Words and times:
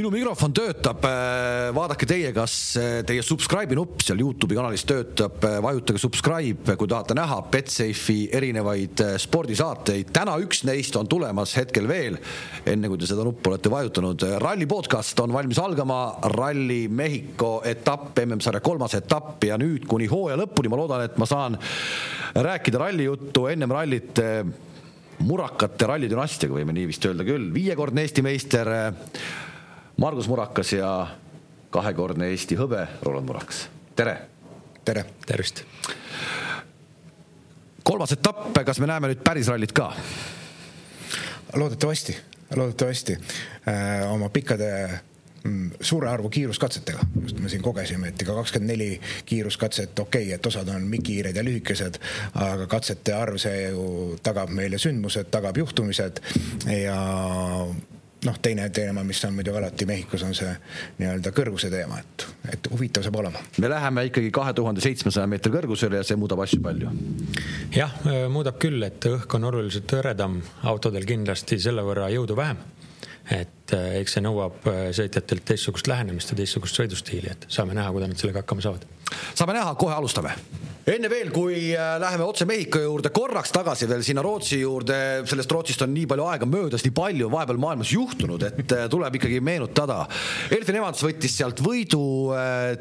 minu 0.00 0.08
mikrofon 0.14 0.52
töötab, 0.56 1.02
vaadake 1.76 2.06
teie, 2.08 2.30
kas 2.32 2.54
teie 3.04 3.20
subscribe'i 3.24 3.76
nupp 3.76 4.00
seal 4.00 4.20
Youtube'i 4.22 4.56
kanalis 4.56 4.86
töötab, 4.88 5.42
vajutage 5.60 6.00
subscribe, 6.00 6.76
kui 6.80 6.88
tahate 6.88 7.12
näha 7.18 7.36
Betsafe'i 7.52 8.30
erinevaid 8.38 9.02
spordisaateid. 9.20 10.08
täna 10.16 10.38
üks 10.40 10.62
neist 10.64 10.96
on 10.96 11.10
tulemas 11.10 11.52
hetkel 11.58 11.88
veel, 11.90 12.16
enne 12.64 12.88
kui 12.88 13.00
te 13.02 13.10
seda 13.10 13.26
nuppu 13.26 13.52
olete 13.52 13.72
vajutanud. 13.72 14.24
ralli 14.40 14.68
podcast 14.70 15.20
on 15.20 15.36
valmis 15.36 15.60
algama, 15.60 16.00
Ralli 16.32 16.86
Mehhiko 16.88 17.60
etapp, 17.68 18.16
MM-sarja 18.24 18.64
kolmas 18.64 18.96
etapp 18.96 19.44
ja 19.44 19.60
nüüd 19.60 19.84
kuni 19.90 20.08
hooaja 20.08 20.40
lõpuni 20.40 20.72
ma 20.72 20.80
loodan, 20.80 21.04
et 21.04 21.20
ma 21.20 21.28
saan 21.28 21.58
rääkida 22.40 22.80
ralli 22.86 23.04
juttu 23.04 23.50
ennem 23.52 23.76
rallit 23.76 24.24
murakate 25.28 25.92
rallidünastiaga, 25.92 26.56
võime 26.56 26.72
nii 26.72 26.88
vist 26.88 27.04
öelda 27.04 27.28
küll, 27.28 27.50
viiekordne 27.52 28.08
Eesti 28.08 28.24
meister 28.24 28.74
Margus 30.00 30.28
Murakas 30.28 30.72
ja 30.72 30.90
kahekordne 31.70 32.30
Eesti 32.32 32.56
hõbe 32.56 32.86
Roland 33.04 33.28
Murakas, 33.28 33.66
tere. 33.96 34.14
tere. 34.84 35.02
tervist. 35.26 35.60
kolmas 37.84 38.14
etapp, 38.16 38.56
kas 38.64 38.80
me 38.80 38.88
näeme 38.88 39.10
nüüd 39.10 39.20
päris 39.20 39.50
rallit 39.52 39.74
ka? 39.76 39.90
loodetavasti, 41.52 42.16
loodetavasti 42.56 43.18
äh, 43.68 44.08
oma 44.08 44.30
pikkade 44.32 44.70
mm, 45.44 45.70
suure 45.80 46.08
arvu 46.08 46.32
kiiruskatsetega, 46.32 47.04
just 47.20 47.44
me 47.44 47.52
siin 47.52 47.62
kogesime, 47.62 48.08
et 48.08 48.24
ega 48.24 48.38
kakskümmend 48.40 48.72
neli 48.72 48.90
kiiruskatset, 49.28 49.98
okei 49.98 50.30
okay,, 50.30 50.34
et 50.38 50.46
osad 50.46 50.72
on 50.72 50.88
mikiired 50.88 51.36
ja 51.36 51.44
lühikesed, 51.44 52.00
aga 52.40 52.72
katsete 52.72 53.12
arv, 53.20 53.36
see 53.36 53.68
ju 53.68 54.16
tagab 54.24 54.48
meile 54.48 54.80
sündmused, 54.80 55.28
tagab 55.28 55.60
juhtumised 55.60 56.24
ja 56.72 57.00
noh, 58.24 58.38
teine 58.42 58.68
teema, 58.74 59.04
mis 59.06 59.22
on 59.24 59.34
muidugi 59.36 59.58
alati 59.60 59.86
Mehhikos, 59.88 60.24
on 60.26 60.34
see 60.36 60.50
nii-öelda 60.98 61.32
kõrguse 61.36 61.70
teema, 61.72 62.00
et, 62.02 62.26
et 62.54 62.68
huvitav 62.72 63.04
saab 63.06 63.20
olema. 63.22 63.42
me 63.62 63.70
läheme 63.72 64.04
ikkagi 64.10 64.32
kahe 64.34 64.52
tuhande 64.56 64.84
seitsmesaja 64.84 65.28
meetri 65.30 65.52
kõrgusele 65.54 66.00
ja 66.00 66.06
see 66.06 66.18
muudab 66.20 66.42
asju 66.44 66.60
palju. 66.64 66.92
jah, 67.76 67.96
muudab 68.32 68.60
küll, 68.62 68.82
et 68.86 69.08
õhk 69.10 69.38
on 69.38 69.48
oluliselt 69.52 69.96
hõredam, 69.96 70.40
autodel 70.72 71.08
kindlasti 71.08 71.60
selle 71.60 71.84
võrra 71.86 72.10
jõudu 72.12 72.36
vähem 72.38 72.60
et 73.30 73.74
äh, 73.76 74.00
eks 74.00 74.16
see 74.16 74.24
nõuab 74.24 74.64
äh, 74.66 74.80
sõitjatelt 74.96 75.44
teistsugust 75.52 75.90
lähenemist 75.90 76.32
ja 76.32 76.40
teistsugust 76.40 76.80
sõidustiili, 76.80 77.30
et 77.30 77.46
saame 77.52 77.76
näha, 77.78 77.92
kuidas 77.94 78.10
nad 78.10 78.22
sellega 78.22 78.42
hakkama 78.42 78.64
saavad. 78.64 78.86
saame 79.38 79.54
näha, 79.54 79.74
kohe 79.78 79.94
alustame 79.94 80.34
enne 80.94 81.10
veel, 81.10 81.30
kui 81.34 81.70
äh, 81.74 81.94
läheme 82.02 82.24
otse 82.26 82.46
Mehhiko 82.48 82.80
juurde, 82.82 83.12
korraks 83.14 83.52
tagasi 83.54 83.88
veel 83.90 84.02
sinna 84.06 84.24
Rootsi 84.24 84.60
juurde, 84.62 84.96
sellest 85.28 85.52
Rootsist 85.54 85.84
on 85.84 85.92
nii 85.94 86.06
palju 86.10 86.26
aega 86.30 86.48
möödas, 86.48 86.84
nii 86.86 86.94
palju 86.96 87.30
vahepeal 87.32 87.60
maailmas 87.62 87.92
juhtunud, 87.94 88.44
et 88.48 88.74
tuleb 88.92 89.18
ikkagi 89.18 89.40
meenutada. 89.44 90.02
Elfin 90.54 90.80
Evans 90.80 91.04
võttis 91.04 91.36
sealt 91.38 91.62
võidu, 91.64 92.02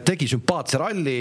tegi 0.07 0.29
sümpaatse 0.31 0.79
ralli, 0.81 1.17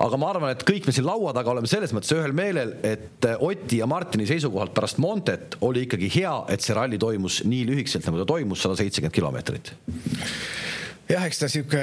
aga 0.00 0.20
ma 0.20 0.30
arvan, 0.32 0.54
et 0.54 0.64
kõik 0.68 0.88
me 0.88 0.94
siin 0.96 1.08
laua 1.08 1.34
taga 1.36 1.52
oleme 1.54 1.70
selles 1.70 1.94
mõttes 1.96 2.14
ühel 2.16 2.34
meelel, 2.36 2.76
et 2.86 3.28
Oti 3.40 3.80
ja 3.82 3.88
Martini 3.90 4.28
seisukohalt 4.28 4.74
pärast 4.76 5.00
Montet 5.02 5.58
oli 5.66 5.84
ikkagi 5.86 6.10
hea, 6.20 6.34
et 6.52 6.64
see 6.64 6.76
ralli 6.76 7.00
toimus 7.00 7.42
nii 7.48 7.66
lühikeselt, 7.72 8.06
nagu 8.08 8.22
ta 8.22 8.28
toimus, 8.32 8.62
sada 8.64 8.78
seitsekümmend 8.80 9.16
kilomeetrit 9.16 9.74
jah, 11.10 11.24
eks 11.26 11.40
ta 11.42 11.48
sihuke 11.50 11.80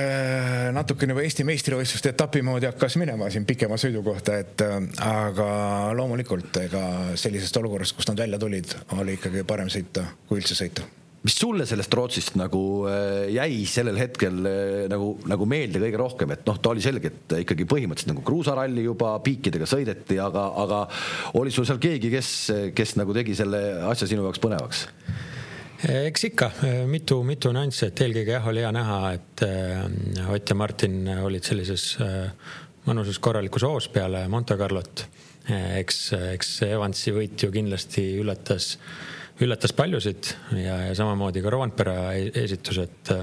natukene 0.76 1.16
juba 1.16 1.24
Eesti 1.26 1.46
meistrivõistluste 1.48 2.14
etapi 2.14 2.44
moodi 2.46 2.70
hakkas 2.70 2.98
minema 3.02 3.30
siin 3.34 3.48
pikema 3.48 3.80
sõidu 3.80 4.04
kohta, 4.06 4.38
et 4.44 4.64
äh, 4.66 4.78
aga 5.04 5.50
loomulikult 5.98 6.62
ega 6.64 6.84
sellisest 7.20 7.60
olukorrast, 7.62 7.98
kust 7.98 8.12
nad 8.14 8.24
välja 8.24 8.40
tulid, 8.42 8.78
oli 8.98 9.18
ikkagi 9.18 9.44
parem 9.48 9.72
sõita, 9.74 10.06
kui 10.30 10.42
üldse 10.42 10.58
sõita 10.58 10.88
mis 11.28 11.34
sulle 11.36 11.66
sellest 11.68 11.92
Rootsist 11.98 12.38
nagu 12.40 12.62
äh, 12.88 13.26
jäi 13.34 13.66
sellel 13.68 13.98
hetkel 14.00 14.38
äh, 14.48 14.84
nagu, 14.92 15.16
nagu 15.28 15.48
meelde 15.50 15.82
kõige 15.84 16.00
rohkem, 16.00 16.36
et 16.38 16.46
noh, 16.48 16.60
ta 16.62 16.72
oli 16.72 16.84
selge, 16.86 17.12
et 17.12 17.40
ikkagi 17.42 17.68
põhimõtteliselt 17.68 18.14
nagu 18.14 18.24
kruusaralli 18.28 18.86
juba 18.86 19.16
piikidega 19.26 19.68
sõideti, 19.68 20.22
aga, 20.24 20.52
aga 20.64 20.84
oli 21.42 21.52
sul 21.52 21.68
seal 21.68 21.82
keegi, 21.84 22.14
kes, 22.14 22.36
kes 22.78 22.96
nagu 23.02 23.16
tegi 23.18 23.36
selle 23.36 23.66
asja 23.90 24.08
sinu 24.08 24.24
jaoks 24.28 24.44
põnevaks? 24.44 24.88
Eks 25.86 26.24
ikka 26.32 26.50
mitu, 26.90 27.20
mitu 27.28 27.52
nüanssi, 27.54 27.90
et 27.90 28.02
eelkõige 28.02 28.34
jah, 28.38 28.48
oli 28.50 28.64
hea 28.64 28.72
näha, 28.74 29.02
et 29.18 29.44
äh, 29.46 30.32
Ott 30.34 30.50
ja 30.50 30.58
Martin 30.58 31.04
olid 31.22 31.46
sellises 31.46 31.92
äh, 32.02 32.32
mõnusas 32.88 33.20
korralikus 33.22 33.66
hoos 33.68 33.90
peale 33.94 34.26
Monte 34.32 34.58
Carlot. 34.58 35.06
eks, 35.48 36.00
eks 36.34 36.50
Evansi 36.68 37.14
võit 37.16 37.44
ju 37.44 37.52
kindlasti 37.54 38.04
üllatas, 38.20 38.74
üllatas 39.40 39.72
paljusid 39.78 40.34
ja, 40.58 40.82
ja 40.90 40.98
samamoodi 40.98 41.44
ka 41.44 41.54
Rovanpera 41.54 41.96
e-, 42.18 42.34
esitus, 42.44 42.82
et, 42.84 43.14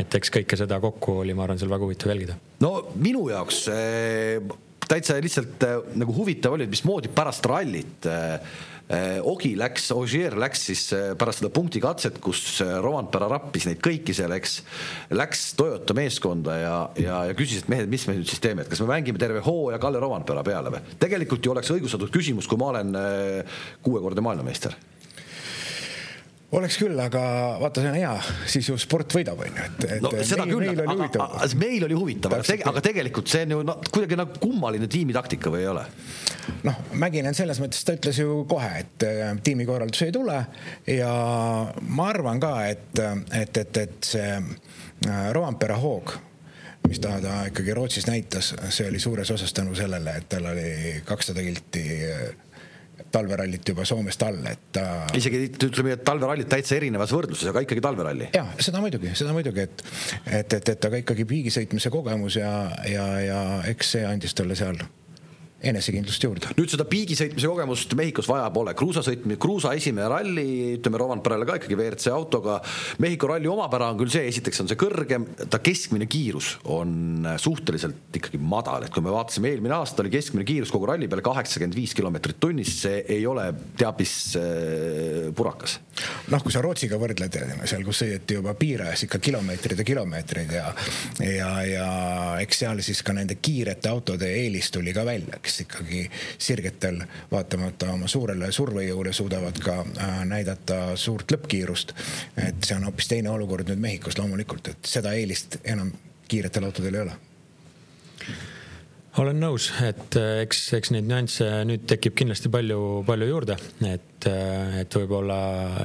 et 0.00 0.18
eks 0.18 0.32
kõike 0.38 0.58
seda 0.58 0.80
kokku 0.82 1.20
oli, 1.22 1.36
ma 1.38 1.46
arvan, 1.46 1.60
seal 1.60 1.70
väga 1.70 1.86
huvitav 1.86 2.14
jälgida. 2.14 2.38
no 2.64 2.74
minu 2.96 3.28
jaoks 3.30 3.66
äh, 3.70 4.42
täitsa 4.88 5.20
lihtsalt 5.22 5.68
nagu 5.94 6.14
huvitav 6.16 6.56
oli, 6.56 6.66
et 6.66 6.72
mismoodi 6.72 7.12
pärast 7.14 7.46
rallit 7.46 8.10
Äh, 8.10 8.40
Ogi 9.28 9.54
läks, 9.56 9.90
Ogier 9.96 10.36
läks 10.40 10.66
siis 10.68 10.84
äh, 10.96 11.12
pärast 11.18 11.42
seda 11.42 11.52
punktikatset, 11.54 12.18
kus 12.22 12.42
äh, 12.64 12.74
Rovanpera 12.84 13.28
rappis 13.32 13.66
neid 13.68 13.80
kõiki 13.84 14.14
seal, 14.16 14.34
eks, 14.36 14.58
läks 15.16 15.46
Toyota 15.58 15.96
meeskonda 15.96 16.58
ja, 16.60 16.76
ja, 17.00 17.22
ja 17.30 17.36
küsis, 17.38 17.64
et 17.64 17.72
mehed, 17.72 17.90
mis 17.92 18.06
me 18.08 18.18
nüüd 18.18 18.28
siis 18.28 18.42
teeme, 18.44 18.66
et 18.66 18.72
kas 18.72 18.82
me 18.84 18.90
mängime 18.92 19.20
terve 19.22 19.42
hooaja 19.44 19.80
Kalle 19.82 20.02
Rovanpera 20.02 20.44
peale 20.46 20.74
või? 20.74 20.84
tegelikult 21.02 21.44
ju 21.44 21.56
oleks 21.56 21.72
õigustatud 21.74 22.12
küsimus, 22.12 22.48
kui 22.50 22.60
ma 22.60 22.72
olen 22.74 22.96
kuuekordne 23.82 24.24
maailmameister 24.28 24.76
oleks 26.52 26.76
küll, 26.80 26.98
aga 27.00 27.20
vaata, 27.60 27.80
see 27.80 27.90
on 27.90 27.96
hea, 27.96 28.12
siis 28.50 28.68
ju 28.68 28.76
sport 28.80 29.14
võidab, 29.16 29.40
on 29.40 29.48
ju, 29.48 29.66
et, 29.66 29.84
et 29.96 30.02
no, 30.04 30.10
seda 30.20 30.44
meil, 30.44 30.58
küll, 30.58 30.82
oli 30.84 30.96
huvitav. 30.98 31.36
meil 31.62 31.86
oli 31.88 31.96
huvitav, 31.96 32.34
aga, 32.36 32.46
tege, 32.48 32.66
aga 32.68 32.82
tegelikult 32.84 33.32
see 33.32 33.46
on 33.46 33.54
ju 33.54 33.60
no, 33.68 33.76
kuidagi 33.88 34.18
nagu 34.20 34.42
kummaline 34.42 34.88
tiimitaktika 34.92 35.52
või 35.52 35.64
ei 35.64 35.70
ole? 35.72 35.86
noh, 36.66 36.82
Mäkinen 36.98 37.36
selles 37.38 37.60
mõttes, 37.62 37.84
ta 37.86 37.96
ütles 37.96 38.20
ju 38.20 38.42
kohe, 38.50 38.68
et 38.82 39.06
äh, 39.08 39.32
tiimikorraldus 39.44 40.04
ei 40.04 40.12
tule. 40.14 40.36
Ja 40.90 41.12
ma 41.88 42.10
arvan 42.10 42.42
ka, 42.42 42.52
et, 42.68 43.00
et, 43.38 43.62
et, 43.62 43.80
et 43.86 44.12
see 44.12 44.28
äh, 44.36 45.24
Roampere 45.32 45.78
hoog 45.80 46.16
mis 46.88 46.98
ta, 46.98 47.14
ta 47.22 47.44
ikkagi 47.46 47.74
Rootsis 47.78 48.08
näitas, 48.10 48.52
see 48.74 48.88
oli 48.90 48.98
suures 49.00 49.30
osas 49.30 49.54
tänu 49.54 49.74
sellele, 49.78 50.16
et 50.18 50.26
tal 50.28 50.48
oli 50.50 50.96
kakssada 51.06 51.44
kilti 51.46 51.84
äh, 52.10 52.51
talverallit 53.12 53.68
juba 53.72 53.86
Soomest 53.88 54.24
all, 54.26 54.40
et 54.50 54.64
ta. 54.76 54.86
isegi 55.18 55.44
ütleme, 55.52 55.96
et 55.96 56.04
talverallit 56.06 56.48
täitsa 56.50 56.76
erinevas 56.78 57.12
võrdluses, 57.14 57.50
aga 57.52 57.64
ikkagi 57.66 57.84
talveralli. 57.84 58.30
ja 58.36 58.46
seda 58.62 58.82
muidugi, 58.84 59.12
seda 59.18 59.34
muidugi, 59.36 59.66
et, 59.68 59.84
et, 60.26 60.58
et, 60.58 60.72
et 60.76 60.90
aga 60.90 61.02
ikkagi 61.02 61.28
piigisõitmise 61.28 61.92
kogemus 61.92 62.40
ja, 62.40 62.52
ja, 62.88 63.06
ja 63.22 63.40
eks 63.72 63.96
see 63.96 64.08
andis 64.08 64.36
talle 64.38 64.58
seal 64.58 64.80
enesekindlust 65.62 66.26
juurde. 66.26 66.52
nüüd 66.58 66.72
seda 66.72 66.86
piigisõitmise 66.88 67.50
kogemust 67.50 67.96
Mehhikos 67.98 68.28
vaja 68.30 68.50
pole, 68.54 68.74
kruusasõitmine, 68.78 69.38
kruusa 69.42 69.72
esimene 69.78 70.08
ralli, 70.10 70.46
ütleme 70.78 71.00
Rovanperele 71.00 71.48
ka 71.48 71.58
ikkagi 71.60 71.78
WRC 71.78 72.12
autoga. 72.12 72.58
Mehhiko 73.02 73.30
ralli 73.32 73.50
omapära 73.50 73.90
on 73.92 74.00
küll 74.00 74.12
see, 74.12 74.26
esiteks 74.30 74.64
on 74.64 74.70
see 74.70 74.80
kõrgem, 74.80 75.26
ta 75.48 75.62
keskmine 75.62 76.08
kiirus 76.10 76.54
on 76.72 77.26
suhteliselt 77.40 78.20
ikkagi 78.20 78.40
madal, 78.42 78.86
et 78.86 78.94
kui 78.94 79.04
me 79.04 79.14
vaatasime 79.14 79.52
eelmine 79.52 79.76
aasta 79.78 80.04
oli 80.04 80.12
keskmine 80.12 80.46
kiirus 80.48 80.72
kogu 80.74 80.90
ralli 80.90 81.08
peale 81.10 81.24
kaheksakümmend 81.24 81.78
viis 81.78 81.94
kilomeetrit 81.96 82.40
tunnis, 82.42 82.74
see 82.84 83.02
ei 83.16 83.26
ole 83.28 83.48
teab 83.78 84.02
mis 84.02 84.36
äh, 84.36 85.30
purakas. 85.36 85.78
noh, 86.32 86.42
kui 86.42 86.52
sa 86.54 86.62
Rootsiga 86.64 86.98
võrdled, 87.00 87.38
seal, 87.68 87.84
kus 87.86 88.02
sõideti 88.02 88.38
juba 88.38 88.54
piirajas 88.58 89.04
ikka 89.06 89.20
kilomeetreid 89.22 89.82
ja 89.82 89.86
kilomeetreid 89.86 90.54
ja 90.56 90.66
ja, 91.22 91.50
ja 91.66 91.88
eks 92.42 92.62
seal 92.64 92.82
siis 92.84 93.02
ka 93.06 93.14
nende 93.16 93.38
kiirete 93.42 93.90
autode 93.92 94.30
eelis 94.40 94.70
tuli 94.74 94.94
ka 94.96 95.04
välja, 95.06 95.38
eks 95.38 95.51
kes 95.52 95.66
ikkagi 95.66 96.06
sirgetel, 96.38 97.02
vaatamata 97.30 97.90
oma 97.92 98.08
suurele 98.08 98.48
survejõule, 98.52 99.12
suudavad 99.12 99.58
ka 99.62 99.82
äh, 99.84 100.22
näidata 100.28 100.96
suurt 100.96 101.32
lõppkiirust. 101.32 101.92
et 102.36 102.64
see 102.64 102.76
on 102.76 102.88
hoopis 102.88 103.10
teine 103.10 103.30
olukord 103.30 103.68
nüüd 103.68 103.82
Mehhikos 103.82 104.16
loomulikult, 104.18 104.72
et 104.72 104.88
seda 104.88 105.12
eelist 105.12 105.58
enam 105.64 105.92
kiiretel 106.28 106.64
autodel 106.64 106.96
ei 106.96 107.04
ole. 107.04 107.18
Olen 109.20 109.42
nõus, 109.42 109.68
et 109.84 110.16
äh, 110.16 110.40
eks, 110.46 110.62
eks 110.78 110.94
neid 110.94 111.10
nüansse 111.10 111.48
nüüd 111.68 111.84
tekib 111.90 112.16
kindlasti 112.16 112.48
palju, 112.52 113.02
palju 113.06 113.28
juurde, 113.28 113.58
et, 113.84 114.28
äh, 114.30 114.78
et 114.80 114.96
võib-olla 114.96 115.42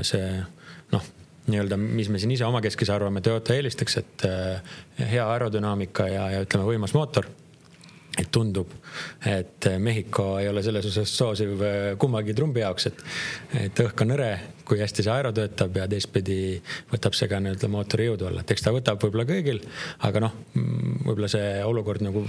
see 0.08 0.30
noh, 0.94 1.10
nii-öelda, 1.52 1.80
mis 1.82 2.08
me 2.14 2.24
siin 2.24 2.32
ise 2.38 2.48
omakeskis 2.48 2.94
arvame, 2.94 3.20
Toyota 3.26 3.58
eelistaks, 3.58 4.00
et 4.00 4.24
hea 5.12 5.28
aerodünaamika 5.28 6.08
ja, 6.12 6.30
ja 6.36 6.48
ütleme, 6.48 6.68
võimas 6.68 6.96
mootor. 6.96 7.28
Et 8.18 8.30
tundub, 8.34 8.72
et 9.26 9.70
Mehhiko 9.80 10.38
ei 10.42 10.50
ole 10.50 10.64
selles 10.66 10.86
osas 10.90 11.12
soosiv 11.18 11.64
kummagi 12.00 12.36
trumbi 12.38 12.64
jaoks, 12.64 12.90
et, 12.92 13.04
et 13.66 13.84
õhk 13.84 14.06
on 14.06 14.16
hõre, 14.16 14.32
kui 14.68 14.82
hästi 14.82 15.06
see 15.06 15.14
aero 15.14 15.32
töötab 15.36 15.78
ja 15.80 15.86
teistpidi 15.90 16.58
võtab 16.92 17.16
see 17.16 17.30
ka 17.32 17.40
nii-öelda 17.40 17.70
mootori 17.72 18.08
jõudu 18.10 18.28
alla, 18.28 18.44
et 18.44 18.52
eks 18.52 18.66
ta 18.66 18.74
võtab 18.76 19.00
võib-olla 19.04 19.24
kõigil, 19.30 19.62
aga 20.08 20.22
noh, 20.26 20.36
võib-olla 20.56 21.30
see 21.32 21.52
olukord 21.64 22.04
nagu 22.04 22.24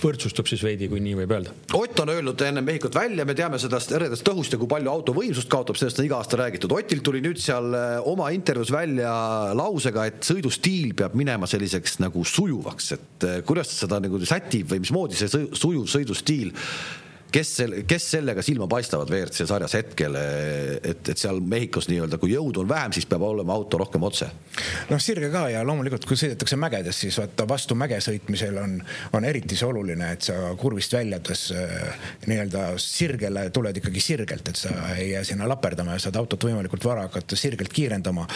võrdsustub 0.00 0.48
siis 0.48 0.64
veidi, 0.64 0.88
kui 0.88 1.02
nii 1.04 1.18
võib 1.22 1.34
öelda. 1.36 1.52
Ott 1.76 2.00
on 2.04 2.12
öelnud 2.14 2.44
enne 2.46 2.64
Mehhikut 2.64 2.96
välja, 2.96 3.26
me 3.28 3.36
teame 3.36 3.60
sellest 3.60 3.92
eredast 3.96 4.28
õhust 4.32 4.56
ja 4.56 4.60
kui 4.60 4.70
palju 4.70 4.92
auto 4.92 5.14
võimsust 5.16 5.50
kaotab, 5.52 5.78
sellest 5.80 6.00
on 6.00 6.08
iga 6.08 6.18
aasta 6.20 6.40
räägitud. 6.40 6.72
Otil 6.72 7.04
tuli 7.04 7.20
nüüd 7.24 7.40
seal 7.42 7.76
äh, 7.76 7.96
oma 8.08 8.30
intervjuus 8.34 8.72
välja 8.74 9.12
lausega, 9.56 10.08
et 10.08 10.24
sõidustiil 10.24 10.94
peab 10.96 11.16
minema 11.18 11.48
selliseks 11.50 11.98
nagu 12.02 12.24
sujuvaks, 12.28 12.92
et 12.96 13.28
kuidas 13.48 13.72
seda 13.76 14.00
nagu 14.02 14.20
sätib 14.24 14.72
või 14.72 14.82
mismoodi 14.84 15.18
see 15.18 15.44
sujuv 15.52 15.86
sõidustiil 15.94 16.52
kes 17.34 17.50
selle, 17.58 17.82
kes 17.88 18.06
sellega 18.14 18.42
silma 18.44 18.66
paistavad 18.70 19.10
WRC 19.10 19.46
sarjas 19.48 19.74
hetkel, 19.78 20.16
et, 20.18 21.08
et 21.10 21.18
seal 21.18 21.40
Mehhikos 21.42 21.88
nii-öelda, 21.90 22.18
kui 22.22 22.34
jõudu 22.34 22.62
on 22.62 22.68
vähem, 22.70 22.94
siis 22.94 23.08
peab 23.10 23.24
olema 23.26 23.56
auto 23.56 23.80
rohkem 23.80 24.06
otse. 24.06 24.28
noh, 24.90 25.00
sirge 25.02 25.30
ka 25.32 25.46
ja 25.50 25.64
loomulikult, 25.66 26.06
kui 26.06 26.18
sõidetakse 26.20 26.58
mägedes, 26.60 27.00
siis 27.04 27.18
vaata 27.18 27.46
vastu 27.50 27.76
mäge 27.78 27.98
sõitmisel 28.04 28.58
on, 28.62 28.76
on 29.16 29.26
eriti 29.26 29.58
see 29.58 29.66
oluline, 29.66 30.12
et 30.14 30.28
sa 30.28 30.52
kurvist 30.60 30.94
väljudes 30.94 31.44
äh, 31.56 32.06
nii-öelda 32.30 32.66
sirgele 32.82 33.48
tuled 33.54 33.82
ikkagi 33.82 34.04
sirgelt, 34.04 34.52
et 34.52 34.62
sa 34.62 34.74
ei 34.94 35.10
jää 35.10 35.24
sinna 35.26 35.48
laperdama 35.50 35.98
ja 35.98 36.04
saad 36.06 36.20
autot 36.20 36.46
võimalikult 36.46 36.86
vara 36.86 37.08
hakata 37.08 37.38
sirgelt 37.38 37.74
kiirendama. 37.74 38.28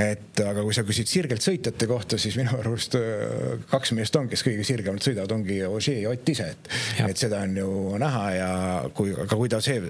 et 0.00 0.40
aga 0.46 0.64
kui 0.64 0.76
sa 0.76 0.86
küsid 0.88 1.10
sirgelt 1.10 1.44
sõitjate 1.44 1.90
kohta, 1.90 2.18
siis 2.20 2.40
minu 2.40 2.56
arust 2.62 2.96
äh, 2.96 3.60
kaks 3.70 3.92
meest 3.98 4.16
on, 4.16 4.32
kes 4.32 4.46
kõige 4.46 4.64
sirgemalt 4.64 5.04
sõidavad, 5.04 5.36
ongi 5.36 5.60
Ožee 5.68 6.00
ja 6.06 6.10
Ott 6.10 6.28
ise, 6.32 6.48
et, 6.56 6.72
et 7.04 7.20
seda 7.20 7.44
on 7.44 7.56
ju 7.60 7.70
näha 8.00 8.29
ja 8.36 8.52
kui, 8.94 9.12
aga 9.14 9.36
kui 9.36 9.50
ta 9.50 9.60
see 9.64 9.82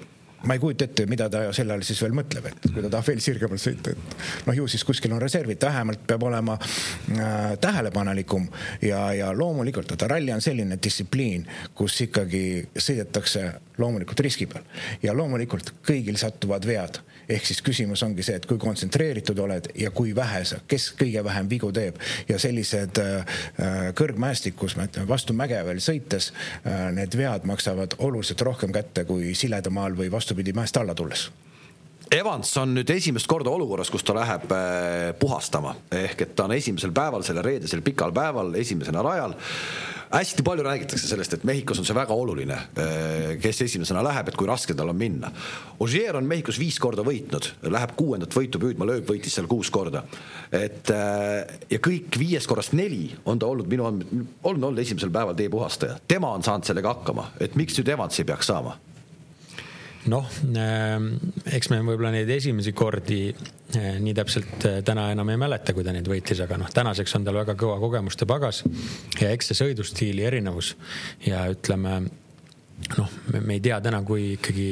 ma 0.43 0.55
ei 0.55 0.61
kujuta 0.61 0.85
ette, 0.85 1.05
mida 1.07 1.29
ta 1.29 1.43
sel 1.53 1.69
ajal 1.69 1.83
siis 1.85 2.01
veel 2.01 2.15
mõtleb, 2.17 2.47
et 2.49 2.69
kui 2.73 2.81
ta 2.81 2.89
tahab 2.89 3.09
veel 3.11 3.21
sirgemalt 3.21 3.61
sõita, 3.61 3.93
et 3.93 4.47
noh, 4.47 4.57
ju 4.57 4.69
siis 4.73 4.85
kuskil 4.89 5.13
on 5.13 5.21
reservid, 5.21 5.61
vähemalt 5.61 6.07
peab 6.09 6.25
olema 6.25 6.57
äh, 6.57 7.59
tähelepanelikum 7.61 8.47
ja, 8.87 9.03
ja 9.17 9.31
loomulikult, 9.37 9.93
vaata 9.93 10.09
ralli 10.15 10.33
on 10.33 10.41
selline 10.45 10.81
distsipliin, 10.81 11.45
kus 11.77 11.99
ikkagi 12.07 12.43
sõidetakse 12.73 13.45
loomulikult 13.81 14.25
riski 14.25 14.49
peal 14.49 14.65
ja 15.05 15.17
loomulikult 15.17 15.75
kõigil 15.87 16.17
satuvad 16.21 16.69
vead 16.69 17.03
ehk 17.31 17.47
siis 17.47 17.63
küsimus 17.65 18.03
ongi 18.07 18.25
see, 18.27 18.39
et 18.41 18.47
kui 18.49 18.59
kontsentreeritud 18.61 19.39
oled 19.45 19.71
ja 19.79 19.93
kui 19.95 20.15
vähe 20.17 20.43
sa, 20.49 20.61
kes 20.69 20.91
kõige 20.99 21.25
vähem 21.25 21.51
vigu 21.51 21.73
teeb. 21.75 22.01
Ja 22.29 22.39
sellised 22.43 23.03
äh, 23.03 23.37
äh 23.59 23.93
kõrgmäestikus, 24.01 24.77
ma 24.77 24.87
ütlen 24.89 25.09
vastu 25.09 25.37
mäge 25.37 25.61
veel 25.67 25.83
sõites 25.85 26.31
äh,, 26.33 26.89
need 26.95 27.15
vead 27.19 27.47
maksavad 27.49 27.99
oluliselt 27.99 28.43
rohkem 28.47 28.73
kätte 28.75 29.05
kui 29.09 29.35
siledamaal 29.35 29.97
või 29.99 30.11
vastupidi 30.13 30.55
mäest 30.57 30.77
alla 30.81 30.95
tulles 30.95 31.31
Evans 32.11 32.51
on 32.59 32.73
nüüd 32.75 32.91
esimest 32.91 33.29
korda 33.31 33.53
olukorras, 33.55 33.91
kus 33.93 34.03
ta 34.03 34.17
läheb 34.17 34.51
äh, 34.51 35.13
puhastama. 35.21 35.77
Ehk 35.95 36.25
et 36.25 36.33
ta 36.35 36.49
on 36.49 36.57
esimesel 36.57 36.91
päeval, 36.95 37.23
sellel 37.23 37.47
reedesel 37.47 37.85
pikal 37.87 38.11
päeval 38.15 38.51
esimesena 38.59 39.05
rajal. 39.07 39.37
Hästi 40.11 40.43
palju 40.43 40.65
räägitakse 40.67 41.07
sellest, 41.07 41.37
et 41.37 41.45
Mehhikos 41.47 41.79
on 41.79 41.87
see 41.87 41.95
väga 41.95 42.17
oluline, 42.19 42.57
eh, 42.83 43.37
kes 43.39 43.61
esimesena 43.63 44.03
läheb, 44.03 44.27
et 44.27 44.35
kui 44.35 44.49
raske 44.51 44.75
tal 44.75 44.91
on 44.91 44.99
minna. 44.99 45.31
Ogier 45.87 46.19
on 46.19 46.27
Mehhikos 46.27 46.59
viis 46.59 46.81
korda 46.83 47.07
võitnud, 47.07 47.47
läheb 47.71 47.95
kuuendat 47.95 48.35
võitu 48.35 48.59
püüdma, 48.59 48.91
lööb 48.91 49.07
võitis 49.07 49.39
seal 49.39 49.47
kuus 49.47 49.71
korda. 49.71 50.03
et 50.51 50.91
eh, 50.91 51.59
ja 51.71 51.79
kõik 51.79 52.19
viiest 52.19 52.51
korrast 52.51 52.75
neli 52.75 53.13
on 53.25 53.39
ta 53.39 53.47
olnud 53.47 53.71
minu 53.71 53.87
andmed, 53.87 54.27
on 54.43 54.59
olnud 54.59 54.83
esimesel 54.83 55.15
päeval 55.15 55.39
teepuhastaja, 55.39 56.01
tema 56.09 56.35
on 56.35 56.43
saanud 56.43 56.67
sellega 56.67 56.91
hakkama, 56.91 57.31
et 57.39 57.55
miks 57.55 57.79
nüüd 57.79 57.95
Evans 57.95 58.19
ei 58.19 58.27
peaks 58.27 58.51
saama 58.51 58.75
noh, 60.09 60.29
ähm, 60.57 61.11
eks 61.45 61.69
me 61.73 61.81
võib-olla 61.85 62.13
neid 62.15 62.31
esimesi 62.33 62.73
kordi 62.77 63.21
äh, 63.29 63.99
nii 64.01 64.15
täpselt 64.17 64.65
äh, 64.69 64.79
täna 64.87 65.11
enam 65.13 65.29
ei 65.33 65.41
mäleta, 65.41 65.75
kui 65.77 65.85
ta 65.85 65.93
neid 65.93 66.09
võitis, 66.09 66.41
aga 66.45 66.57
noh, 66.61 66.71
tänaseks 66.73 67.19
on 67.19 67.27
tal 67.27 67.41
väga 67.43 67.57
kõva 67.61 67.77
kogemuste 67.83 68.29
pagas 68.31 68.63
ja 69.21 69.29
eks 69.35 69.51
see 69.51 69.61
sõidustiili 69.61 70.25
erinevus 70.29 70.75
ja 71.27 71.45
ütleme 71.53 72.01
noh, 72.97 73.17
me 73.37 73.57
ei 73.59 73.61
tea 73.65 73.81
täna, 73.85 74.01
kui 74.07 74.35
ikkagi 74.39 74.71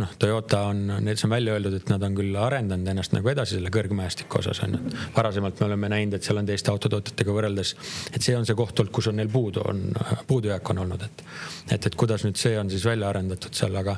noh, 0.00 0.12
Toyota 0.18 0.62
on, 0.70 0.82
need 1.00 1.20
on 1.24 1.32
välja 1.32 1.56
öeldud, 1.56 1.76
et 1.78 1.90
nad 1.90 2.02
on 2.04 2.16
küll 2.16 2.36
arendanud 2.40 2.88
ennast 2.92 3.14
nagu 3.16 3.30
edasi 3.32 3.56
selle 3.56 3.70
kõrgmäestiku 3.74 4.40
osas 4.40 4.60
on 4.66 4.76
ju. 4.76 4.94
varasemalt 5.16 5.60
me 5.60 5.66
oleme 5.70 5.90
näinud, 5.92 6.16
et 6.18 6.26
seal 6.26 6.40
on 6.40 6.48
teiste 6.48 6.72
autotootjatega 6.72 7.36
võrreldes, 7.36 7.74
et 8.12 8.22
see 8.22 8.36
on 8.36 8.46
see 8.48 8.56
koht 8.58 8.80
olnud, 8.80 8.92
kus 8.94 9.08
on 9.10 9.18
neil 9.20 9.30
puudu, 9.32 9.62
on 9.64 9.82
puudujääk 10.28 10.70
on 10.72 10.82
olnud, 10.84 11.06
et. 11.06 11.24
et, 11.70 11.86
et 11.90 11.98
kuidas 11.98 12.26
nüüd 12.26 12.38
see 12.40 12.56
on 12.60 12.70
siis 12.72 12.84
välja 12.86 13.08
arendatud 13.08 13.56
seal, 13.56 13.76
aga, 13.80 13.96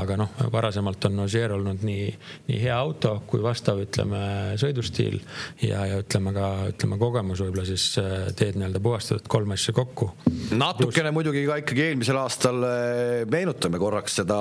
aga 0.00 0.18
noh, 0.20 0.36
varasemalt 0.52 1.08
on 1.10 1.24
Ogier 1.26 1.54
olnud 1.56 1.84
nii, 1.86 2.06
nii 2.48 2.60
hea 2.62 2.76
auto 2.76 3.16
kui 3.30 3.42
vastav, 3.42 3.82
ütleme, 3.82 4.20
sõidustiil 4.60 5.18
ja, 5.66 5.84
ja 5.88 6.00
ütleme 6.04 6.34
ka, 6.36 6.50
ütleme 6.74 7.00
kogemus 7.00 7.42
võib-olla 7.44 7.66
siis 7.68 7.86
äh, 8.00 8.30
teed 8.38 8.58
nii-öelda 8.60 8.82
puhastatud 8.82 9.28
kolm 9.30 9.56
asja 9.56 9.74
kokku. 9.76 10.12
natukene 10.50 11.10
Plus... 11.10 11.18
muidugi 11.18 11.44
ka 11.48 11.60
ikkagi 11.64 11.86
eelmisel 11.88 12.20
aastal 12.22 12.62
äh, 12.66 13.26
meenutame 13.30 13.80
korraks 13.82 14.20
seda 14.22 14.38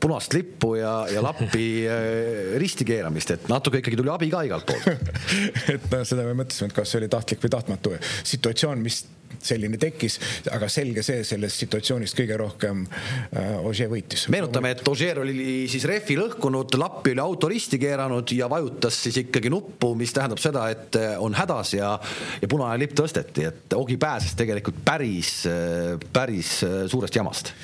punast 0.00 0.37
lippu 0.38 0.74
ja, 0.78 0.94
ja 1.12 1.22
lappi 1.24 1.68
äh, 1.88 2.56
risti 2.60 2.86
keeramist, 2.88 3.34
et 3.36 3.52
natuke 3.52 3.82
ikkagi 3.82 3.98
tuli 3.98 4.12
abi 4.14 4.30
ka 4.32 4.44
igalt 4.48 4.68
poolt 4.68 5.12
et 5.74 5.86
noh, 5.92 6.02
seda 6.08 6.26
me 6.26 6.38
mõtlesime, 6.42 6.72
et 6.72 6.80
kas 6.80 6.94
see 6.94 7.02
oli 7.02 7.12
tahtlik 7.12 7.44
või 7.44 7.54
tahtmatu 7.58 7.94
situatsioon, 8.22 8.82
mis 8.82 9.04
selline 9.42 9.78
tekkis, 9.80 10.18
aga 10.54 10.68
selge 10.72 11.02
see, 11.06 11.22
sellest 11.26 11.62
situatsioonist 11.62 12.16
kõige 12.18 12.38
rohkem 12.40 12.84
äh, 12.88 13.58
Ogier 13.66 13.90
võitis. 13.90 14.26
meenutame, 14.32 14.72
et 14.74 14.88
Ogier 14.88 15.20
oli 15.22 15.66
siis 15.70 15.86
rehvi 15.88 16.18
lõhkunud, 16.18 16.78
lappi 16.80 17.14
oli 17.14 17.22
auto 17.22 17.50
risti 17.50 17.80
keeranud 17.80 18.32
ja 18.34 18.48
vajutas 18.50 18.98
siis 19.06 19.20
ikkagi 19.24 19.52
nuppu, 19.52 19.92
mis 19.98 20.14
tähendab 20.16 20.42
seda, 20.42 20.68
et 20.74 20.98
äh, 20.98 21.14
on 21.22 21.36
hädas 21.38 21.74
ja, 21.78 21.94
ja 22.42 22.50
punane 22.50 22.80
lipp 22.82 22.96
tõsteti, 22.98 23.46
et 23.50 23.78
Ogi 23.78 23.98
pääses 24.00 24.34
tegelikult 24.38 24.82
päris, 24.84 25.42
äh, 25.50 25.94
päris 26.12 26.58
suurest 26.90 27.14
jamast. 27.20 27.54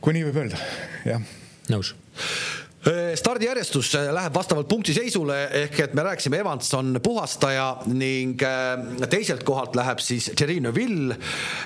kui 0.00 0.14
nii 0.14 0.28
võib 0.28 0.44
öelda, 0.44 0.62
jah 1.08 1.34
nõus 1.72 1.94
Äh, 2.16 2.65
stardijärjestus 3.14 3.94
äh, 3.94 4.12
läheb 4.14 4.34
vastavalt 4.34 4.68
punktiseisule 4.68 5.36
ehk 5.64 5.80
et 5.80 5.94
me 5.94 6.04
rääkisime, 6.06 6.38
Evans 6.38 6.68
on 6.78 7.00
puhastaja 7.02 7.80
ning 7.90 8.42
äh, 8.46 9.08
teiselt 9.10 9.42
kohalt 9.46 9.74
läheb 9.74 9.98
siis 9.98 10.30
Thierry 10.36 10.60
Neuville 10.62 11.16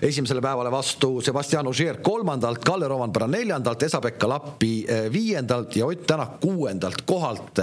esimesele 0.02 0.40
päevale 0.40 0.72
vastu, 0.72 1.18
Sebastian 1.20 1.68
Ogier 1.68 2.00
kolmandalt, 2.02 2.62
Kalle 2.64 2.88
Rovanpera 2.88 3.28
neljandalt, 3.28 3.82
Esa-Pekka 3.82 4.28
Lappi 4.28 4.86
viiendalt 5.12 5.76
ja 5.76 5.86
Ott 5.86 6.06
Tänak 6.06 6.40
kuuendalt 6.40 7.02
kohalt. 7.06 7.58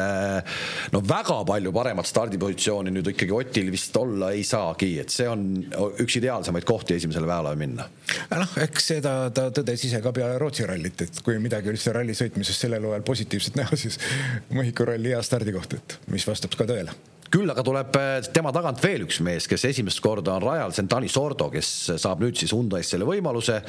no 0.92 1.02
väga 1.10 1.40
palju 1.46 1.72
paremat 1.74 2.06
stardipositsiooni 2.08 2.94
nüüd 2.94 3.10
ikkagi 3.12 3.34
Otil 3.34 3.72
vist 3.74 3.98
olla 3.98 4.30
ei 4.32 4.44
saagi, 4.48 4.92
et 5.02 5.12
see 5.12 5.28
on 5.28 5.44
üks 6.04 6.20
ideaalsemaid 6.22 6.68
kohti 6.68 6.96
esimesele 6.96 7.28
päevale 7.28 7.56
minna. 7.60 7.90
noh, 8.38 8.56
eks 8.62 8.92
seda 8.94 9.16
ta 9.34 9.50
tõdes 9.52 9.84
ise 9.90 10.02
ka 10.04 10.14
peale 10.16 10.38
Rootsi 10.40 10.68
rallit, 10.70 11.02
et 11.08 11.22
kui 11.26 11.40
midagi 11.42 11.74
üldse 11.74 11.96
ralli 11.96 12.16
sõitmises 12.16 12.62
sellel 12.62 12.86
hooajal 12.88 13.06
positiivset 13.08 13.47
positiivset 13.48 13.56
näha, 13.56 13.76
siis 13.76 14.00
Mehhiko 14.50 14.86
ralli 14.86 15.14
hea 15.14 15.22
stardikoht, 15.24 15.74
et 15.74 16.00
mis 16.12 16.26
vastab 16.28 16.56
ka 16.58 16.66
tõele. 16.68 16.96
Küll 17.28 17.50
aga 17.52 17.64
tuleb 17.64 17.96
äh, 18.00 18.22
tema 18.32 18.54
tagant 18.56 18.80
veel 18.80 19.04
üks 19.04 19.20
mees, 19.20 19.50
kes 19.52 19.66
esimest 19.68 20.00
korda 20.00 20.38
on 20.38 20.46
rajal, 20.46 20.72
see 20.72 20.86
on 20.86 20.90
Dani 20.94 21.10
Sordo, 21.12 21.50
kes 21.52 21.72
saab 22.00 22.24
nüüd 22.24 22.40
siis 22.40 22.54
Hyundai's 22.56 22.88
selle 22.94 23.08
võimaluse. 23.08 23.60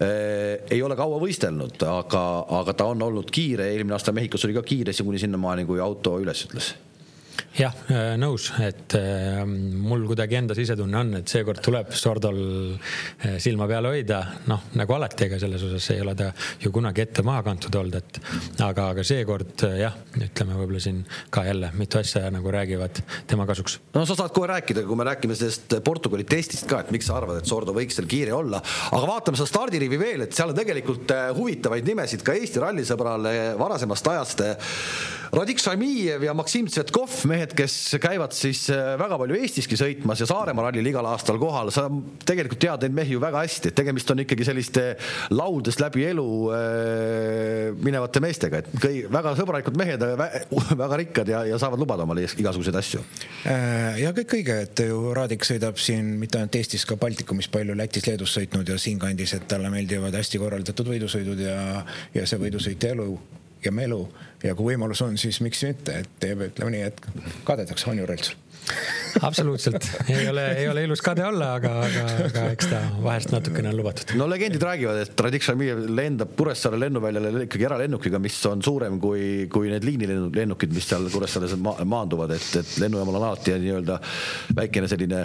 Eh,. 0.00 0.66
ei 0.70 0.82
ole 0.82 0.96
kaua 0.98 1.20
võistelnud, 1.22 1.78
aga, 1.86 2.24
aga 2.60 2.74
ta 2.74 2.90
on 2.90 3.02
olnud 3.06 3.30
kiire, 3.30 3.70
eelmine 3.70 3.94
aasta 3.94 4.12
Mehhikos 4.12 4.44
oli 4.48 4.58
ka 4.58 4.66
kiire, 4.66 4.96
kuni 5.04 5.22
sinnamaani, 5.22 5.68
kui 5.68 5.80
auto 5.80 6.18
üles 6.18 6.46
ütles 6.48 6.74
jah, 7.56 7.74
äh, 7.90 8.14
nõus, 8.20 8.48
et 8.62 8.94
äh, 8.98 9.42
mul 9.44 10.04
kuidagi 10.08 10.38
enda 10.38 10.54
sisetunne 10.56 11.00
on, 11.00 11.12
et 11.20 11.30
seekord 11.30 11.60
tuleb 11.64 11.92
Sordol 11.96 12.40
äh, 12.76 13.36
silma 13.42 13.66
peal 13.70 13.88
hoida, 13.90 14.20
noh 14.50 14.70
nagu 14.78 14.96
alati, 14.96 15.26
ega 15.26 15.40
selles 15.42 15.64
osas 15.66 15.88
ei 15.94 16.02
ole 16.04 16.14
ta 16.18 16.30
ju 16.62 16.72
kunagi 16.74 17.04
ette 17.04 17.24
maha 17.26 17.42
kantud 17.46 17.76
olnud, 17.80 17.98
et 17.98 18.20
aga, 18.64 18.90
aga 18.94 19.04
seekord 19.06 19.66
jah, 19.80 19.96
ütleme 20.20 20.58
võib-olla 20.60 20.82
siin 20.82 21.02
ka 21.32 21.44
jälle 21.48 21.72
mitu 21.76 22.00
asja 22.00 22.30
nagu 22.32 22.54
räägivad 22.54 23.02
tema 23.30 23.46
kasuks. 23.48 23.78
no 23.94 24.06
sa 24.08 24.18
saad 24.18 24.34
kohe 24.36 24.50
rääkida, 24.50 24.84
kui 24.88 24.98
me 24.98 25.08
räägime 25.08 25.36
sellest 25.38 25.78
Portugali 25.84 26.26
testist 26.28 26.68
ka, 26.70 26.82
et 26.84 26.94
miks 26.94 27.10
sa 27.10 27.18
arvad, 27.20 27.40
et 27.42 27.50
Sordo 27.50 27.74
võiks 27.76 27.98
seal 27.98 28.08
kiire 28.10 28.34
olla, 28.36 28.62
aga 28.90 29.04
vaatame 29.10 29.40
seda 29.40 29.50
stardirivi 29.50 30.00
veel, 30.00 30.26
et 30.26 30.36
seal 30.36 30.54
on 30.54 30.58
tegelikult 30.58 31.14
huvitavaid 31.36 31.86
nimesid 31.88 32.24
ka 32.26 32.36
Eesti 32.38 32.62
rallisõbrale 32.62 33.34
varasemast 33.60 34.14
ajast. 34.14 34.44
Radik 35.30 35.60
Šamijev 35.62 36.24
ja 36.26 36.32
Maksim 36.34 36.66
Tsvetkov 36.66 37.19
mehed, 37.28 37.52
kes 37.56 37.74
käivad 38.02 38.34
siis 38.36 38.64
äh, 38.72 38.94
väga 39.00 39.18
palju 39.20 39.38
Eestiski 39.40 39.78
sõitmas 39.78 40.20
ja 40.22 40.28
Saaremaa 40.28 40.68
rallil 40.68 40.86
igal 40.90 41.06
aastal 41.10 41.38
kohal, 41.40 41.72
sa 41.74 41.86
tegelikult 42.26 42.60
tead 42.62 42.86
neid 42.86 42.96
mehi 42.96 43.16
ju 43.16 43.22
väga 43.22 43.42
hästi, 43.44 43.70
et 43.70 43.78
tegemist 43.80 44.10
on 44.12 44.22
ikkagi 44.24 44.46
selliste 44.46 44.84
laudes 45.34 45.80
läbi 45.82 46.04
elu 46.10 46.26
äh, 46.56 47.80
minevate 47.80 48.22
meestega, 48.24 48.62
et 48.62 48.70
kõi, 48.82 49.02
väga 49.12 49.34
sõbralikud 49.38 49.80
mehed, 49.80 50.04
väga 50.84 51.00
rikkad 51.02 51.32
ja, 51.32 51.42
ja 51.48 51.60
saavad 51.60 51.82
lubada 51.82 52.06
omale 52.06 52.26
igasuguseid 52.28 52.80
asju. 52.80 53.02
Äh, 53.48 54.00
ja 54.04 54.14
kõik 54.16 54.36
õige, 54.40 54.60
et 54.68 54.84
ju 54.86 55.14
Raadik 55.16 55.46
sõidab 55.48 55.80
siin 55.80 56.14
mitte 56.20 56.40
ainult 56.40 56.60
Eestis, 56.60 56.86
ka 56.88 56.98
Baltikumis 57.00 57.50
palju 57.52 57.76
Lätis-Leedus 57.78 58.38
sõitnud 58.38 58.68
ja 58.70 58.78
siinkandis, 58.80 59.36
et 59.36 59.48
talle 59.50 59.72
meeldivad 59.72 60.16
hästi 60.16 60.40
korraldatud 60.40 60.94
võidusõidud 60.94 61.44
ja, 61.44 61.60
ja 62.16 62.26
see 62.28 62.40
võidusõitja 62.40 62.94
elu 62.96 63.12
ja 63.64 63.72
melu. 63.72 64.02
Ja 64.42 64.54
kui 64.56 64.72
võimalus 64.72 65.02
on, 65.04 65.18
siis 65.20 65.40
miks 65.44 65.64
mitte, 65.66 65.98
et 66.00 66.14
teeb, 66.20 66.46
ütleme 66.48 66.72
nii, 66.76 66.86
et 66.88 67.02
kadetakse 67.44 67.90
on 67.90 68.00
ju 68.00 68.08
rõlts 68.08 68.32
absoluutselt, 69.28 69.86
ei 70.08 70.28
ole, 70.28 70.44
ei 70.58 70.68
ole 70.68 70.84
ilus 70.84 71.02
kade 71.04 71.24
olla, 71.26 71.54
aga, 71.58 71.72
aga, 71.84 72.04
aga 72.26 72.44
eks 72.54 72.68
ta 72.70 72.80
vahest 73.02 73.32
natukene 73.34 73.70
on 73.72 73.78
lubatud. 73.80 74.14
no 74.18 74.26
legendid 74.30 74.62
räägivad, 74.62 75.00
et 75.04 75.22
Radik 75.26 75.44
Šamijev 75.44 75.82
lendab 75.90 76.34
Kuressaare 76.38 76.78
lennuväljale 76.80 77.44
ikkagi 77.46 77.66
eralennukiga, 77.68 78.20
mis 78.22 78.38
on 78.48 78.62
suurem 78.64 78.98
kui, 79.02 79.48
kui 79.52 79.70
need 79.72 79.86
liinilennukid, 79.86 80.74
mis 80.76 80.88
seal 80.90 81.08
Kuressaares 81.12 81.56
ma 81.60 81.74
maanduvad, 81.84 82.34
et, 82.36 82.48
et 82.60 82.74
lennujaamal 82.84 83.18
on 83.20 83.26
alati 83.30 83.56
nii-öelda 83.60 83.98
väikene 84.56 84.90
selline 84.90 85.24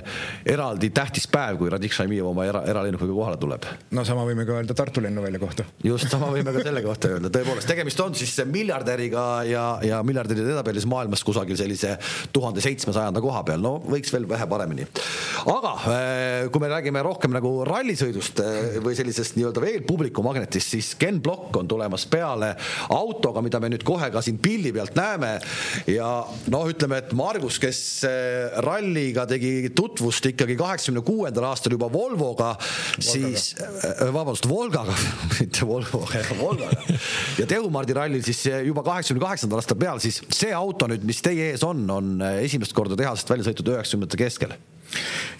eraldi 0.55 0.89
tähtis 0.95 1.29
päev, 1.31 1.59
kui 1.61 1.71
Radik 1.73 1.95
Šamijev 1.95 2.31
oma 2.31 2.47
era, 2.49 2.63
eralennukiga 2.71 3.13
kohale 3.13 3.39
tuleb. 3.41 3.69
no 3.95 4.05
sama 4.07 4.25
võime 4.27 4.47
ka 4.47 4.57
öelda 4.59 4.77
Tartu 4.77 5.03
lennuvälja 5.05 5.41
kohta. 5.41 5.67
just, 5.83 6.09
sama 6.11 6.31
võime 6.33 6.53
ka 6.55 6.65
selle 6.65 6.83
kohta 6.85 7.13
öelda, 7.15 7.31
tõepoolest, 7.33 7.69
tegemist 7.69 8.01
on 8.03 8.17
siis 8.17 8.35
miljardäriga 8.49 9.25
ja, 9.47 9.65
ja 9.85 10.01
miljardäride 10.05 10.49
edetabelises 10.49 10.89
maailmas 10.89 11.23
kusagil 11.25 11.57
sellise 11.59 11.95
tuhande 12.33 12.63
seitsmesajanda 12.63 13.21
koha 13.23 13.34
peal, 13.45 13.61
no 13.63 13.77
võiks 13.83 14.11
veel 14.13 14.27
vähe 14.29 14.47
paremini. 14.49 14.85
aga 15.51 15.71
äh, 15.91 16.47
kui 16.51 16.61
me 16.63 16.69
räägime 16.71 17.01
rohkem 17.05 17.33
nagu 17.35 17.51
rallisõidust 17.67 18.41
äh, 18.43 18.77
või 18.83 18.95
sellisest 18.97 19.37
nii-öelda 19.37 19.63
veel 19.63 19.83
publikumagnetist, 19.87 20.75
siis 20.75 20.93
Ken 20.99 21.21
Block 21.23 21.55
on 21.59 21.67
tulemas 21.69 22.05
peale 22.09 22.53
autoga, 22.93 23.43
mida 23.45 23.59
me 23.61 23.71
nüüd 23.73 23.85
kohe 23.87 24.09
ka 24.13 24.23
siin 24.25 24.39
pildi 24.41 24.73
pealt 24.75 24.95
näeme. 24.97 25.35
ja 25.91 26.09
noh, 26.53 26.67
ütleme, 26.71 27.01
et 27.03 27.13
Margus, 27.17 27.59
kes 27.61 27.79
äh, 28.07 28.57
ralliga 28.65 29.25
tegi 29.29 29.71
tutvust 29.75 30.29
ikkagi 30.31 30.57
kaheksakümne 30.59 31.03
kuuendal 31.05 31.49
aastal 31.51 31.75
juba 31.75 31.89
Volvoga, 31.91 32.55
siis 32.99 33.53
vabandust, 34.11 34.47
Volgaga, 34.49 34.95
mitte 35.39 35.67
Volvoga, 35.67 36.23
Volgaga 36.39 36.99
ja 37.39 37.47
Tehumardi 37.49 37.95
rallil 37.97 38.23
siis 38.25 38.45
juba 38.65 38.83
kaheksakümne 38.85 39.23
kaheksandal 39.25 39.61
aastal 39.61 39.79
peal, 39.79 40.01
siis 40.03 40.21
see 40.33 40.53
auto 40.55 40.89
nüüd, 40.89 41.05
mis 41.07 41.21
teie 41.25 41.51
ees 41.51 41.63
on, 41.65 41.83
on 41.91 42.13
esimest 42.41 42.75
korda 42.75 42.97
tehasest 43.15 43.31
välja 43.31 43.47
sõitud 43.49 43.71
üheksakümnendate 43.73 44.19
keskel. 44.19 44.55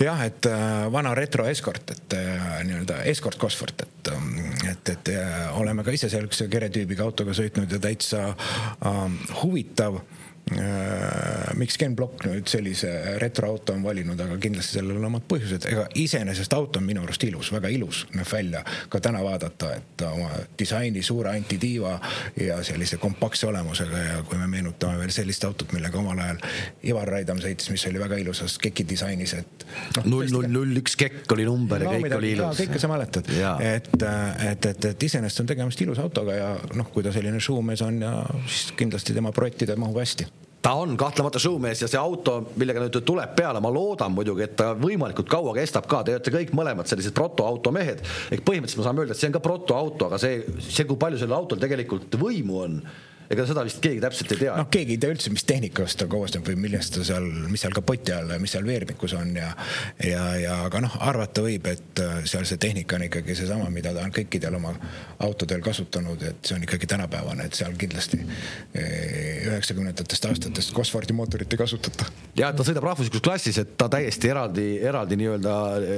Jah, 0.01 0.20
et 0.25 0.48
äh, 0.50 0.88
vana 0.91 1.13
retro 1.15 1.46
Escort, 1.48 1.91
et 1.94 2.15
äh, 2.17 2.63
nii-öelda 2.67 3.03
Escort 3.12 3.38
Cosworth, 3.39 3.86
et, 3.86 4.12
ähm, 4.12 4.39
et, 4.72 4.89
et 4.91 5.12
äh, 5.13 5.60
oleme 5.60 5.86
ka 5.86 5.94
ise 5.96 6.10
sellise 6.12 6.50
keretüübiga 6.51 7.05
autoga 7.05 7.36
sõitnud 7.38 7.72
ja 7.72 7.79
täitsa 7.79 8.27
äh, 8.34 9.01
huvitav 9.44 10.01
miks 11.58 11.78
Ken 11.82 11.96
Block 11.98 12.22
nüüd 12.28 12.46
sellise 12.50 12.90
retroauto 13.22 13.74
on 13.74 13.82
valinud, 13.84 14.20
aga 14.22 14.36
kindlasti 14.42 14.78
sellel 14.78 15.00
on 15.00 15.08
omad 15.08 15.24
põhjused, 15.30 15.66
ega 15.72 15.88
iseenesest 15.98 16.54
auto 16.54 16.78
on 16.78 16.86
minu 16.86 17.02
arust 17.02 17.24
ilus, 17.25 17.50
väga 17.56 17.72
ilus 17.74 18.04
näeb 18.14 18.30
välja 18.30 18.62
ka 18.94 19.02
täna 19.02 19.24
vaadata, 19.25 19.72
et 19.80 20.04
oma 20.06 20.30
disaini 20.60 21.02
suure 21.06 21.32
antitiiva 21.34 21.96
ja 22.38 22.60
sellise 22.68 23.00
kompaktse 23.02 23.50
olemusega 23.50 24.04
ja 24.04 24.20
kui 24.30 24.38
me 24.38 24.46
meenutame 24.52 25.00
veel 25.02 25.16
sellist 25.16 25.48
autot, 25.50 25.74
millega 25.74 25.98
omal 25.98 26.22
ajal 26.28 26.44
Ivar 26.92 27.10
Raidam 27.16 27.42
sõitis, 27.42 27.72
mis 27.74 27.88
oli 27.90 28.04
väga 28.06 28.22
ilusas 28.22 28.60
keki 28.62 28.86
disainis, 28.94 29.34
et 29.42 29.68
no,. 29.98 30.06
null, 30.06 30.30
null, 30.30 30.50
null, 30.60 30.78
üks 30.84 30.94
kekk 31.02 31.34
oli 31.34 31.50
number 31.50 31.82
no, 31.82 31.90
ja 31.90 31.98
kõik 31.98 32.06
midagi, 32.06 32.22
oli 32.22 32.34
ilus. 32.38 32.62
kõike 32.62 32.86
sa 32.86 32.94
mäletad, 32.94 33.34
et, 33.66 33.92
et, 33.98 34.70
et, 34.70 34.90
et 34.94 35.10
iseenesest 35.10 35.42
on 35.42 35.54
tegemist 35.56 35.82
ilusa 35.82 36.06
autoga 36.06 36.38
ja 36.38 36.54
noh, 36.78 36.94
kui 36.94 37.06
ta 37.06 37.16
selline 37.16 37.42
showmees 37.42 37.82
on 37.86 38.02
ja 38.06 38.16
siis 38.46 38.75
kindlasti 38.78 39.18
tema 39.18 39.34
projektide 39.34 39.80
mahub 39.80 40.04
hästi 40.06 40.35
ta 40.66 40.74
on 40.74 40.96
kahtlemata 40.98 41.40
showmees 41.40 41.84
ja 41.84 41.88
see 41.90 42.00
auto, 42.02 42.40
millega 42.58 42.82
nüüd 42.82 42.96
tuleb 43.06 43.36
peale, 43.38 43.62
ma 43.62 43.70
loodan 43.70 44.14
muidugi, 44.16 44.48
et 44.48 44.56
ta 44.58 44.72
võimalikult 44.80 45.30
kaua 45.30 45.54
kestab 45.54 45.86
ka, 45.92 46.00
te 46.02 46.16
olete 46.16 46.34
kõik 46.34 46.56
mõlemad 46.58 46.90
sellised 46.90 47.14
protoauto 47.14 47.70
mehed. 47.76 48.02
ehk 48.34 48.42
põhimõtteliselt 48.48 48.82
me 48.82 48.88
saame 48.88 49.04
öelda, 49.04 49.14
et 49.14 49.22
see 49.22 49.30
on 49.30 49.36
ka 49.36 49.44
protoauto, 49.46 50.08
aga 50.10 50.18
see, 50.24 50.40
see, 50.66 50.88
kui 50.90 50.98
palju 50.98 51.22
sellel 51.22 51.38
autol 51.38 51.62
tegelikult 51.62 52.18
võimu 52.18 52.58
on 52.64 52.80
ega 53.32 53.46
seda 53.48 53.63
vist 53.65 53.82
keegi 53.84 54.01
täpselt 54.03 54.36
ei 54.36 54.41
tea. 54.44 54.55
noh, 54.60 54.70
keegi 54.72 54.96
ei 54.96 55.01
tea 55.01 55.13
üldse, 55.15 55.32
mis 55.34 55.46
tehnikast 55.48 56.00
ta 56.01 56.08
koosneb 56.12 56.46
või 56.48 56.58
millest 56.67 56.96
ta 56.98 57.05
seal, 57.08 57.25
mis 57.51 57.63
seal 57.65 57.75
kapoti 57.75 58.13
all, 58.15 58.36
mis 58.41 58.53
seal 58.55 58.65
veermikus 58.67 59.15
on 59.17 59.34
ja 59.38 59.51
ja, 60.03 60.24
ja 60.39 60.58
aga 60.65 60.82
noh, 60.86 60.98
arvata 61.05 61.44
võib, 61.46 61.67
et 61.72 62.01
äh, 62.03 62.20
seal 62.27 62.46
see 62.48 62.60
tehnika 62.62 63.00
on 63.00 63.08
ikkagi 63.08 63.36
seesama, 63.38 63.70
mida 63.74 63.94
ta 63.96 64.03
on 64.05 64.13
kõikidel 64.15 64.58
oma 64.60 64.74
autodel 65.25 65.63
kasutanud, 65.65 66.22
et 66.25 66.46
see 66.46 66.58
on 66.58 66.65
ikkagi 66.65 66.89
tänapäevane, 66.91 67.48
et 67.50 67.58
seal 67.58 67.75
kindlasti 67.79 68.22
äh, 68.22 69.48
üheksakümnendatest 69.50 70.29
aastatest 70.29 70.75
Cosworthi 70.75 71.15
mootorit 71.17 71.53
ei 71.53 71.62
kasutata. 71.62 72.10
ja 72.38 72.51
ta 72.53 72.65
sõidab 72.67 72.88
rahvuslikus 72.89 73.24
klassis, 73.25 73.60
et 73.62 73.75
ta 73.79 73.89
täiesti 73.91 74.32
eraldi, 74.32 74.67
eraldi 74.84 75.20
nii-öelda 75.22 75.55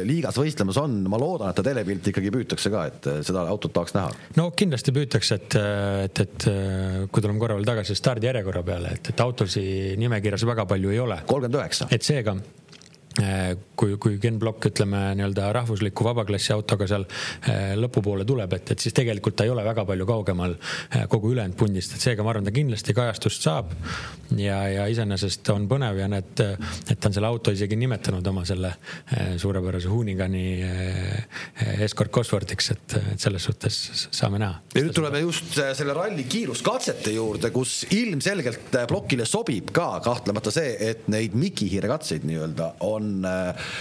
liigas 0.07 0.39
võistlemas 0.39 0.79
on, 0.81 0.99
ma 1.09 1.19
loodan, 1.21 1.51
et 1.51 1.59
ta 1.59 1.65
telepilti 1.65 2.13
ikkagi 2.13 2.33
püütakse 2.33 2.73
ka, 2.73 2.87
et 2.91 3.11
äh, 3.11 3.21
seda 3.27 3.47
autot 3.49 3.73
tahaks 3.75 3.95
näha. 3.97 4.13
no 4.39 4.49
kindlasti 4.57 4.95
püütakse, 4.95 5.39
et, 5.41 5.59
et, 6.07 6.23
et 6.27 6.49
kui 7.17 7.25
tuleme 7.25 7.41
korra 7.41 7.55
veel 7.57 7.65
tagasi 7.65 7.95
stardijärjekorra 7.97 8.61
peale, 8.61 8.93
et, 8.93 9.09
et 9.09 9.21
autosid 9.23 9.97
nimekirjas 9.97 10.45
väga 10.45 10.67
palju 10.69 10.93
ei 10.93 10.99
ole. 11.01 11.17
kolmkümmend 11.25 11.57
üheksa. 11.57 11.87
et 11.89 12.05
seega 12.05 12.35
kui, 13.77 13.95
kui 14.01 14.17
Ken 14.21 14.37
Block 14.39 14.65
ütleme 14.69 14.99
nii-öelda 15.17 15.49
rahvusliku 15.55 16.05
vabaklassi 16.05 16.53
autoga 16.53 16.87
seal 16.89 17.05
äh, 17.07 17.73
lõpupoole 17.79 18.25
tuleb, 18.27 18.53
et, 18.57 18.73
et 18.73 18.83
siis 18.83 18.95
tegelikult 18.97 19.37
ta 19.37 19.47
ei 19.47 19.53
ole 19.53 19.63
väga 19.65 19.85
palju 19.87 20.07
kaugemal 20.09 20.55
äh, 20.57 21.05
kogu 21.09 21.31
ülejäänud 21.33 21.57
pundist, 21.57 21.95
et 21.95 22.03
seega 22.03 22.25
ma 22.25 22.33
arvan, 22.33 22.47
ta 22.47 22.53
kindlasti 22.55 22.95
kajastust 22.97 23.45
saab. 23.47 23.73
ja, 24.37 24.59
ja 24.69 24.87
iseenesest 24.91 25.49
on 25.53 25.67
põnev 25.69 26.01
ja 26.01 26.09
need, 26.11 26.43
et 26.43 26.99
ta 26.99 27.09
on 27.09 27.15
selle 27.15 27.29
auto 27.29 27.53
isegi 27.55 27.77
nimetanud 27.79 28.25
oma 28.27 28.43
selle 28.45 28.73
suurepärase 29.39 29.87
Hoonigani 29.87 30.45
Escort 31.85 32.11
Cosworthiks, 32.13 32.71
et, 32.73 32.97
et 33.13 33.23
selles 33.23 33.43
suhtes 33.47 33.77
saame 34.11 34.41
näha. 34.41 34.61
ja 34.75 34.83
nüüd 34.83 34.95
tuleme 34.97 35.21
just 35.23 35.55
selle 35.55 35.95
ralli 35.95 36.27
kiiruskatsete 36.29 37.15
juurde, 37.15 37.51
kus 37.55 37.79
ilmselgelt 37.95 38.77
plokile 38.89 39.25
sobib 39.25 39.71
ka 39.75 39.89
kahtlemata 40.05 40.53
see, 40.53 40.75
et 40.89 41.07
neid 41.11 41.37
mikihiire 41.39 41.89
katseid 41.91 42.27
nii-öelda 42.27 42.73
on 42.87 43.06
on 43.07 43.27
äh, 43.27 43.71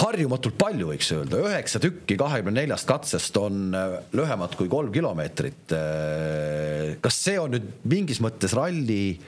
harjumatult 0.00 0.56
palju, 0.60 0.90
võiks 0.92 1.10
öelda, 1.14 1.40
üheksa 1.44 1.80
tükki 1.82 2.16
kahekümne 2.20 2.62
neljast 2.62 2.88
katsest 2.88 3.36
on 3.40 3.74
äh, 3.76 3.98
lühemad 4.16 4.56
kui 4.58 4.70
kolm 4.72 4.92
kilomeetrit. 4.94 5.74
Äh, 5.76 6.96
kas 7.04 7.20
see 7.26 7.38
on 7.40 7.54
nüüd 7.56 7.68
mingis 7.90 8.22
mõttes 8.24 8.56
ralli 8.56 9.18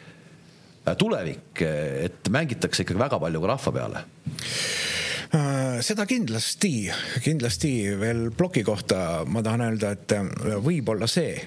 tulevik, 0.98 1.60
et 1.62 2.26
mängitakse 2.34 2.82
ikkagi 2.82 2.98
väga 2.98 3.20
palju 3.22 3.42
ka 3.44 3.50
rahva 3.52 3.72
peale? 3.76 4.00
seda 5.80 6.04
kindlasti, 6.04 6.90
kindlasti 7.24 7.70
veel 7.96 8.26
ploki 8.36 8.60
kohta 8.66 9.22
ma 9.24 9.40
tahan 9.46 9.62
öelda, 9.64 9.94
et 9.94 10.12
võib-olla 10.60 11.06
see 11.08 11.38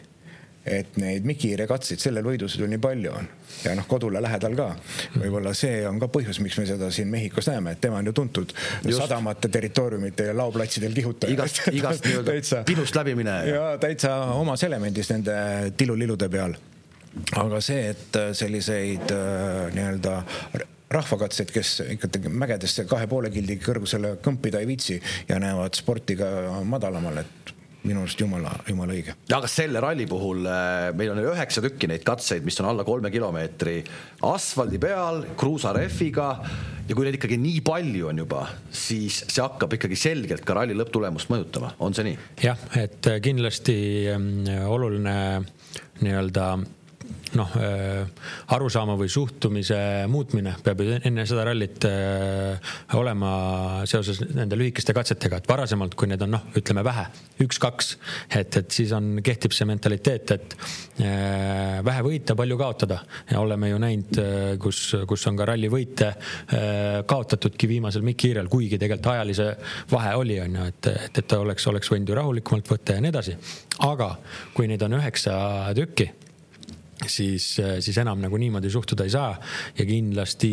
et 0.65 0.97
neid 0.97 1.25
Mikiire 1.27 1.67
katseid 1.69 2.01
sellel 2.01 2.25
võidusõidul 2.25 2.71
nii 2.73 2.81
palju 2.81 3.13
on 3.13 3.27
ja 3.63 3.75
noh, 3.77 3.85
kodule 3.87 4.21
lähedal 4.23 4.55
ka. 4.57 4.67
võib-olla 5.15 5.53
see 5.57 5.83
on 5.87 5.99
ka 6.01 6.09
põhjus, 6.11 6.39
miks 6.43 6.57
me 6.59 6.65
seda 6.69 6.89
siin 6.93 7.09
Mehhikos 7.11 7.49
näeme, 7.51 7.75
et 7.75 7.81
tema 7.81 8.01
on 8.01 8.09
ju 8.09 8.15
tuntud 8.17 8.53
Just. 8.83 8.97
sadamate 8.97 9.49
territooriumite 9.53 10.29
ja 10.31 10.37
laoplatsidel 10.37 10.93
kihutaja. 10.97 11.33
igast, 11.33 11.61
igast 11.71 12.05
nii-öelda 12.09 12.63
pinust 12.65 12.97
läbi 12.97 13.15
mineja. 13.15 13.55
ja 13.55 13.65
täitsa 13.81 14.15
omas 14.35 14.63
elemendis 14.63 15.11
nende 15.13 15.35
tilulillude 15.77 16.29
peal. 16.29 16.55
aga 17.41 17.61
see, 17.61 17.91
et 17.93 18.21
selliseid 18.33 19.13
äh, 19.13 19.73
nii-öelda 19.75 20.21
rahvakatseid, 20.95 21.51
kes 21.51 21.79
ikkagi 21.95 22.29
mägedesse 22.29 22.85
kahe 22.89 23.07
poole 23.09 23.31
kildi 23.33 23.57
kõrgusele 23.61 24.15
kõmpida 24.23 24.61
ei 24.61 24.69
viitsi 24.69 24.99
ja 25.29 25.39
näevad 25.41 25.77
sporti 25.77 26.17
ka 26.19 26.29
madalamal, 26.67 27.23
et 27.23 27.54
minu 27.85 28.03
arust 28.03 28.21
jumala, 28.21 28.51
jumala 28.67 28.95
õige. 28.95 29.15
aga 29.37 29.49
selle 29.51 29.81
ralli 29.83 30.07
puhul 30.09 30.45
äh, 30.49 30.91
meil 30.97 31.13
on 31.13 31.21
üheksa 31.23 31.63
tükki 31.65 31.89
neid 31.91 32.05
katseid, 32.07 32.45
mis 32.45 32.57
on 32.61 32.69
alla 32.71 32.85
kolme 32.87 33.11
kilomeetri 33.13 33.77
asfaldi 34.25 34.79
peal, 34.81 35.21
kruusarehviga 35.37 36.29
ja 36.85 36.97
kui 36.97 37.07
neid 37.07 37.19
ikkagi 37.19 37.37
nii 37.41 37.61
palju 37.65 38.09
on 38.11 38.23
juba, 38.25 38.45
siis 38.73 39.23
see 39.27 39.43
hakkab 39.43 39.77
ikkagi 39.77 39.97
selgelt 39.99 40.45
ka 40.45 40.57
ralli 40.59 40.77
lõpptulemust 40.77 41.31
mõjutama, 41.33 41.75
on 41.85 41.97
see 41.97 42.09
nii? 42.09 42.17
jah, 42.45 42.65
et 42.81 43.11
kindlasti 43.25 43.77
ähm, 44.13 44.31
oluline 44.69 45.17
nii-öelda 46.01 46.49
noh, 47.35 47.51
arusaama 48.55 48.95
või 48.99 49.09
suhtumise 49.11 49.77
muutmine 50.11 50.55
peab 50.63 50.81
ju 50.83 50.97
enne 50.97 51.25
seda 51.27 51.45
rallit 51.47 51.85
olema 52.95 53.31
seoses 53.89 54.21
nende 54.25 54.57
lühikeste 54.59 54.95
katsetega, 54.95 55.39
et 55.41 55.49
varasemalt, 55.49 55.95
kui 55.97 56.09
need 56.09 56.23
on 56.25 56.35
noh, 56.37 56.45
ütleme 56.57 56.83
vähe, 56.85 57.05
üks-kaks, 57.43 57.91
et, 58.29 58.59
et 58.61 58.77
siis 58.77 58.93
on, 58.95 59.19
kehtib 59.25 59.55
see 59.55 59.67
mentaliteet, 59.67 60.35
et 60.35 60.55
vähe 61.85 62.05
võita, 62.05 62.37
palju 62.39 62.59
kaotada 62.59 63.01
ja 63.31 63.41
oleme 63.43 63.71
ju 63.71 63.79
näinud, 63.83 64.21
kus, 64.63 64.81
kus 65.09 65.27
on 65.31 65.39
ka 65.39 65.49
rallivõite 65.51 66.11
kaotatudki 67.07 67.69
viimasel 67.69 68.05
mikiirel, 68.07 68.49
kuigi 68.51 68.79
tegelikult 68.81 69.13
ajalise 69.15 69.49
vahe 69.91 70.13
oli, 70.19 70.39
on 70.43 70.59
ju, 70.59 70.67
et, 70.71 70.91
et, 71.09 71.23
et 71.23 71.39
oleks, 71.39 71.67
oleks 71.71 71.91
võinud 71.91 72.11
ju 72.11 72.19
rahulikumalt 72.19 72.75
võtta 72.75 72.95
ja 72.95 73.03
nii 73.03 73.13
edasi. 73.13 73.39
aga 73.85 74.13
kui 74.55 74.69
neid 74.71 74.83
on 74.85 74.99
üheksa 74.99 75.35
tükki 75.75 76.11
siis, 77.07 77.47
siis 77.83 77.97
enam 78.01 78.21
nagu 78.23 78.37
niimoodi 78.39 78.71
suhtuda 78.71 79.05
ei 79.05 79.13
saa 79.13 79.33
ja 79.77 79.85
kindlasti 79.87 80.51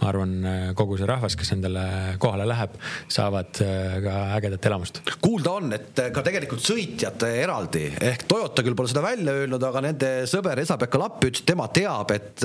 ma 0.00 0.08
arvan, 0.10 0.34
kogu 0.76 0.98
see 0.98 1.08
rahvas, 1.08 1.36
kes 1.38 1.54
endale 1.56 1.84
kohale 2.22 2.46
läheb, 2.48 2.74
saavad 3.12 3.60
ka 4.04 4.16
ägedat 4.38 4.70
elamust. 4.70 5.00
kuulda 5.22 5.54
on, 5.60 5.70
et 5.76 6.02
ka 6.14 6.24
tegelikult 6.26 6.64
sõitjad 6.64 7.26
eraldi 7.28 7.86
ehk 8.00 8.26
Toyota 8.30 8.64
küll 8.66 8.76
pole 8.78 8.90
seda 8.90 9.04
välja 9.04 9.36
öelnud, 9.44 9.62
aga 9.70 9.84
nende 9.84 10.12
sõber 10.30 10.60
Esa-Pekka 10.64 11.00
Lapp 11.00 11.24
ütles, 11.24 11.44
et 11.44 11.50
tema 11.54 11.68
teab, 11.74 12.12
et 12.14 12.44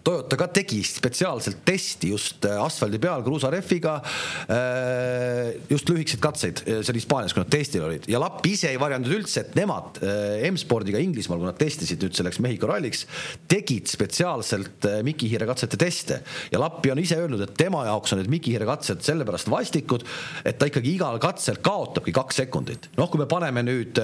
Toyota 0.00 0.36
ka 0.40 0.46
tegi 0.48 0.80
spetsiaalselt 0.86 1.60
testi 1.66 2.10
just 2.14 2.46
äh, 2.48 2.56
asfaldi 2.62 3.00
peal 3.02 3.24
kruusarehviga. 3.24 3.98
Äh, 4.48 5.50
just 5.68 5.90
lühikeseid 5.90 6.22
katseid, 6.24 6.62
äh, 6.64 6.80
see 6.80 6.94
oli 6.94 7.02
Hispaanias, 7.02 7.34
kui 7.36 7.42
nad 7.42 7.50
testil 7.52 7.84
olid 7.84 8.08
ja 8.10 8.20
Lapp 8.22 8.46
ise 8.48 8.70
ei 8.72 8.80
varjanud 8.80 9.10
üldse, 9.12 9.44
et 9.44 9.58
nemad 9.58 10.00
M-spordiga 10.50 11.00
Inglismaal, 11.02 11.40
kui 11.42 11.48
nad 11.50 11.58
testisid 11.60 12.00
nüüd 12.04 12.16
selleks 12.16 12.40
Mehhiko 12.40 12.70
ralliks, 12.70 13.04
tegid 13.50 13.90
spetsiaalselt 13.90 14.88
Miki 15.06 15.28
Hiire 15.30 15.48
katsete 15.48 15.78
teste 15.80 16.20
ja 16.52 16.60
Lappi 16.62 16.92
on 16.92 17.00
ise 17.02 17.18
öelnud, 17.20 17.44
et 17.44 17.54
tema 17.58 17.84
jaoks 17.88 18.14
on 18.14 18.22
need 18.22 18.32
Miki 18.32 18.54
Hiire 18.54 18.68
katsed 18.68 19.04
sellepärast 19.04 19.50
vastikud, 19.52 20.06
et 20.48 20.58
ta 20.60 20.68
ikkagi 20.70 20.94
igal 20.96 21.20
katsel 21.22 21.60
kaotabki 21.64 22.14
kaks 22.16 22.40
sekundit. 22.42 22.90
noh, 22.96 23.10
kui 23.12 23.20
me 23.20 23.28
paneme 23.30 23.64
nüüd 23.66 24.00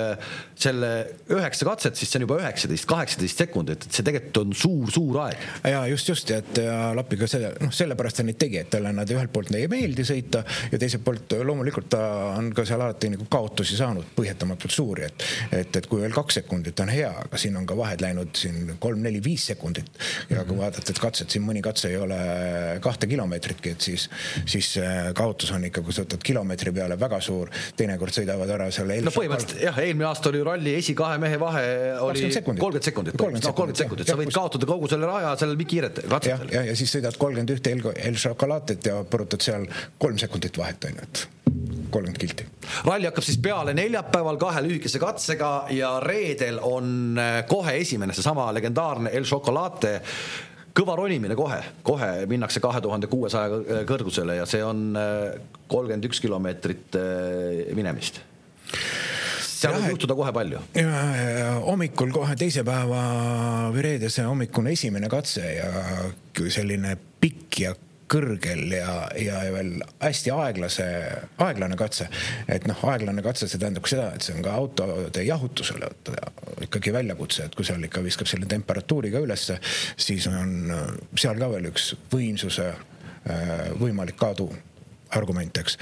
selle 0.56 0.92
üheksa 1.32 1.68
katset, 1.68 1.96
siis 1.96 2.12
see 2.12 2.20
on 2.20 2.26
juba 2.26 2.40
üheksateist, 2.42 2.88
kaheksateist 2.90 3.44
sekundit, 3.46 3.86
et 3.86 3.96
see 3.98 4.06
tegelikult 4.06 4.42
on 4.42 4.56
suur-suur 4.56 5.20
aeg. 5.26 5.46
ja 5.64 5.85
just, 5.90 6.08
just, 6.08 6.30
et 6.34 6.60
ja 6.62 6.92
Lapiga 6.96 7.28
selle, 7.30 7.52
noh, 7.62 7.72
sellepärast 7.74 8.20
ta 8.20 8.26
neid 8.26 8.38
tegi, 8.40 8.60
et 8.62 8.70
talle 8.72 8.92
nad 8.94 9.10
ühelt 9.12 9.32
poolt 9.32 9.52
ei 9.56 9.68
meeldi 9.70 10.04
sõita 10.06 10.42
ja 10.72 10.80
teiselt 10.80 11.04
poolt 11.06 11.36
loomulikult 11.46 11.88
ta 11.92 12.02
on 12.36 12.50
ka 12.56 12.64
seal 12.68 12.82
alati 12.84 13.10
nagu 13.12 13.26
kaotusi 13.30 13.78
saanud, 13.78 14.08
põhjendamatult 14.16 14.74
suuri, 14.74 15.06
et, 15.08 15.26
et, 15.60 15.80
et 15.80 15.88
kui 15.90 16.02
veel 16.02 16.14
kaks 16.16 16.40
sekundit 16.40 16.80
on 16.84 16.92
hea, 16.92 17.10
aga 17.26 17.40
siin 17.40 17.56
on 17.58 17.66
ka 17.68 17.76
vahed 17.78 18.02
läinud 18.04 18.32
siin 18.38 18.74
kolm-neli-viis 18.82 19.48
sekundit. 19.52 19.90
ja 20.30 20.44
kui 20.44 20.58
vaadata, 20.58 20.90
et 20.92 21.02
katsed 21.02 21.32
siin 21.32 21.44
mõni 21.46 21.62
katse 21.64 21.90
ei 21.92 21.98
ole 22.00 22.18
kahte 22.84 23.08
kilomeetritki, 23.10 23.74
et 23.76 23.88
siis, 23.88 24.08
siis 24.44 24.72
kaotus 25.16 25.52
on 25.56 25.64
ikka, 25.68 25.84
kui 25.86 25.94
sa 25.96 26.04
võtad 26.06 26.24
kilomeetri 26.26 26.72
peale 26.76 26.98
väga 27.00 27.20
suur, 27.24 27.52
teinekord 27.76 28.14
sõidavad 28.16 28.50
ära 28.56 28.68
seal. 28.74 28.92
no 29.04 29.14
põhimõtteliselt 29.14 29.64
jah, 29.66 29.80
eelmine 29.84 30.08
aasta 30.10 30.32
oli 30.32 30.42
ralli 30.46 30.76
esi 30.80 30.96
kahe 30.98 31.18
mehe 31.22 31.40
vahe 31.40 31.64
oli 32.06 32.26
kolmkümmend 32.36 32.90
sekundit, 32.90 33.16
kolmkümmend 33.18 33.80
sekundit, 33.80 34.08
sa 34.10 34.18
võid 34.18 34.32
kaotada 34.34 34.68
kogu 34.68 34.90
selle 34.90 35.08
raja 35.08 35.34
seal 35.40 35.56
Miki 35.58 35.75
kiiret 35.76 36.00
katsetel. 36.09 36.49
ja, 36.52 36.61
ja, 36.61 36.64
ja 36.71 36.76
siis 36.78 36.92
sõidad 36.97 37.16
kolmkümmend 37.21 37.52
ühte 37.56 37.73
El, 37.75 37.83
El 38.11 38.18
Chocolatet 38.21 38.88
ja 38.88 39.00
põrutad 39.11 39.45
seal 39.45 39.66
kolm 40.00 40.18
sekundit 40.21 40.56
vahet 40.59 40.88
et 40.88 41.26
kolmkümmend 41.90 42.18
kilti. 42.21 42.47
ralli 42.87 43.09
hakkab 43.11 43.26
siis 43.26 43.38
peale 43.42 43.75
neljapäeval 43.76 44.40
kahe 44.40 44.64
lühikese 44.66 45.00
katsega 45.02 45.52
ja 45.76 45.97
reedel 46.00 46.61
on 46.62 47.18
äh, 47.21 47.40
kohe 47.49 47.76
esimene 47.83 48.16
seesama 48.16 48.49
legendaarne 48.56 49.12
El 49.12 49.28
Chocolate 49.28 49.99
kõva 50.76 50.97
ronimine 50.99 51.37
kohe, 51.37 51.62
kohe 51.83 52.11
minnakse 52.28 52.61
kahe 52.61 52.83
tuhande 52.85 53.09
kuuesaja 53.09 53.85
kõrgusele 53.88 54.40
ja 54.40 54.49
see 54.49 54.64
on 54.64 54.88
äh, 54.97 55.37
kolmkümmend 55.68 56.09
üks 56.09 56.23
kilomeetrit 56.25 56.99
minemist 57.76 58.23
seal 59.56 59.76
võib 59.78 59.94
juhtuda 59.94 60.16
kohe 60.18 60.34
palju. 60.36 60.60
hommikul 61.66 62.12
kohe 62.14 62.36
teise 62.38 62.64
päeva 62.66 63.02
või 63.75 63.88
reedese 63.90 64.26
hommikune 64.26 64.76
esimene 64.76 65.10
katse 65.12 65.44
ja 65.56 65.72
selline 66.52 66.96
pikk 67.20 67.60
ja 67.64 67.75
kõrgel 68.10 68.70
ja, 68.70 68.90
ja 69.18 69.40
veel 69.50 69.72
hästi 69.98 70.30
aeglase, 70.30 70.84
aeglane 71.42 71.78
katse. 71.78 72.08
et 72.48 72.66
noh, 72.70 72.84
aeglane 72.92 73.22
katse, 73.25 73.48
see 73.50 73.58
tähendab 73.58 73.88
seda, 73.90 74.12
et 74.14 74.26
see 74.26 74.36
on 74.36 74.44
ka 74.46 74.54
autode 74.54 75.25
jahutusele 75.26 75.90
ikkagi 76.68 76.94
väljakutse, 76.94 77.48
et 77.48 77.58
kui 77.58 77.66
seal 77.66 77.82
ikka 77.88 78.04
viskab 78.04 78.30
selle 78.30 78.46
temperatuuriga 78.50 79.22
ülesse, 79.25 79.58
siis 79.96 80.28
on 80.30 80.70
seal 81.18 81.42
ka 81.42 81.50
veel 81.56 81.70
üks 81.72 81.90
võimsuse 82.12 82.70
äh, 82.70 83.52
võimalik 83.80 84.18
kadu 84.20 84.48
argument, 85.16 85.58
eks. 85.58 85.78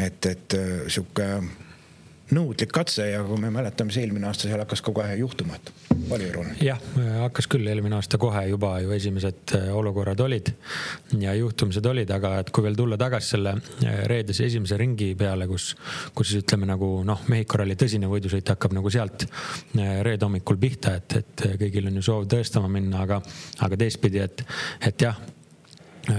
et, 0.00 0.32
et 0.32 0.56
äh, 0.56 0.74
sihuke 0.88 1.28
nõudlik 2.34 2.72
katse 2.74 3.06
ja 3.10 3.22
kui 3.26 3.38
me 3.40 3.50
mäletame, 3.54 3.92
siis 3.94 4.06
eelmine 4.06 4.26
aasta 4.26 4.48
seal 4.48 4.60
hakkas 4.62 4.82
kogu 4.84 5.02
aeg 5.04 5.20
juhtuma, 5.20 5.58
et 5.58 5.70
olnud. 6.10 6.62
jah, 6.62 6.80
hakkas 7.22 7.46
küll 7.50 7.66
eelmine 7.70 7.98
aasta 7.98 8.18
kohe 8.18 8.42
juba 8.50 8.72
ju 8.82 8.90
esimesed 8.96 9.54
äh, 9.58 9.68
olukorrad 9.76 10.20
olid 10.24 10.50
ja 11.20 11.34
juhtumised 11.38 11.86
olid, 11.86 12.10
aga 12.10 12.36
et 12.42 12.50
kui 12.50 12.66
veel 12.66 12.78
tulla 12.78 12.98
tagasi 13.00 13.36
selle 13.36 13.54
äh, 13.56 14.02
reedese 14.10 14.48
esimese 14.50 14.78
ringi 14.80 15.12
peale, 15.18 15.46
kus, 15.50 15.72
kus 16.14 16.32
siis 16.32 16.42
ütleme 16.44 16.68
nagu 16.68 16.90
noh, 17.06 17.22
Mehhiko 17.30 17.62
ralli 17.62 17.78
tõsine 17.78 18.10
võidusõit 18.10 18.54
hakkab 18.54 18.74
nagu 18.76 18.90
sealt 18.92 19.28
äh, 19.28 20.02
reede 20.06 20.26
hommikul 20.26 20.58
pihta, 20.60 20.96
et, 20.98 21.20
et 21.22 21.46
kõigil 21.62 21.90
on 21.90 22.00
ju 22.00 22.06
soov 22.10 22.28
tõestama 22.30 22.70
minna, 22.72 23.06
aga, 23.06 23.22
aga 23.66 23.82
teistpidi, 23.86 24.22
et, 24.26 24.46
et 24.90 25.08
jah 25.08 25.18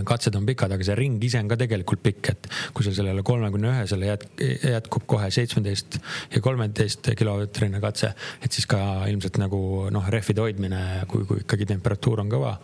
katsed 0.07 0.35
on 0.37 0.45
pikad, 0.47 0.73
aga 0.73 0.85
see 0.85 0.95
ring 0.97 1.23
ise 1.23 1.39
on 1.41 1.49
ka 1.51 1.57
tegelikult 1.59 2.03
pikk, 2.03 2.31
et 2.33 2.49
kui 2.75 2.85
sul 2.85 2.95
sellele 2.97 3.23
kolmekümne 3.25 3.71
ühesele 3.73 4.11
jätk, 4.11 4.43
jätkub 4.73 5.07
kohe 5.09 5.29
seitsmeteist 5.33 5.99
ja 6.35 6.41
kolmeteist 6.43 7.11
kilomeetrine 7.17 7.81
katse, 7.83 8.11
et 8.43 8.53
siis 8.53 8.67
ka 8.69 8.79
ilmselt 9.11 9.39
nagu 9.41 9.59
noh, 9.93 10.09
rehvide 10.13 10.43
hoidmine, 10.43 10.83
kui, 11.11 11.25
kui 11.29 11.43
ikkagi 11.43 11.69
temperatuur 11.73 12.23
on 12.23 12.31
kõva, 12.31 12.55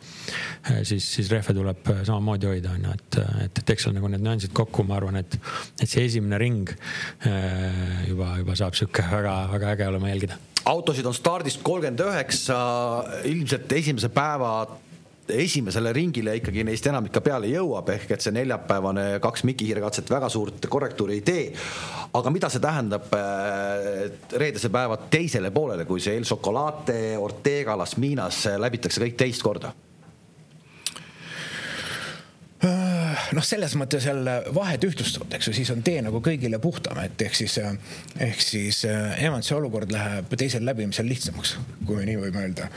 siis, 0.84 1.06
siis 1.06 1.32
rehve 1.34 1.56
tuleb 1.56 1.92
samamoodi 2.04 2.50
hoida, 2.52 2.76
on 2.78 2.88
ju, 2.90 2.96
et, 2.98 3.20
et, 3.48 3.64
et 3.64 3.76
eks 3.76 3.88
seal 3.88 3.96
nagu 3.98 4.12
need 4.12 4.24
nüansid 4.24 4.56
kokku, 4.56 4.86
ma 4.88 4.98
arvan, 5.00 5.20
et, 5.24 5.38
et 5.80 5.90
see 5.90 6.06
esimene 6.08 6.40
ring 6.42 6.72
eh, 6.72 8.08
juba, 8.10 8.34
juba 8.42 8.58
saab 8.60 8.78
sihuke 8.78 9.06
väga-väga 9.12 9.76
äge 9.76 9.92
olema 9.92 10.12
jälgida. 10.14 10.40
Autosid 10.72 11.06
on 11.06 11.16
stardist 11.16 11.60
kolmkümmend 11.64 12.00
üheksa, 12.06 12.58
ilmselt 13.28 13.72
esimese 13.76 14.08
päeva 14.14 14.54
esimesele 15.30 15.94
ringile 15.94 16.36
ikkagi 16.40 16.66
neist 16.68 16.88
enamik 16.90 17.14
ka 17.16 17.22
peale 17.24 17.48
jõuab, 17.52 17.94
ehk 17.96 18.16
et 18.16 18.26
see 18.26 18.34
neljapäevane 18.36 19.06
kaks 19.24 19.46
Miki 19.48 19.70
Hiire 19.70 19.84
katset 19.84 20.10
väga 20.12 20.30
suurt 20.30 20.68
korrektuuri 20.70 21.20
ei 21.20 21.22
tee. 21.22 21.46
aga 22.14 22.30
mida 22.30 22.50
see 22.50 22.62
tähendab 22.62 23.14
äh, 23.18 24.12
reedese 24.38 24.70
päeva 24.70 24.98
teisele 24.98 25.52
poolele, 25.52 25.86
kui 25.86 26.02
see 26.04 26.18
El 26.18 26.28
Chocolate, 26.28 27.18
Ortega, 27.18 27.78
Las 27.78 27.98
Minas 27.98 28.46
läbitakse 28.58 29.02
kõik 29.02 29.18
teist 29.18 29.44
korda? 29.44 29.74
Noh, 33.36 33.46
selles 33.46 33.76
mõttes 33.80 34.08
jälle 34.08 34.36
vahed 34.56 34.84
ühtlustuvad, 34.88 35.34
eks 35.38 35.50
ju, 35.50 35.56
siis 35.58 35.72
on 35.74 35.84
tee 35.86 36.02
nagu 36.06 36.22
kõigile 36.24 36.60
puhtam, 36.64 37.00
et 37.04 37.22
ehk 37.26 37.38
siis, 37.38 37.58
ehk 38.20 38.44
siis 38.44 38.84
Evansi 38.88 39.56
olukord 39.56 39.92
läheb 39.94 40.34
teisel 40.40 40.66
läbimisel 40.68 41.08
lihtsamaks, 41.10 41.56
kui 41.86 42.00
me 42.00 42.08
nii 42.10 42.20
võime 42.26 42.44
öelda, 42.44 42.70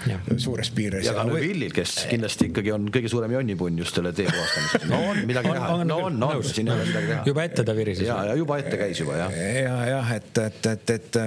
suures 0.42 0.70
piires. 0.76 1.06
ja 1.06 1.16
ka 1.16 1.26
või... 1.30 1.42
Villil, 1.46 1.74
kes 1.74 1.96
kindlasti 2.11 2.50
ikkagi 2.50 2.72
on 2.74 2.88
kõige 2.94 3.11
suurem 3.12 3.35
jonnipunn 3.37 3.78
just 3.82 3.98
selle 3.98 4.12
tee 4.16 4.28
puhastamisel. 4.30 4.88
no 4.92 5.02
on 5.11 5.22
midagi 5.28 5.52
teha, 5.52 5.72
no 5.88 6.00
on, 6.09 6.22
on, 6.30 6.44
siin 6.46 6.70
ei 6.70 6.76
ole 6.76 6.88
midagi 6.88 7.12
teha. 7.12 7.26
juba 7.30 7.46
ette 7.46 7.66
ta 7.66 7.76
virises. 7.76 8.06
ja, 8.09 8.18
ja 8.30 8.38
juba 8.38 8.59
ette 8.62 8.80
käis 8.80 9.00
juba 9.02 9.18
jah. 9.20 9.37
ja, 9.62 9.76
jah, 9.90 10.12
et, 10.16 10.42
et, 10.44 10.70
et, 10.72 10.94
et 10.96 11.20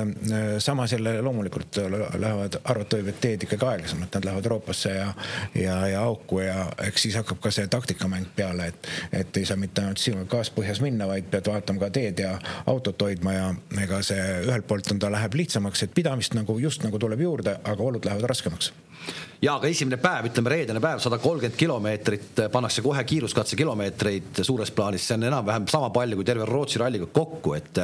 samas 0.64 0.96
jälle 0.96 1.18
loomulikult 1.26 1.82
lähevad 1.90 2.60
harvad 2.64 2.92
toimed 2.92 3.20
teed 3.22 3.46
ikkagi 3.48 3.66
aeglasemalt, 3.66 4.14
nad 4.16 4.26
lähevad 4.30 4.50
Euroopasse 4.50 4.94
ja, 4.94 5.14
ja, 5.56 5.78
ja 5.88 6.02
auku 6.04 6.40
ja 6.44 6.66
eks 6.88 7.08
siis 7.08 7.18
hakkab 7.20 7.42
ka 7.44 7.52
see 7.54 7.68
taktikamäng 7.72 8.28
peale, 8.36 8.70
et, 8.74 8.90
et 9.12 9.38
ei 9.38 9.46
saa 9.46 9.58
mitte 9.58 9.82
ainult 9.82 10.02
sinu 10.02 10.26
gaas 10.30 10.52
põhjas 10.54 10.82
minna, 10.84 11.08
vaid 11.10 11.30
pead 11.32 11.48
vaatama 11.50 11.86
ka 11.86 11.90
teed 12.00 12.20
ja 12.24 12.36
autot 12.70 13.02
hoidma 13.02 13.34
ja 13.34 13.48
ega 13.84 14.02
see 14.06 14.28
ühelt 14.46 14.68
poolt 14.68 14.92
on, 14.94 15.00
ta 15.02 15.12
läheb 15.12 15.40
lihtsamaks, 15.40 15.84
et 15.86 15.96
pidamist 15.96 16.38
nagu 16.38 16.60
just 16.60 16.86
nagu 16.86 17.00
tuleb 17.02 17.26
juurde, 17.26 17.58
aga 17.64 17.84
olud 17.84 18.06
lähevad 18.06 18.30
raskemaks 18.30 18.74
ja 19.42 19.56
aga 19.56 19.70
esimene 19.72 20.00
päev, 20.02 20.28
ütleme 20.30 20.52
reedene 20.52 20.82
päev, 20.84 21.00
sada 21.04 21.20
kolmkümmend 21.22 21.56
kilomeetrit, 21.60 22.42
pannakse 22.52 22.84
kohe 22.84 23.04
kiiruskatse 23.08 23.56
kilomeetreid 23.60 24.42
suures 24.44 24.72
plaanis, 24.76 25.06
see 25.08 25.16
on 25.16 25.28
enam-vähem 25.30 25.68
sama 25.72 25.92
palju 25.96 26.20
kui 26.20 26.28
terve 26.28 26.48
Rootsi 26.50 26.82
ralliga 26.82 27.08
kokku, 27.14 27.56
et. 27.56 27.80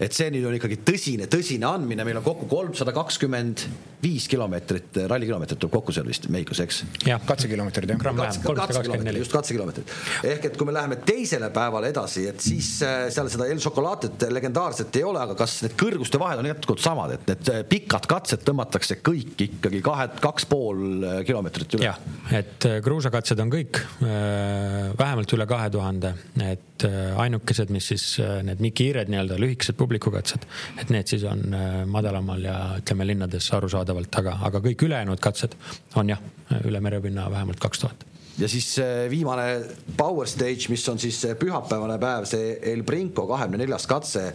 et 0.00 0.16
see 0.16 0.30
nüüd 0.32 0.46
on 0.48 0.56
ikkagi 0.56 0.80
tõsine, 0.86 1.28
tõsine 1.32 1.68
andmine, 1.68 2.04
meil 2.06 2.20
on 2.20 2.24
kokku 2.24 2.48
kolmsada 2.48 2.94
kakskümmend 2.96 3.66
viis 4.02 4.26
kilomeetrit, 4.30 5.02
rallikilomeetrit 5.10 5.60
tuleb 5.60 5.74
kokku 5.76 5.92
seal 5.92 6.08
vist 6.08 6.28
Mehhikos, 6.32 6.60
eks? 6.64 6.80
jah, 7.08 7.20
katsekilomeetrid 7.28 7.92
jah. 7.92 8.00
katsekilomeetrid, 8.00 9.20
just 9.20 9.36
katsekilomeetrid. 9.36 9.92
ehk 10.32 10.48
et 10.50 10.56
kui 10.56 10.68
me 10.68 10.74
läheme 10.76 11.00
teisele 11.04 11.50
päevale 11.54 11.90
edasi, 11.92 12.26
et 12.30 12.40
siis 12.44 12.70
seal 12.80 13.30
seda 13.32 13.48
El 13.52 13.60
Chocolatet 13.60 14.28
legendaarset 14.32 15.00
ei 15.00 15.04
ole, 15.04 15.20
aga 15.20 15.36
kas 15.38 15.58
need 15.66 15.76
kõrguste 15.80 16.20
vahed 16.22 16.40
on 16.40 16.50
jätkuvalt 16.52 16.84
samad, 16.84 17.16
et 17.18 17.32
need 17.32 17.52
pikad 17.72 18.08
katsed 18.08 18.44
tõmmatakse 18.46 19.00
kõik 19.04 19.46
ikkagi 19.48 19.82
kahe, 19.84 20.08
kaks 20.22 20.45
pool 20.48 21.04
kilomeetrit 21.26 21.76
üle? 21.76 21.88
jah, 21.88 22.00
et 22.36 22.66
kruusakatsed 22.84 23.40
on 23.42 23.52
kõik 23.52 23.80
vähemalt 24.00 25.36
üle 25.36 25.46
kahe 25.48 25.68
tuhande, 25.72 26.12
et 26.46 26.86
ainukesed, 26.86 27.70
mis 27.74 27.90
siis 27.92 28.06
need 28.46 28.62
mikiired 28.64 29.10
nii-öelda 29.12 29.38
lühikesed 29.40 29.78
publikukatsed, 29.78 30.48
et 30.80 30.92
need 30.94 31.08
siis 31.10 31.24
on 31.28 31.42
madalamal 31.90 32.44
ja 32.44 32.58
ütleme 32.80 33.06
linnades 33.08 33.48
arusaadavalt, 33.56 34.20
aga, 34.22 34.38
aga 34.50 34.62
kõik 34.64 34.86
ülejäänud 34.88 35.22
katsed 35.22 35.56
on 35.96 36.12
jah, 36.14 36.22
üle 36.64 36.82
merepinna 36.84 37.30
vähemalt 37.32 37.62
kaks 37.62 37.84
tuhat. 37.84 38.06
Ja 38.38 38.48
siis 38.48 38.74
viimane 39.10 39.62
Power 39.96 40.28
Stage, 40.28 40.68
mis 40.68 40.84
on 40.92 40.98
siis 41.00 41.22
pühapäevane 41.40 41.96
päev, 42.00 42.26
see 42.28 42.58
El 42.72 42.82
Brinco 42.84 43.24
kahekümne 43.30 43.62
neljas 43.62 43.88
katse 43.88 44.26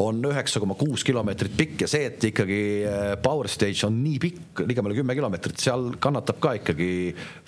on 0.00 0.22
üheksa 0.24 0.60
koma 0.62 0.76
kuus 0.78 1.04
kilomeetrit 1.04 1.54
pikk 1.56 1.84
ja 1.84 1.88
see, 1.90 2.06
et 2.08 2.24
ikkagi 2.30 2.60
äh, 2.88 3.02
Power 3.22 3.48
Stage 3.50 3.86
on 3.86 3.98
nii 4.02 4.18
pikk, 4.22 4.62
ligemale 4.68 4.96
kümme 4.96 5.16
kilomeetrit, 5.16 5.58
seal 5.60 5.90
kannatab 6.02 6.38
ka 6.42 6.54
ikkagi, 6.60 6.88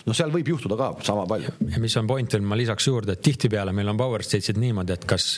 no 0.05 0.17
seal 0.17 0.33
võib 0.35 0.51
juhtuda 0.55 0.79
ka 0.79 0.91
sama 1.07 1.25
palju. 1.31 1.55
ja 1.71 1.83
mis 1.83 1.97
on 2.01 2.09
point 2.11 2.37
veel, 2.37 2.45
ma 2.47 2.59
lisaks 2.59 2.89
juurde, 2.89 3.17
et 3.17 3.25
tihtipeale 3.25 3.75
meil 3.77 3.93
on 3.93 4.01
Power 4.01 4.25
Stage'id 4.27 4.61
niimoodi, 4.61 4.97
et 4.97 5.07
kas, 5.09 5.29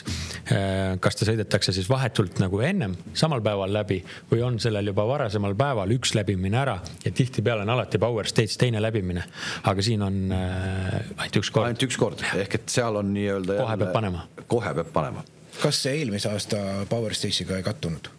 äh, 0.51 0.97
kas 1.03 1.19
ta 1.19 1.29
sõidetakse 1.29 1.75
siis 1.75 1.89
vahetult 1.91 2.41
nagu 2.43 2.61
ennem 2.65 2.97
samal 3.17 3.43
päeval 3.45 3.73
läbi 3.79 4.01
või 4.31 4.43
on 4.47 4.59
sellel 4.63 4.91
juba 4.91 5.07
varasemal 5.07 5.55
päeval 5.57 5.95
üks 5.95 6.15
läbimine 6.17 6.61
ära 6.63 6.77
ja 7.05 7.13
tihtipeale 7.13 7.65
on 7.67 7.75
alati 7.77 8.01
Power 8.01 8.27
Stage 8.27 8.59
teine 8.59 8.81
läbimine. 8.83 9.23
aga 9.63 9.85
siin 9.85 10.03
on 10.03 10.19
äh, 10.35 10.99
ainult 11.17 11.41
üks 11.41 11.51
kord. 11.53 11.69
ainult 11.69 11.87
üks 11.87 11.99
kord 11.99 12.27
ehk 12.35 12.59
et 12.59 12.69
seal 12.71 12.99
on 12.99 13.13
nii-öelda. 13.15 13.61
kohe 13.63 13.81
peab 13.83 13.95
panema. 13.95 14.27
kohe 14.47 14.77
peab 14.81 14.93
panema 14.93 15.25
kas 15.61 15.81
see 15.83 15.99
eelmise 15.99 16.29
aasta 16.29 16.57
Power 16.89 17.15
Stage'iga 17.15 17.57
ei 17.57 17.63
kattunud? 17.63 18.09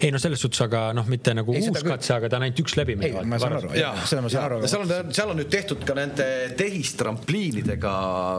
Ei 0.00 0.10
no 0.12 0.18
selles 0.20 0.40
suhtes, 0.40 0.60
aga 0.64 0.86
noh, 0.96 1.04
mitte 1.10 1.34
nagu 1.36 1.52
ei, 1.54 1.64
uus 1.68 1.84
katse, 1.84 2.14
aga 2.16 2.28
ta 2.32 2.38
on 2.38 2.46
ainult 2.46 2.60
üks 2.62 2.76
läbimine. 2.78 3.10
ei, 3.10 3.28
ma 3.28 3.38
saan 3.40 3.56
aru, 3.58 3.72
seda 4.08 4.22
ma 4.24 4.30
saan 4.32 4.46
aru. 4.46 4.60
seal 4.70 4.84
on, 4.84 5.12
seal 5.16 5.32
on 5.32 5.38
nüüd 5.40 5.50
tehtud 5.52 5.84
ka 5.84 5.96
nende 5.98 6.26
tehistrampliinidega 6.58 7.92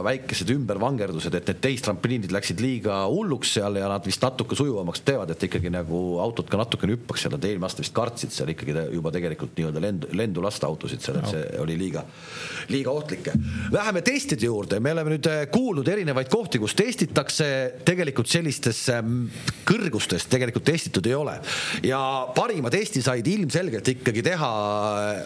väikesed 0.06 0.50
ümbervangerdused, 0.56 1.36
et 1.38 1.52
need 1.52 1.60
tehistrampliinid 1.68 2.34
läksid 2.34 2.62
liiga 2.62 3.04
hulluks 3.12 3.54
seal 3.58 3.78
ja 3.78 3.90
nad 3.90 4.06
vist 4.06 4.24
natuke 4.26 4.58
sujuvamaks 4.58 5.04
teevad, 5.06 5.30
et 5.34 5.46
ikkagi 5.46 5.70
nagu 5.74 6.02
autod 6.24 6.50
ka 6.50 6.60
natukene 6.60 6.96
hüppaks 6.96 7.26
seal, 7.26 7.36
nad 7.36 7.46
eelmine 7.46 7.70
aasta 7.70 7.84
vist 7.84 7.94
kartsid 7.96 8.34
seal 8.34 8.50
ikkagi 8.54 8.74
juba 8.96 9.14
tegelikult 9.14 9.54
nii-öelda 9.58 9.84
lendu, 9.86 10.10
lendu 10.18 10.44
lasta 10.44 10.66
autosid 10.66 11.04
seal, 11.04 11.20
et 11.22 11.30
see 11.30 11.46
oli 11.62 11.78
liiga, 11.78 12.02
liiga 12.74 12.94
ohtlik. 12.94 13.30
Läheme 13.74 14.02
testide 14.06 14.50
juurde, 14.50 14.80
me 14.82 14.94
oleme 14.96 15.14
nüüd 15.14 15.30
äh, 15.30 15.44
kuulnud 15.52 15.86
erinevaid 15.94 16.30
kohti, 16.32 16.58
kus 16.62 16.74
testitakse, 16.78 17.48
tegelikult 17.86 18.30
sellistes 18.30 18.82
ähm, 18.94 19.26
kõrgustes 19.68 20.26
tegelikult 20.30 20.66
testitud 20.66 21.06
ei 21.06 21.14
ole 21.14 21.35
ja 21.86 22.00
parima 22.34 22.70
testi 22.72 23.02
said 23.04 23.26
ilmselgelt 23.26 23.88
ikkagi 23.94 24.24
teha 24.26 24.50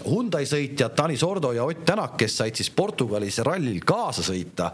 Hyundai 0.06 0.44
sõitjad 0.48 0.94
Tanis 0.96 1.24
Ordo 1.26 1.52
ja 1.56 1.64
Ott 1.68 1.84
Tänak, 1.86 2.16
kes 2.20 2.36
said 2.42 2.58
siis 2.58 2.70
Portugalis 2.74 3.40
rallil 3.46 3.80
kaasa 3.86 4.24
sõita. 4.26 4.70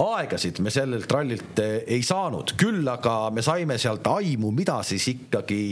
aegasid 0.00 0.60
me 0.64 0.70
sellelt 0.70 1.10
rallilt 1.12 1.58
eh, 1.62 1.82
ei 1.96 2.02
saanud, 2.02 2.54
küll 2.60 2.86
aga 2.88 3.30
me 3.34 3.42
saime 3.42 3.78
sealt 3.78 4.06
aimu, 4.06 4.50
mida 4.54 4.80
siis 4.86 5.08
ikkagi 5.14 5.62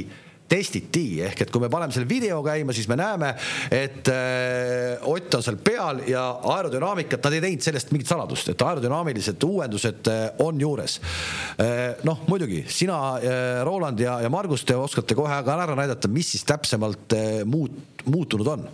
testiti, 0.52 1.06
ehk 1.24 1.44
et 1.44 1.52
kui 1.52 1.62
me 1.62 1.70
paneme 1.72 1.94
selle 1.94 2.08
video 2.08 2.42
käima, 2.44 2.74
siis 2.76 2.88
me 2.90 2.98
näeme, 3.00 3.32
et 3.72 4.10
äh, 4.12 5.08
Ott 5.12 5.34
on 5.34 5.44
seal 5.44 5.58
peal 5.64 6.02
ja 6.08 6.22
aerodünaamikat, 6.52 7.24
nad 7.24 7.36
ei 7.36 7.42
teinud 7.44 7.64
sellest 7.64 7.92
mingit 7.94 8.10
saladust, 8.10 8.52
et 8.52 8.64
aerodünaamilised 8.66 9.46
uuendused 9.48 10.12
äh, 10.12 10.22
on 10.44 10.60
juures 10.60 10.98
äh,. 11.56 12.04
noh, 12.06 12.22
muidugi 12.28 12.62
sina 12.70 13.00
äh,, 13.16 13.62
Roland 13.66 14.00
ja, 14.00 14.18
ja 14.22 14.30
Margus, 14.32 14.66
te 14.68 14.76
oskate 14.78 15.16
kohe 15.18 15.40
ka 15.46 15.58
ära 15.64 15.76
näidata, 15.78 16.10
mis 16.12 16.34
siis 16.34 16.46
täpsemalt 16.48 17.16
äh, 17.16 17.42
muut, 17.48 18.04
muutunud 18.04 18.54
on 18.56 18.68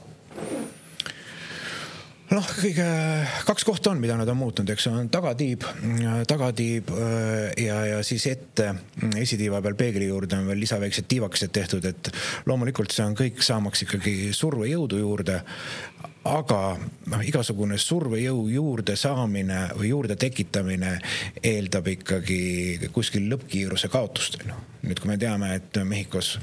noh, 2.35 2.51
kõige, 2.61 2.87
kaks 3.49 3.67
kohta 3.67 3.93
on, 3.93 4.01
mida 4.03 4.17
nad 4.19 4.29
on 4.29 4.39
muutnud, 4.39 4.69
eks 4.73 4.89
on 4.91 5.09
tagatiib, 5.13 5.65
tagatiib 6.29 6.93
äh, 6.95 7.65
ja, 7.65 7.79
ja 7.95 8.03
siis 8.07 8.27
ette 8.31 8.73
esitiiva 9.17 9.63
peal 9.65 9.79
peegli 9.79 10.11
juurde 10.11 10.39
on 10.41 10.51
veel 10.51 10.63
lisaväiksed 10.65 11.09
tiivakesed 11.09 11.55
tehtud, 11.55 11.89
et 11.89 12.13
loomulikult 12.49 12.95
see 12.95 13.07
on 13.07 13.17
kõik 13.19 13.43
saamaks 13.45 13.87
ikkagi 13.87 14.33
survejõudu 14.37 15.01
juurde 15.03 15.41
aga 16.27 16.61
noh, 17.09 17.23
igasugune 17.25 17.79
survejõu 17.81 18.49
juurde 18.53 18.97
saamine 18.99 19.69
või 19.79 19.93
juurde 19.93 20.17
tekitamine 20.19 20.97
eeldab 21.43 21.89
ikkagi 21.95 22.91
kuskil 22.93 23.29
lõppkiiruse 23.31 23.91
kaotust, 23.93 24.41
on 24.43 24.53
ju. 24.53 24.59
nüüd, 24.89 25.01
kui 25.01 25.11
me 25.11 25.19
teame, 25.21 25.55
et 25.59 25.81
Mehhikos 25.85 26.37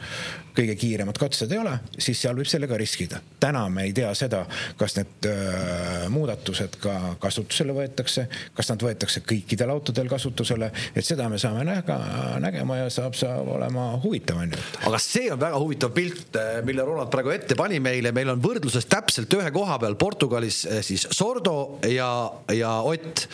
kõige 0.56 0.76
kiiremad 0.80 1.18
katsed 1.20 1.52
ei 1.52 1.60
ole, 1.60 1.74
siis 1.98 2.20
seal 2.22 2.38
võib 2.38 2.48
sellega 2.50 2.78
riskida. 2.80 3.20
täna 3.40 3.66
me 3.70 3.84
ei 3.88 3.94
tea 3.94 4.12
seda, 4.18 4.46
kas 4.80 4.96
need 4.98 5.28
äh, 5.30 6.06
muudatused 6.12 6.78
ka 6.82 7.16
kasutusele 7.22 7.76
võetakse, 7.76 8.28
kas 8.56 8.72
nad 8.72 8.84
võetakse 8.84 9.22
kõikidel 9.28 9.74
autodel 9.74 10.10
kasutusele, 10.12 10.72
et 10.96 11.06
seda 11.06 11.28
me 11.30 11.40
saame 11.42 11.66
näga, 11.68 11.98
nägema 12.44 12.80
ja 12.80 12.90
saab, 12.94 13.18
saab 13.20 13.50
olema 13.58 13.92
huvitav, 14.04 14.40
on 14.44 14.56
ju. 14.56 14.62
aga 14.88 15.02
see 15.04 15.28
on 15.34 15.42
väga 15.42 15.60
huvitav 15.60 15.94
pilt, 15.96 16.40
äh, 16.40 16.62
mille 16.66 16.88
Roland 16.88 17.12
praegu 17.14 17.34
ette 17.36 17.58
pani 17.60 17.82
meile, 17.84 18.14
meil 18.16 18.32
on 18.34 18.44
võrdluses 18.44 18.88
täpselt 18.90 19.34
ühe 19.36 19.52
koha 19.56 19.75
peal 19.82 19.98
Portugalis 20.00 20.64
äh, 20.70 20.82
siis 20.86 21.08
Sordo 21.12 21.80
ja, 21.90 22.10
ja 22.54 22.80
Ott. 22.86 23.28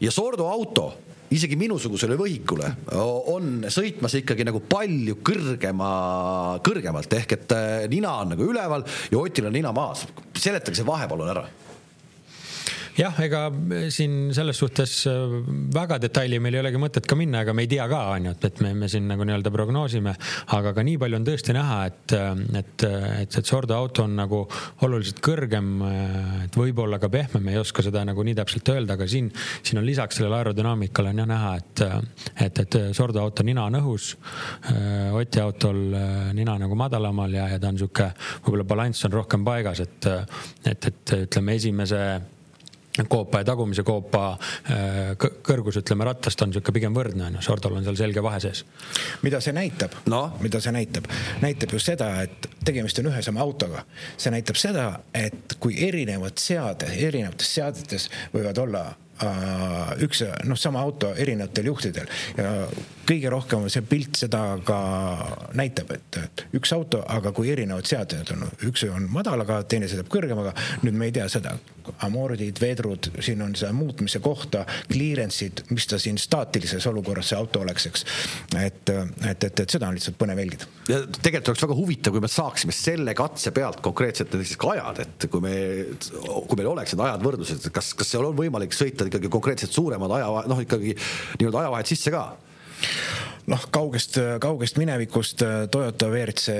Ja 0.00 0.12
Sordo 0.14 0.48
auto 0.50 0.92
isegi 1.34 1.56
minusugusele 1.58 2.16
võhikule 2.18 2.68
on 3.32 3.66
sõitmas 3.72 4.14
ikkagi 4.20 4.44
nagu 4.46 4.60
palju 4.70 5.18
kõrgema, 5.24 5.90
kõrgemalt. 6.64 7.18
Ehk 7.18 7.36
et 7.38 7.54
äh, 7.56 7.74
nina 7.90 8.18
on 8.22 8.34
nagu 8.34 8.46
üleval 8.46 8.86
ja 9.10 9.20
Otil 9.20 9.50
on 9.50 9.56
nina 9.56 9.72
maas. 9.74 10.06
seletage 10.34 10.78
see 10.78 10.86
vahe 10.86 11.08
palun 11.10 11.30
ära 11.34 11.46
jah, 12.98 13.16
ega 13.24 13.42
siin 13.92 14.30
selles 14.34 14.58
suhtes 14.60 14.94
äh, 15.10 15.36
väga 15.74 15.98
detaili 16.02 16.38
meil 16.42 16.58
ei 16.58 16.62
olegi 16.62 16.80
mõtet 16.80 17.08
ka 17.08 17.16
minna, 17.18 17.42
ega 17.42 17.54
me 17.56 17.64
ei 17.64 17.70
tea 17.70 17.86
ka, 17.90 18.00
on 18.14 18.28
ju, 18.28 18.34
et, 18.48 18.60
me, 18.64 18.72
me 18.78 18.88
siin 18.90 19.08
nagu 19.10 19.26
nii-öelda 19.26 19.52
prognoosime. 19.54 20.14
aga 20.56 20.74
ka 20.76 20.84
nii 20.86 20.98
palju 21.02 21.18
on 21.18 21.26
tõesti 21.26 21.56
näha, 21.56 21.78
et, 21.90 22.14
et, 22.60 22.86
et, 22.86 23.38
et 23.40 23.50
Sordo 23.50 23.76
auto 23.76 24.04
on 24.06 24.14
nagu 24.18 24.42
oluliselt 24.86 25.20
kõrgem, 25.24 25.70
et 26.44 26.58
võib-olla 26.58 27.00
ka 27.02 27.10
pehmem, 27.12 27.50
ei 27.52 27.60
oska 27.60 27.84
seda 27.84 28.04
nagu 28.06 28.24
nii 28.26 28.36
täpselt 28.38 28.70
öelda, 28.74 28.98
aga 28.98 29.08
siin, 29.10 29.30
siin 29.62 29.80
on 29.80 29.86
lisaks 29.86 30.20
sellele 30.20 30.38
aerodünaamikale 30.40 31.14
on 31.14 31.22
jah 31.24 31.30
näha, 31.30 31.54
et, 31.60 31.84
et, 32.46 32.62
et 32.66 32.78
Sordo 32.96 33.22
auto 33.22 33.44
nina 33.46 33.66
on 33.68 33.78
õhus. 33.80 34.12
Oti 35.14 35.40
autol 35.42 35.80
nina 36.36 36.56
nagu 36.60 36.76
madalamal 36.78 37.34
ja, 37.34 37.48
ja 37.54 37.60
ta 37.62 37.72
on 37.72 37.80
sihuke, 37.80 38.10
võib-olla 38.44 38.68
balanss 38.74 39.08
on 39.08 39.14
rohkem 39.16 39.44
paigas, 39.46 39.82
et, 39.84 40.08
et, 40.64 40.90
et 40.90 41.14
ütleme, 41.24 41.58
esimese 41.58 42.04
koopa 43.08 43.42
ja 43.42 43.48
tagumise 43.48 43.82
koopa 43.86 44.24
äh, 44.70 45.14
kõrgus, 45.18 45.80
ütleme 45.80 46.06
rattast 46.06 46.42
on 46.42 46.52
niisugune 46.52 46.78
pigem 46.78 46.94
võrdne 46.96 47.26
on 47.28 47.38
ju, 47.38 47.44
Sordol 47.44 47.78
on 47.78 47.86
seal 47.86 47.98
selge 47.98 48.22
vahe 48.22 48.40
sees. 48.42 48.64
mida 49.22 49.40
see 49.44 49.54
näitab 49.56 49.96
no?? 50.10 50.24
mida 50.44 50.60
see 50.62 50.74
näitab? 50.74 51.08
näitab 51.42 51.74
just 51.74 51.90
seda, 51.90 52.10
et 52.22 52.50
tegemist 52.64 52.98
on 53.02 53.10
ühe 53.10 53.22
sama 53.22 53.42
autoga. 53.42 53.84
see 54.16 54.30
näitab 54.34 54.60
seda, 54.60 54.90
et 55.14 55.56
kui 55.60 55.78
erinevad 55.88 56.38
seade, 56.38 56.92
erinevates 57.08 57.54
seadetes 57.58 58.10
võivad 58.34 58.62
olla 58.62 58.86
üks 60.04 60.24
noh, 60.48 60.58
sama 60.58 60.82
auto 60.82 61.12
erinevatel 61.14 61.70
juhtidel 61.70 62.10
ja 62.36 62.50
kõige 63.04 63.30
rohkem 63.32 63.66
see 63.72 63.84
pilt 63.86 64.18
seda 64.24 64.40
ka 64.64 64.78
näitab, 65.56 65.92
et, 65.94 66.18
et 66.22 66.44
üks 66.58 66.72
auto, 66.76 67.02
aga 67.10 67.32
kui 67.36 67.50
erinevad 67.52 67.86
seadmed 67.88 68.32
on, 68.34 68.44
üks 68.70 68.86
on 68.88 69.08
madalaga, 69.12 69.60
teine 69.68 69.88
sõidab 69.90 70.10
kõrgemaga. 70.12 70.54
nüüd 70.82 70.96
me 70.98 71.10
ei 71.10 71.14
tea 71.14 71.28
seda, 71.32 71.54
amordid, 72.06 72.58
vedrud, 72.62 73.10
siin 73.24 73.42
on 73.44 73.54
seda 73.58 73.72
muutmise 73.76 74.20
kohta, 74.24 74.64
clearance'id, 74.90 75.66
mis 75.74 75.88
ta 75.90 75.98
siin 76.00 76.18
staatilises 76.20 76.86
olukorras 76.88 77.32
see 77.32 77.38
auto 77.38 77.60
oleks, 77.64 77.88
eks. 77.90 78.06
et, 78.60 78.94
et, 78.94 79.44
et, 79.44 79.60
et 79.64 79.76
seda 79.76 79.90
on 79.90 79.98
lihtsalt 79.98 80.18
põnev 80.20 80.40
jälgida. 80.40 80.68
ja 80.88 81.02
tegelikult 81.04 81.52
oleks 81.52 81.66
väga 81.66 81.78
huvitav, 81.78 82.16
kui 82.16 82.24
me 82.24 82.32
saaksime 82.32 82.76
selle 82.76 83.16
katse 83.18 83.52
pealt 83.54 83.82
konkreetselt 83.84 84.32
näiteks 84.32 84.56
ka 84.60 84.72
ajad, 84.74 85.02
et 85.04 85.28
kui 85.30 85.44
me, 85.44 85.54
kui 86.00 86.60
meil 86.60 86.72
oleks 86.72 86.94
need 86.94 87.04
ajad 87.04 87.26
võrdlused, 87.28 87.68
kas, 87.74 87.92
kas 87.98 88.14
seal 88.14 88.30
on 88.30 88.38
võimalik 88.38 88.72
sõita 88.76 89.03
ikkagi 89.10 89.30
konkreetselt 89.32 89.74
suuremad 89.74 90.16
aja, 90.18 90.30
noh 90.50 90.64
ikkagi 90.64 90.96
nii-öelda 90.96 91.64
ajavahed 91.64 91.92
sisse 91.92 92.12
ka? 92.14 92.24
Noh, 93.44 93.60
kaugest, 93.68 94.16
kaugest 94.40 94.78
minevikust 94.80 95.42
Toyota 95.70 96.06
WRC 96.08 96.54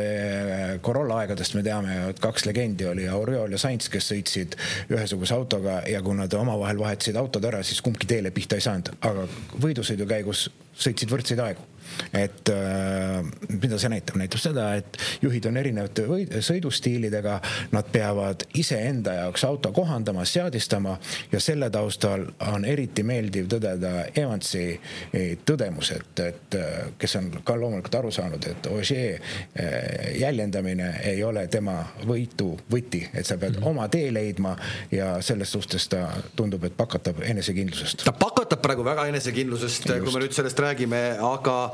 Corolla 0.84 1.22
aegadest 1.22 1.56
me 1.56 1.62
teame, 1.64 1.94
et 2.10 2.20
kaks 2.20 2.44
legendi 2.44 2.84
oli 2.90 3.06
Oriol 3.08 3.56
ja 3.56 3.60
Sainz, 3.60 3.88
kes 3.92 4.10
sõitsid 4.12 4.58
ühesuguse 4.92 5.32
autoga 5.32 5.78
ja 5.88 6.02
kui 6.04 6.16
nad 6.18 6.36
omavahel 6.36 6.82
vahetasid 6.82 7.16
autod 7.16 7.48
ära, 7.48 7.62
siis 7.64 7.80
kumbki 7.84 8.08
teele 8.10 8.34
pihta 8.36 8.60
ei 8.60 8.66
saanud, 8.66 8.92
aga 9.00 9.24
võidusõidu 9.64 10.04
käigus 10.10 10.50
sõitsid 10.76 11.08
võrdseid 11.08 11.40
aegu 11.46 11.64
et 12.12 12.48
äh, 12.48 13.24
mida 13.60 13.78
see 13.78 13.92
näitab, 13.92 14.18
näitab 14.20 14.40
seda, 14.42 14.68
et 14.80 14.98
juhid 15.22 15.46
on 15.50 15.56
erinevate 15.56 16.06
sõidustiilidega, 16.44 17.38
nad 17.72 17.90
peavad 17.92 18.46
iseenda 18.58 19.14
jaoks 19.20 19.44
auto 19.44 19.72
kohandama, 19.72 20.24
seadistama 20.24 20.96
ja 21.32 21.40
selle 21.40 21.70
taustal 21.70 22.26
on 22.52 22.64
eriti 22.68 23.02
meeldiv 23.06 23.48
tõdeda 23.50 23.92
Evansi 24.16 24.64
eh, 24.74 25.36
tõdemus, 25.46 25.90
et, 25.94 26.20
et 26.24 26.58
äh, 26.58 26.72
kes 26.98 27.16
on 27.20 27.30
ka 27.44 27.56
loomulikult 27.58 27.98
aru 28.00 28.12
saanud, 28.14 28.48
et 28.50 28.68
Ogier 28.72 29.18
äh, 29.18 30.14
jäljendamine 30.20 30.90
ei 31.10 31.22
ole 31.24 31.46
tema 31.52 31.80
võitu 32.06 32.54
võti, 32.70 33.04
et 33.12 33.26
sa 33.26 33.38
pead 33.38 33.56
mm 33.56 33.62
-hmm. 33.62 33.70
oma 33.70 33.88
tee 33.88 34.12
leidma 34.14 34.56
ja 34.92 35.16
selles 35.22 35.52
suhtes 35.52 35.88
ta 35.88 36.08
tundub, 36.36 36.64
et 36.64 36.76
pakatab 36.76 37.22
enesekindlusest. 37.22 38.04
ta 38.04 38.12
pakatab 38.12 38.62
praegu 38.62 38.84
väga 38.84 39.06
enesekindlusest, 39.06 39.88
kui 40.04 40.12
me 40.12 40.24
nüüd 40.24 40.32
sellest 40.32 40.58
räägime, 40.58 41.02
aga 41.20 41.72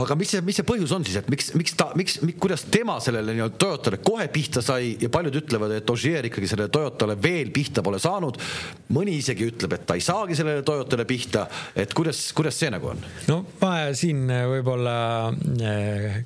aga 0.00 0.16
mis 0.18 0.32
see, 0.34 0.42
mis 0.46 0.58
see 0.58 0.66
põhjus 0.66 0.92
on 0.96 1.04
siis, 1.06 1.20
et 1.20 1.28
miks, 1.30 1.52
miks 1.58 1.76
ta, 1.78 1.90
miks, 1.98 2.18
miks, 2.24 2.38
kuidas 2.42 2.66
tema 2.72 2.96
sellele 3.02 3.34
nii-öelda 3.36 3.60
Toyotale 3.60 4.00
kohe 4.04 4.26
pihta 4.32 4.62
sai 4.64 4.94
ja 5.00 5.10
paljud 5.12 5.38
ütlevad, 5.42 5.76
et 5.78 5.94
Ogier 5.94 6.26
ikkagi 6.28 6.50
sellele 6.50 6.72
Toyotale 6.74 7.16
veel 7.20 7.52
pihta 7.54 7.84
pole 7.84 8.00
saanud. 8.02 8.40
mõni 8.94 9.16
isegi 9.20 9.46
ütleb, 9.48 9.78
et 9.78 9.86
ta 9.86 9.98
ei 9.98 10.04
saagi 10.04 10.36
sellele 10.38 10.66
Toyotale 10.66 11.06
pihta, 11.08 11.46
et 11.76 11.94
kuidas, 11.94 12.26
kuidas 12.36 12.58
see 12.58 12.72
nagu 12.74 12.90
on? 12.94 13.02
no 13.30 13.40
ma 13.62 13.74
siin 13.94 14.26
võib-olla 14.50 14.96
eh, 15.62 16.22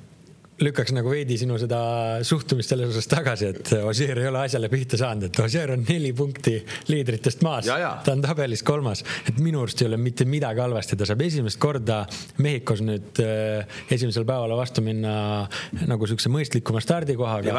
lükkaks 0.63 0.93
nagu 0.95 1.11
veidi 1.11 1.37
sinu 1.39 1.57
seda 1.61 1.79
suhtumist 2.27 2.73
selles 2.73 2.91
osas 2.91 3.07
tagasi, 3.11 3.51
et 3.53 3.71
Ossier 3.79 4.19
ei 4.19 4.29
ole 4.29 4.43
asjale 4.43 4.69
pihta 4.71 4.99
saanud, 4.99 5.29
et 5.29 5.41
Ossier 5.43 5.73
on 5.75 5.85
neli 5.87 6.11
punkti 6.15 6.57
liidritest 6.91 7.43
maas. 7.45 7.69
ta 8.05 8.15
on 8.15 8.23
tabelis 8.25 8.63
kolmas, 8.67 9.03
et 9.29 9.39
minu 9.43 9.63
arust 9.63 9.81
ei 9.83 9.89
ole 9.89 9.99
mitte 10.01 10.27
midagi 10.29 10.63
halvasti, 10.63 10.99
ta 10.99 11.07
saab 11.09 11.23
esimest 11.25 11.59
korda 11.61 12.01
Mehhikos 12.43 12.83
nüüd 12.85 13.23
äh, 13.23 13.81
esimesel 13.91 14.27
päeval 14.27 14.55
vastu 14.59 14.83
minna 14.85 15.47
nagu 15.87 16.07
siukse 16.09 16.31
mõistlikuma 16.33 16.83
stardikohaga. 16.83 17.55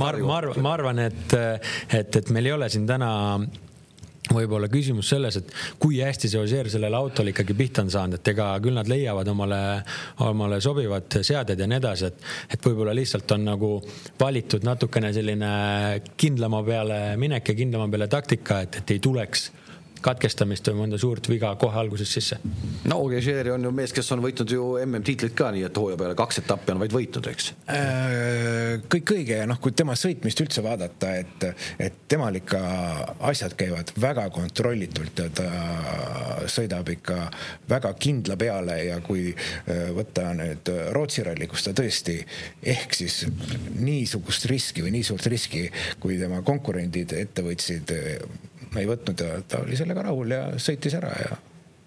ma, 0.00 0.12
ma, 0.18 0.42
ma 0.56 0.74
arvan, 0.74 1.04
et, 1.08 1.38
et, 1.92 2.20
et 2.22 2.34
meil 2.34 2.50
ei 2.50 2.58
ole 2.58 2.70
siin 2.72 2.86
täna 2.88 3.10
võib-olla 4.32 4.68
küsimus 4.72 5.10
selles, 5.12 5.38
et 5.40 5.52
kui 5.80 6.00
hästi 6.04 6.30
see 6.30 6.40
Ožeer 6.40 6.70
sellele 6.72 6.96
autole 6.96 7.32
ikkagi 7.32 7.56
pihta 7.58 7.84
on 7.84 7.92
saanud, 7.92 8.18
et 8.18 8.32
ega 8.32 8.50
küll 8.64 8.76
nad 8.78 8.88
leiavad 8.90 9.28
omale, 9.32 9.60
omale 10.26 10.60
sobivad 10.64 11.20
seaded 11.20 11.60
ja 11.60 11.68
nii 11.70 11.80
edasi, 11.80 12.10
et, 12.10 12.26
et 12.56 12.68
võib-olla 12.68 12.96
lihtsalt 12.96 13.36
on 13.36 13.46
nagu 13.50 13.72
valitud 14.20 14.66
natukene 14.66 15.12
selline 15.16 15.52
kindlama 16.16 16.62
peale 16.66 17.00
minek 17.20 17.52
ja 17.52 17.58
kindlama 17.62 17.88
peale 17.92 18.10
taktika, 18.12 18.62
et, 18.66 18.82
et 18.82 18.96
ei 18.96 19.02
tuleks 19.04 19.50
katkestamist 20.04 20.68
või 20.70 20.82
mõnda 20.82 20.98
suurt 21.00 21.28
viga 21.30 21.54
kohe 21.60 21.78
alguses 21.80 22.10
sisse. 22.12 22.38
no 22.88 23.00
Ogieri 23.04 23.52
on 23.54 23.64
ju 23.68 23.72
mees, 23.74 23.92
kes 23.94 24.12
on 24.14 24.22
võitnud 24.24 24.52
ju 24.52 24.68
MM-tiitlit 24.84 25.34
ka, 25.38 25.50
nii 25.54 25.66
et 25.68 25.80
hooaja 25.80 25.98
peale 26.00 26.16
kaks 26.18 26.42
etappi 26.42 26.74
on 26.74 26.82
vaid 26.82 26.94
võitnud, 26.94 27.30
eks 27.32 27.50
äh,. 27.72 28.84
kõik 28.90 29.14
õige 29.16 29.40
ja 29.42 29.48
noh, 29.48 29.60
kui 29.62 29.74
tema 29.76 29.96
sõitmist 29.98 30.42
üldse 30.44 30.64
vaadata, 30.64 31.14
et, 31.22 31.48
et 31.88 32.00
temal 32.10 32.36
ikka 32.38 32.60
asjad 33.30 33.56
käivad 33.58 33.92
väga 34.00 34.28
kontrollitult 34.34 35.24
ja 35.24 35.28
ta 35.34 35.48
sõidab 36.50 36.90
ikka 36.92 37.20
väga 37.70 37.92
kindla 38.00 38.38
peale 38.40 38.78
ja 38.88 39.00
kui 39.04 39.30
äh, 39.32 39.88
võtta 39.96 40.30
nüüd 40.38 40.72
Rootsi 40.94 41.24
ralli, 41.26 41.48
kus 41.50 41.66
ta 41.66 41.74
tõesti 41.76 42.18
ehk 42.74 42.94
siis 42.96 43.22
niisugust 43.78 44.48
riski 44.50 44.84
või 44.84 44.94
nii 44.98 45.08
suurt 45.10 45.26
riski, 45.30 45.66
kui 46.00 46.18
tema 46.20 46.42
konkurendid 46.46 47.14
ette 47.18 47.44
võtsid 47.44 47.94
ei 48.76 48.88
võtnud 48.88 49.24
ja 49.24 49.38
ta 49.48 49.62
oli 49.64 49.76
sellega 49.78 50.04
rahul 50.08 50.34
ja 50.34 50.42
sõitis 50.60 50.96
ära 50.98 51.12
ja 51.22 51.38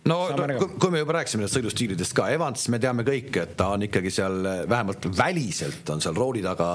no, 0.09 0.17
no 0.33 0.67
kui 0.81 0.93
me 0.93 1.01
juba 1.01 1.17
rääkisime 1.19 1.43
nendest 1.43 1.57
sõidustiilidest 1.57 2.15
ka, 2.17 2.29
Evans, 2.33 2.67
me 2.73 2.79
teame 2.81 3.05
kõik, 3.07 3.35
et 3.43 3.53
ta 3.59 3.71
on 3.75 3.85
ikkagi 3.85 4.11
seal 4.13 4.39
vähemalt 4.69 5.05
väliselt 5.17 5.89
on 5.93 6.01
seal 6.03 6.17
rooli 6.17 6.41
taga 6.45 6.69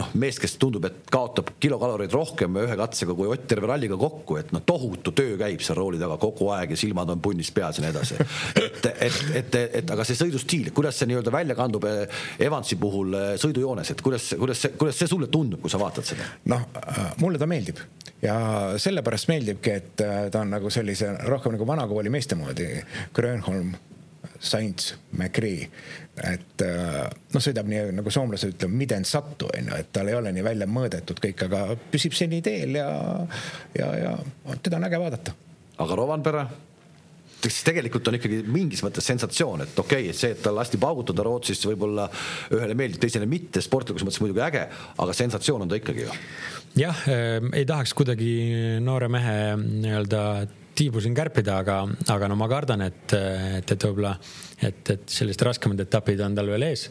noh, 0.00 0.12
mees, 0.20 0.38
kes 0.40 0.56
tundub, 0.60 0.84
et 0.88 1.04
kaotab 1.12 1.54
kilokaloreid 1.60 2.12
rohkem 2.16 2.56
ühe 2.62 2.78
katsega 2.78 3.16
kui 3.16 3.28
Ott 3.32 3.46
terve 3.50 3.68
ralliga 3.68 3.98
kokku, 4.00 4.38
et 4.40 4.52
noh, 4.54 4.62
tohutu 4.66 5.12
töö 5.16 5.36
käib 5.40 5.64
seal 5.64 5.78
rooli 5.78 6.00
taga 6.00 6.16
kogu 6.20 6.50
aeg 6.54 6.72
ja 6.72 6.80
silmad 6.80 7.10
on 7.12 7.22
punnis 7.24 7.50
peas 7.54 7.80
ja 7.80 7.84
nii 7.84 7.92
edasi. 7.92 8.18
et, 8.64 8.90
et, 8.94 9.20
et, 9.42 9.60
et 9.82 9.94
aga 9.96 10.06
see 10.06 10.18
sõidustiil, 10.18 10.72
kuidas 10.76 11.00
see 11.00 11.10
nii-öelda 11.10 11.34
välja 11.34 11.58
kandub 11.58 11.84
eh, 11.90 12.24
Evansi 12.46 12.80
puhul 12.80 13.16
eh, 13.18 13.28
sõidujoones, 13.42 13.92
et 13.92 14.04
kuidas, 14.04 14.32
kuidas 14.38 14.64
see, 14.64 14.76
kuidas 14.80 15.00
see 15.00 15.10
sulle 15.10 15.28
tundub, 15.32 15.60
kui 15.64 15.72
sa 15.72 15.80
vaatad 15.82 16.08
seda? 16.08 16.28
noh, 16.52 16.68
mulle 17.20 17.40
ta 17.40 17.48
meeldib 17.50 17.82
ja 18.22 18.36
sellepärast 18.80 19.28
meeldibki, 19.28 19.70
et 19.70 20.00
äh, 20.04 20.28
ta 20.32 20.42
on 20.44 20.52
nagu 20.54 20.70
sellise 20.72 21.12
rohkem 21.28 21.56
nagu 21.56 21.66
vanakooli 21.68 22.12
meeste 22.12 22.38
moodi. 22.46 22.70
Grönholm, 23.14 23.74
Sainz, 24.40 24.94
McRae, 25.16 25.68
et 26.24 26.62
äh, 26.64 27.00
noh, 27.32 27.42
sõidab 27.42 27.68
nii 27.70 27.92
nagu 27.96 28.12
soomlased 28.12 28.52
ütlevad, 28.52 28.76
miden 28.82 29.06
sattu 29.08 29.48
on 29.48 29.70
ju, 29.70 29.80
et 29.80 29.90
tal 29.94 30.10
ei 30.10 30.16
ole 30.18 30.32
nii 30.34 30.44
välja 30.44 30.68
mõõdetud 30.68 31.20
kõik, 31.22 31.46
aga 31.48 31.62
püsib 31.92 32.16
seni 32.16 32.42
teel 32.44 32.76
ja, 32.78 32.88
ja, 33.78 33.90
ja 34.02 34.14
teda 34.62 34.80
on 34.80 34.88
äge 34.88 35.00
vaadata. 35.02 35.36
aga 35.78 36.00
Rovanpera? 36.02 36.46
siis 37.46 37.60
tegelikult 37.62 38.08
on 38.08 38.16
ikkagi 38.16 38.40
mingis 38.50 38.80
mõttes 38.82 39.06
sensatsioon, 39.06 39.62
et 39.62 39.78
okei 39.78 40.08
okay,, 40.08 40.10
et 40.10 40.18
see, 40.18 40.32
et 40.34 40.40
tal 40.42 40.56
lasti 40.56 40.80
paugutada 40.82 41.22
Rootsis, 41.22 41.60
võib-olla 41.68 42.08
ühele 42.56 42.74
meeldib, 42.74 43.00
teisele 43.02 43.28
mitte, 43.30 43.62
sportlikus 43.62 44.02
mõttes 44.06 44.22
muidugi 44.24 44.42
äge, 44.42 44.64
aga 45.04 45.16
sensatsioon 45.16 45.64
on 45.64 45.70
ta 45.70 45.78
ikkagi 45.78 46.06
ju 46.06 46.20
jah 46.76 47.02
äh,, 47.08 47.38
ei 47.56 47.64
tahaks 47.68 47.94
kuidagi 47.96 48.32
noore 48.84 49.08
mehe 49.12 49.36
nii-öelda 49.60 50.22
tiibu 50.76 51.00
siin 51.02 51.16
kärpida, 51.16 51.60
aga, 51.62 51.80
aga 52.12 52.28
no 52.30 52.36
ma 52.38 52.48
kardan, 52.50 52.84
et, 52.86 53.14
et, 53.16 53.72
et 53.72 53.86
võib-olla, 53.88 54.14
et, 54.60 54.82
et 54.94 55.08
sellised 55.10 55.44
raskemad 55.48 55.80
etapid 55.86 56.20
on 56.24 56.36
tal 56.36 56.52
veel 56.52 56.68
ees. 56.68 56.90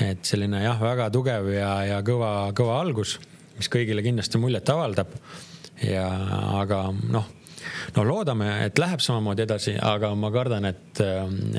et 0.00 0.24
selline 0.26 0.62
jah, 0.62 0.78
väga 0.80 1.10
tugev 1.14 1.50
ja, 1.54 1.72
ja 1.88 1.98
kõva, 2.06 2.52
kõva 2.56 2.78
algus, 2.80 3.18
mis 3.58 3.68
kõigile 3.72 4.04
kindlasti 4.06 4.38
muljet 4.38 4.72
avaldab. 4.72 5.12
ja 5.82 6.06
aga 6.60 6.86
noh 7.10 7.36
no 7.96 8.04
loodame, 8.06 8.48
et 8.66 8.78
läheb 8.80 9.02
samamoodi 9.04 9.44
edasi, 9.44 9.74
aga 9.76 10.12
ma 10.18 10.30
kardan, 10.32 10.68
et, 10.70 11.02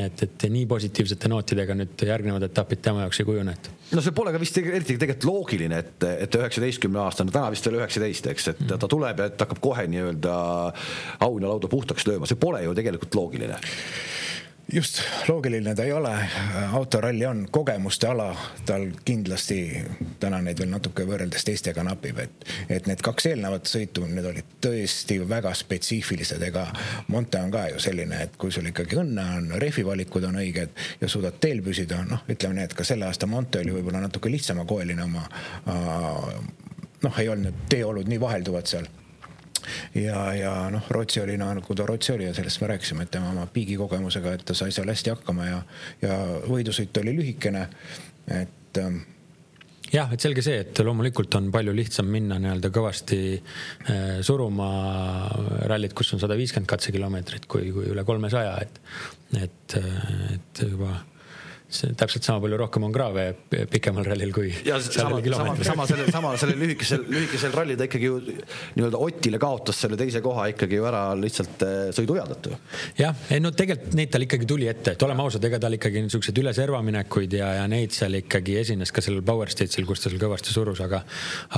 et, 0.01 0.23
et 0.25 0.45
nii 0.53 0.65
positiivsete 0.69 1.29
nootidega 1.31 1.75
nüüd 1.77 2.05
järgnevad 2.07 2.47
etapid 2.47 2.81
tema 2.83 3.05
jaoks 3.05 3.21
ei 3.21 3.27
kujune, 3.27 3.55
et. 3.57 3.71
No 3.91 4.03
see 4.03 4.15
pole 4.15 4.33
ka 4.33 4.41
vist 4.41 4.57
eriti 4.61 4.97
tegelikult 4.97 5.27
loogiline, 5.27 5.81
et, 5.83 6.07
et 6.25 6.39
üheksateistkümne 6.39 7.01
aastane, 7.03 7.33
täna 7.33 7.51
vist 7.53 7.67
veel 7.67 7.81
üheksateist, 7.81 8.31
eks, 8.31 8.47
et 8.53 8.63
ta 8.71 8.89
tuleb 8.89 9.19
ja 9.19 9.29
et 9.31 9.43
hakkab 9.43 9.61
kohe 9.63 9.85
nii-öelda 9.91 10.35
auhinnalauda 11.27 11.71
puhtaks 11.71 12.07
lööma, 12.07 12.29
see 12.29 12.39
pole 12.39 12.63
ju 12.65 12.75
tegelikult 12.77 13.19
loogiline 13.19 13.59
just, 14.73 15.01
loogiline 15.27 15.75
ta 15.75 15.83
ei 15.83 15.91
ole, 15.93 16.13
autoralli 16.73 17.25
on 17.25 17.47
kogemuste 17.51 18.07
ala, 18.07 18.35
tal 18.65 18.87
kindlasti 19.05 19.57
täna 20.19 20.41
neid 20.41 20.59
veel 20.59 20.71
natuke 20.71 21.05
võrreldes 21.07 21.45
teistega 21.47 21.83
napib, 21.83 22.19
et, 22.23 22.45
et 22.69 22.87
need 22.89 23.03
kaks 23.03 23.27
eelnevat 23.31 23.67
sõitu, 23.69 24.05
need 24.07 24.27
olid 24.31 24.55
tõesti 24.63 25.19
väga 25.27 25.53
spetsiifilised, 25.57 26.43
ega 26.47 26.67
Monte 27.11 27.41
on 27.41 27.51
ka 27.51 27.67
ju 27.73 27.81
selline, 27.83 28.23
et 28.27 28.37
kui 28.39 28.53
sul 28.53 28.69
ikkagi 28.71 28.99
õnne 29.01 29.27
on, 29.37 29.51
rehvivalikud 29.61 30.29
on 30.29 30.39
õiged 30.43 30.81
ja 31.01 31.11
suudad 31.11 31.39
teel 31.43 31.63
püsida, 31.65 32.03
noh, 32.07 32.23
ütleme 32.31 32.59
nii, 32.59 32.69
et 32.69 32.77
ka 32.77 32.87
selle 32.87 33.09
aasta 33.09 33.29
Monte 33.29 33.63
oli 33.65 33.75
võib-olla 33.75 34.03
natuke 34.05 34.31
lihtsamakoeline 34.31 35.03
oma 35.03 35.27
noh, 37.01 37.19
ei 37.19 37.29
olnud 37.29 37.67
teeolud 37.69 38.09
nii 38.09 38.21
vahelduvad 38.21 38.69
seal 38.69 38.87
ja, 39.95 40.25
ja 40.37 40.55
noh, 40.73 40.89
Rootsi 40.89 41.21
oli 41.23 41.37
nagu 41.41 41.75
ta 41.77 41.85
Rootsi 41.87 42.15
oli 42.15 42.27
ja 42.27 42.33
sellest 42.37 42.61
me 42.61 42.71
rääkisime, 42.73 43.07
et 43.07 43.13
tema 43.13 43.31
oma 43.33 43.47
piigikogemusega, 43.53 44.35
et 44.37 44.45
ta 44.47 44.57
sai 44.57 44.73
seal 44.75 44.91
hästi 44.91 45.15
hakkama 45.15 45.47
ja, 45.47 45.63
ja 46.03 46.19
võidusõit 46.47 47.01
oli 47.03 47.15
lühikene, 47.19 47.67
et 48.41 48.81
ähm, 48.81 49.03
jah, 49.91 50.11
et 50.13 50.23
selge 50.23 50.43
see, 50.45 50.61
et 50.63 50.81
loomulikult 50.85 51.35
on 51.39 51.51
palju 51.53 51.75
lihtsam 51.75 52.09
minna 52.11 52.39
nii-öelda 52.41 52.71
kõvasti 52.73 53.21
äh, 53.35 54.19
suruma 54.25 54.71
rallit, 55.69 55.95
kus 55.97 56.13
on 56.15 56.23
sada 56.23 56.37
viiskümmend 56.39 56.69
katsekilomeetrit, 56.71 57.47
kui, 57.51 57.71
kui 57.75 57.89
üle 57.91 58.05
kolmesaja, 58.07 58.57
et, 58.65 58.81
et, 59.41 59.79
et 60.35 60.65
juba 60.67 60.97
täpselt 61.71 62.25
sama 62.25 62.41
palju 62.43 62.57
rohkem 62.59 62.85
on 62.87 62.93
kraave 62.95 63.25
pikemal 63.71 64.05
rallil 64.07 64.33
kui. 64.35 64.51
ja 64.65 64.79
sama, 64.83 65.21
sama, 65.23 65.55
sama 65.63 65.87
sellel, 65.89 66.11
sama 66.11 66.33
sellel 66.39 66.59
lühikesel, 66.61 67.05
lühikesel 67.07 67.55
rallil 67.55 67.79
ta 67.79 67.87
ikkagi 67.87 68.09
ju 68.09 68.19
nii-öelda 68.21 69.01
Otile 69.01 69.39
kaotas 69.41 69.79
selle 69.85 69.99
teise 69.99 70.21
koha 70.23 70.49
ikkagi 70.51 70.79
ju 70.79 70.87
ära 70.89 71.03
lihtsalt 71.17 71.65
äh, 71.67 71.79
sõiduea 71.95 72.25
tõttu. 72.33 72.55
jah, 72.99 73.15
ei 73.31 73.43
no 73.43 73.53
tegelikult 73.55 73.95
neid 73.97 74.11
tal 74.13 74.27
ikkagi 74.27 74.49
tuli 74.49 74.69
ette, 74.71 74.95
et 74.95 75.05
oleme 75.07 75.25
ausad, 75.25 75.45
ega 75.47 75.61
tal 75.63 75.77
ikkagi 75.77 76.03
niisuguseid 76.05 76.41
üle 76.43 76.53
serva 76.57 76.81
minekuid 76.85 77.37
ja, 77.39 77.53
ja 77.61 77.67
neid 77.71 77.95
seal 77.95 78.19
ikkagi 78.19 78.57
esines 78.61 78.91
ka 78.91 79.03
sellel 79.03 79.23
Power 79.25 79.51
Stage'il, 79.51 79.87
kus 79.87 80.03
ta 80.03 80.11
seal 80.11 80.21
kõvasti 80.21 80.55
surus, 80.55 80.83
aga, 80.83 81.03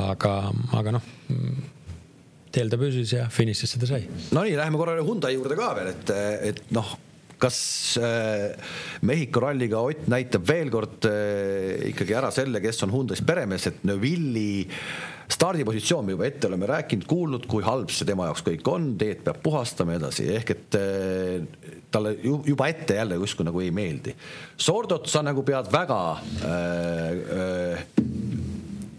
aga, 0.04 0.36
aga 0.80 0.98
noh 1.00 1.10
teel 2.54 2.70
ta 2.70 2.78
püsis 2.78 3.16
ja 3.16 3.26
finišisse 3.34 3.80
ta 3.82 3.90
sai. 3.90 4.04
Nonii, 4.36 4.54
läheme 4.60 4.78
korra 4.78 5.00
Hyundai 5.02 5.34
juurde 5.34 5.58
ka 5.58 5.72
veel, 5.80 5.90
et, 5.96 6.14
et 6.52 6.62
noh 6.76 6.94
kas 7.44 7.58
äh, 8.00 8.54
Mehhiko 9.06 9.44
ralliga 9.44 9.82
Ott 9.84 10.08
näitab 10.12 10.46
veel 10.48 10.72
kord 10.74 11.08
äh, 11.10 11.90
ikkagi 11.92 12.16
ära 12.18 12.32
selle, 12.34 12.62
kes 12.64 12.84
on 12.88 12.94
Hyundai's 12.94 13.24
peremees, 13.26 13.68
et 13.70 13.84
Neville'i 13.88 14.64
stardipositsioon, 15.34 16.06
me 16.06 16.16
juba 16.16 16.28
ette 16.28 16.48
oleme 16.50 16.68
rääkinud, 16.70 17.06
kuulnud, 17.10 17.48
kui 17.50 17.64
halb 17.66 17.92
see 17.94 18.08
tema 18.08 18.28
jaoks 18.30 18.44
kõik 18.46 18.68
on, 18.70 18.92
teed 19.00 19.24
peab 19.26 19.40
puhastama 19.44 19.96
ja 19.96 20.02
edasi, 20.02 20.28
ehk 20.36 20.54
et 20.56 20.78
äh, 20.80 21.82
talle 21.94 22.16
juba 22.22 22.68
ette 22.72 22.98
jälle 23.00 23.18
justkui 23.22 23.48
nagu 23.48 23.64
ei 23.64 23.72
meeldi. 23.76 24.16
Sordot 24.58 25.10
sa 25.10 25.24
nagu 25.26 25.44
pead 25.48 25.72
väga 25.74 26.00
äh, 26.44 27.10
äh, 27.40 27.84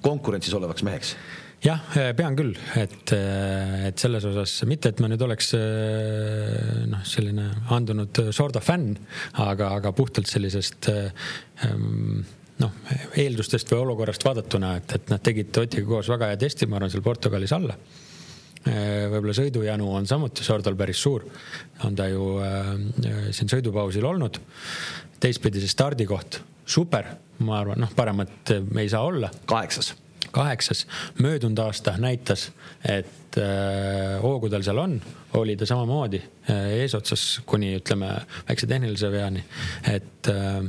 konkurentsis 0.04 0.54
olevaks 0.56 0.84
meheks 0.86 1.14
jah, 1.64 1.80
pean 2.16 2.36
küll, 2.36 2.54
et, 2.76 3.12
et 3.14 3.98
selles 4.00 4.24
osas 4.28 4.52
mitte, 4.68 4.92
et 4.92 5.00
ma 5.00 5.08
nüüd 5.10 5.22
oleks 5.24 5.52
noh, 6.90 7.04
selline 7.08 7.50
andunud 7.74 8.24
Sordo 8.36 8.60
fänn, 8.64 8.94
aga, 9.40 9.72
aga 9.80 9.92
puhtalt 9.96 10.28
sellisest 10.30 10.90
ähm, 10.92 12.24
noh, 12.62 12.74
eeldustest 13.18 13.70
või 13.72 13.82
olukorrast 13.84 14.24
vaadatuna, 14.26 14.74
et, 14.80 14.96
et 14.98 15.12
nad 15.12 15.22
tegid 15.24 15.56
Otiga 15.64 15.88
koos 15.88 16.10
väga 16.12 16.30
hea 16.32 16.40
testi, 16.44 16.68
ma 16.68 16.78
arvan, 16.78 16.92
seal 16.92 17.04
Portugalis 17.04 17.54
alla. 17.56 17.76
Äh, 18.64 19.06
võib-olla 19.12 19.34
sõidujanu 19.36 19.90
on 19.98 20.06
samuti 20.08 20.46
Sordal 20.46 20.76
päris 20.78 21.02
suur, 21.04 21.26
on 21.84 21.98
ta 21.98 22.08
ju 22.08 22.30
äh, 22.44 22.70
siin 23.34 23.50
sõidupausil 23.52 24.06
olnud. 24.08 24.40
teistpidi 25.20 25.60
see 25.60 25.72
stardikoht, 25.72 26.40
super, 26.68 27.10
ma 27.44 27.60
arvan, 27.60 27.80
noh, 27.84 27.92
paremat 27.96 28.54
ei 28.54 28.88
saa 28.92 29.04
olla. 29.08 29.30
kaheksas 29.46 29.94
kaheksas, 30.34 30.84
möödunud 31.22 31.58
aasta 31.64 31.96
näitas, 32.00 32.48
et 32.82 33.38
äh, 33.40 34.18
hoogu 34.22 34.50
tal 34.52 34.64
seal 34.66 34.80
on, 34.82 34.98
oli 35.40 35.56
ta 35.56 35.66
samamoodi 35.68 36.20
äh, 36.20 36.66
eesotsas 36.82 37.40
kuni 37.46 37.74
ütleme 37.78 38.10
väikse 38.48 38.68
tehnilise 38.70 39.10
veani, 39.14 39.44
et 39.94 40.30
äh, 40.32 40.60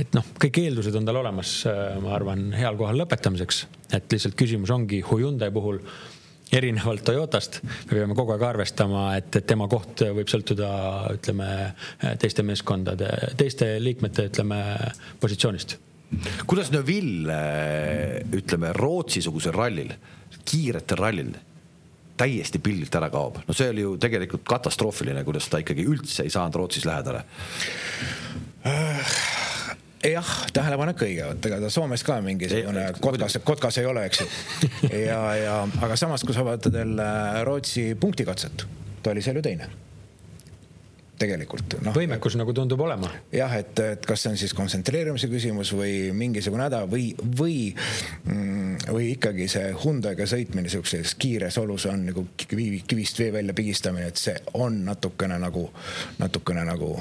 et 0.00 0.14
noh, 0.16 0.24
kõik 0.40 0.62
eeldused 0.62 0.94
on 0.96 1.08
tal 1.08 1.18
olemas, 1.20 1.58
äh, 1.68 1.98
ma 2.02 2.14
arvan, 2.16 2.50
heal 2.56 2.78
kohal 2.78 3.02
lõpetamiseks, 3.02 3.64
et 3.96 4.12
lihtsalt 4.12 4.38
küsimus 4.38 4.72
ongi 4.74 5.02
Hyundai 5.10 5.50
puhul 5.54 5.82
erinevalt 6.54 7.04
Toyotast, 7.06 7.60
me 7.62 7.92
peame 7.92 8.16
kogu 8.18 8.34
aeg 8.34 8.42
arvestama, 8.48 9.04
et, 9.18 9.30
et 9.38 9.46
tema 9.46 9.68
koht 9.70 10.02
võib 10.16 10.30
sõltuda, 10.30 10.70
ütleme, 11.14 11.46
teiste 12.18 12.42
meeskondade, 12.46 13.10
teiste 13.38 13.76
liikmete, 13.82 14.26
ütleme, 14.32 14.58
positsioonist. 15.22 15.76
Kuidas 16.46 16.70
Neville, 16.74 17.38
ütleme, 18.36 18.72
Rootsi-sugusel 18.76 19.54
rallil, 19.54 19.92
kiiretel 20.44 21.00
rallil 21.00 21.34
täiesti 22.20 22.60
pildilt 22.60 22.94
ära 22.98 23.08
kaob, 23.12 23.40
no 23.46 23.56
see 23.56 23.70
oli 23.72 23.84
ju 23.84 23.94
tegelikult 24.00 24.44
katastroofiline, 24.48 25.24
kuidas 25.24 25.48
ta 25.48 25.60
ikkagi 25.62 25.86
üldse 25.88 26.26
ei 26.26 26.32
saanud 26.32 26.58
Rootsis 26.60 26.84
lähedale. 26.84 27.22
Äh, 28.68 29.12
jah, 30.10 30.32
tähelepanek 30.52 31.04
õige, 31.06 31.28
vot 31.30 31.48
ega 31.48 31.60
ta 31.62 31.70
Soomes 31.72 32.04
ka 32.04 32.18
mingisugune 32.24 32.90
kotkas, 33.00 33.38
kotkas 33.44 33.80
ei 33.80 33.88
ole, 33.88 34.04
eks 34.10 34.20
ju. 34.20 34.28
ja, 35.06 35.20
ja 35.38 35.60
aga 35.80 35.96
samas, 35.96 36.26
kui 36.26 36.36
sa 36.36 36.44
vaatad 36.44 36.76
jälle 36.76 37.06
Rootsi 37.48 37.94
punktikatset, 38.00 38.66
ta 39.00 39.14
oli 39.14 39.24
seal 39.24 39.40
ju 39.40 39.46
teine 39.48 39.70
tegelikult 41.20 41.76
no,. 41.84 41.92
võimekus 41.96 42.36
nagu 42.40 42.54
tundub 42.56 42.80
olema. 42.84 43.10
jah, 43.34 43.52
et, 43.60 43.78
et 43.84 44.06
kas 44.08 44.24
see 44.24 44.32
on 44.32 44.40
siis 44.40 44.54
kontsentreerumise 44.56 45.28
küsimus 45.32 45.72
või 45.76 46.10
mingisugune 46.16 46.66
häda 46.68 46.82
või, 46.90 47.10
või, 47.40 47.56
mm, 48.24 48.90
või 48.90 49.12
ikkagi 49.14 49.48
see 49.52 49.72
Hyundai'ga 49.84 50.28
sõitmine 50.30 50.72
sihukeses 50.72 51.14
kiires 51.20 51.58
olus 51.60 51.86
on 51.90 52.06
nagu 52.10 52.26
kivi, 52.40 52.82
kivist 52.86 53.20
vee 53.20 53.32
välja 53.34 53.56
pigistamine, 53.56 54.10
et 54.10 54.20
see 54.20 54.36
on 54.60 54.82
natukene 54.86 55.38
nagu, 55.40 55.66
natukene 56.18 56.64
nagu 56.68 56.94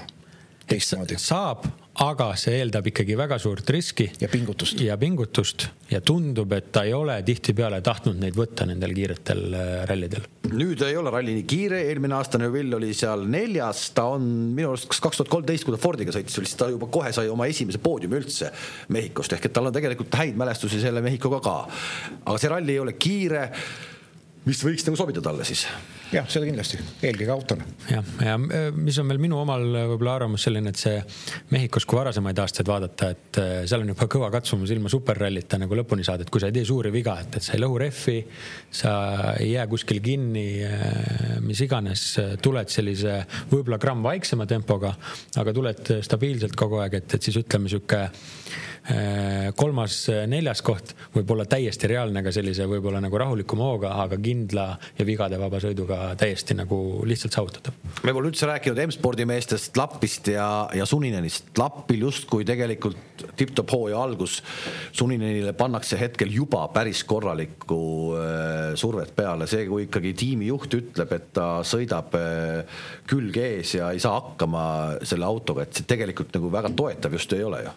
teistmoodi. 0.69 1.17
saab, 1.17 1.65
aga 1.99 2.29
see 2.39 2.55
eeldab 2.61 2.85
ikkagi 2.87 3.15
väga 3.19 3.37
suurt 3.41 3.69
riski. 3.75 4.05
ja 4.21 4.29
pingutust. 4.31 4.79
ja 4.79 4.95
pingutust 4.97 5.65
ja 5.91 5.99
tundub, 6.01 6.53
et 6.55 6.71
ta 6.71 6.85
ei 6.87 6.93
ole 6.95 7.17
tihtipeale 7.27 7.81
tahtnud 7.83 8.21
neid 8.21 8.37
võtta 8.39 8.67
nendel 8.69 8.93
kiiretel 8.95 9.41
äh, 9.51 9.71
rallidel. 9.89 10.23
nüüd 10.53 10.79
ei 10.87 10.95
ole 10.99 11.11
ralli 11.11 11.35
nii 11.35 11.45
kiire, 11.49 11.81
eelmine 11.89 12.15
aasta 12.15 12.39
Neville 12.39 12.77
oli 12.79 12.93
seal 12.95 13.25
neljas, 13.27 13.89
ta 13.97 14.07
on 14.15 14.25
minu 14.55 14.71
arust 14.71 14.87
kas 14.93 15.03
kaks 15.03 15.21
tuhat 15.21 15.33
kolmteist, 15.33 15.67
kui 15.67 15.75
ta 15.75 15.81
Fordiga 15.81 16.15
sõitis, 16.15 16.39
siis 16.39 16.55
ta 16.59 16.71
juba 16.71 16.87
kohe 16.93 17.11
sai 17.15 17.27
oma 17.31 17.49
esimese 17.51 17.83
poodiumi 17.83 18.19
üldse 18.21 18.53
Mehhikost 18.95 19.35
ehk 19.35 19.49
et 19.49 19.57
tal 19.57 19.67
on 19.67 19.75
tegelikult 19.75 20.15
häid 20.21 20.39
mälestusi 20.39 20.79
selle 20.79 21.03
Mehhikoga 21.03 21.43
ka. 21.43 21.59
aga 22.23 22.39
see 22.39 22.53
ralli 22.55 22.77
ei 22.77 22.83
ole 22.85 22.95
kiire 22.95 23.49
mis 24.47 24.63
võiks 24.63 24.87
nagu 24.87 24.99
sobida 24.99 25.23
talle 25.25 25.47
siis? 25.47 25.67
Jah, 26.13 26.27
seda 26.29 26.47
kindlasti, 26.47 26.79
eelkõige 27.05 27.33
autole. 27.33 27.65
jah, 27.89 28.05
ja 28.25 28.35
mis 28.39 28.97
on 29.01 29.09
veel 29.11 29.21
minu 29.21 29.39
omal 29.41 29.65
võib-olla 29.93 30.15
arvamus 30.19 30.45
selline, 30.47 30.73
et 30.73 30.81
see 30.81 30.97
Mehhikos, 31.53 31.85
kui 31.89 31.99
varasemaid 31.99 32.39
aastaid 32.41 32.69
vaadata, 32.69 33.09
et 33.15 33.41
äh, 33.41 33.51
seal 33.69 33.85
on 33.85 33.91
juba 33.93 34.07
kõva 34.11 34.29
katsumus 34.33 34.73
ilma 34.73 34.91
superrallita 34.91 35.59
nagu 35.61 35.77
lõpuni 35.79 36.05
saada, 36.07 36.25
et 36.25 36.33
kui 36.33 36.41
sa 36.41 36.49
ei 36.49 36.55
tee 36.57 36.65
suuri 36.67 36.91
viga, 36.93 37.17
et, 37.23 37.39
et 37.39 37.45
sa 37.45 37.55
ei 37.55 37.63
lõhu 37.63 37.79
rehvi, 37.81 38.17
sa 38.81 38.93
ei 39.35 39.53
jää 39.53 39.67
kuskil 39.71 40.01
kinni, 40.05 40.47
äh, 40.65 41.37
mis 41.45 41.61
iganes, 41.65 42.07
tuled 42.43 42.73
sellise 42.73 43.19
võib-olla 43.51 43.81
gramm 43.81 44.05
vaiksema 44.05 44.49
tempoga, 44.49 44.95
aga 45.39 45.55
tuled 45.55 45.93
stabiilselt 46.05 46.57
kogu 46.59 46.81
aeg, 46.83 47.01
et, 47.01 47.17
et 47.17 47.29
siis 47.29 47.41
ütleme 47.43 47.71
sihuke 47.71 48.07
Äh, 48.89 49.51
kolmas, 49.55 50.07
äh, 50.09 50.23
neljas 50.25 50.63
koht 50.65 50.95
võib 51.13 51.29
olla 51.35 51.43
täiesti 51.45 51.85
reaalne 51.91 52.23
ka 52.25 52.31
sellise 52.33 52.65
võib-olla 52.65 52.97
nagu 53.03 53.19
rahulikuma 53.21 53.67
hooga, 53.67 53.91
aga 54.01 54.17
kindla 54.17 54.63
ja 54.97 55.05
vigadevaba 55.05 55.59
sõiduga 55.61 55.98
täiesti 56.19 56.55
nagu 56.57 56.77
lihtsalt 57.07 57.35
saavutatav. 57.35 57.75
me 58.03 58.13
pole 58.15 58.31
üldse 58.31 58.47
rääkinud 58.49 58.81
M-spordi 58.85 59.25
meestest, 59.29 59.77
Lappist 59.77 60.27
ja, 60.33 60.47
ja 60.75 60.85
Suninenist. 60.89 61.51
Lappil 61.57 62.05
justkui 62.07 62.47
tegelikult 62.47 63.25
tipp-topp 63.39 63.73
hooaja 63.75 64.01
algus. 64.03 64.39
Suninenile 64.95 65.53
pannakse 65.57 65.99
hetkel 65.99 66.31
juba 66.33 66.65
päris 66.73 67.03
korralikku 67.07 67.81
äh, 68.17 68.75
survet 68.79 69.15
peale, 69.15 69.47
see, 69.49 69.65
kui 69.69 69.87
ikkagi 69.87 70.13
tiimijuht 70.17 70.77
ütleb, 70.79 71.15
et 71.17 71.31
ta 71.35 71.49
sõidab 71.67 72.15
äh, 72.19 72.81
külg 73.09 73.37
ees 73.41 73.75
ja 73.79 73.91
ei 73.93 74.01
saa 74.03 74.17
hakkama 74.19 74.65
selle 75.03 75.27
autoga, 75.27 75.65
et 75.65 75.75
see 75.79 75.89
tegelikult 75.89 76.33
nagu 76.35 76.51
väga 76.53 76.73
toetav 76.75 77.17
just 77.17 77.33
ei 77.37 77.45
ole 77.45 77.63
ju 77.65 77.75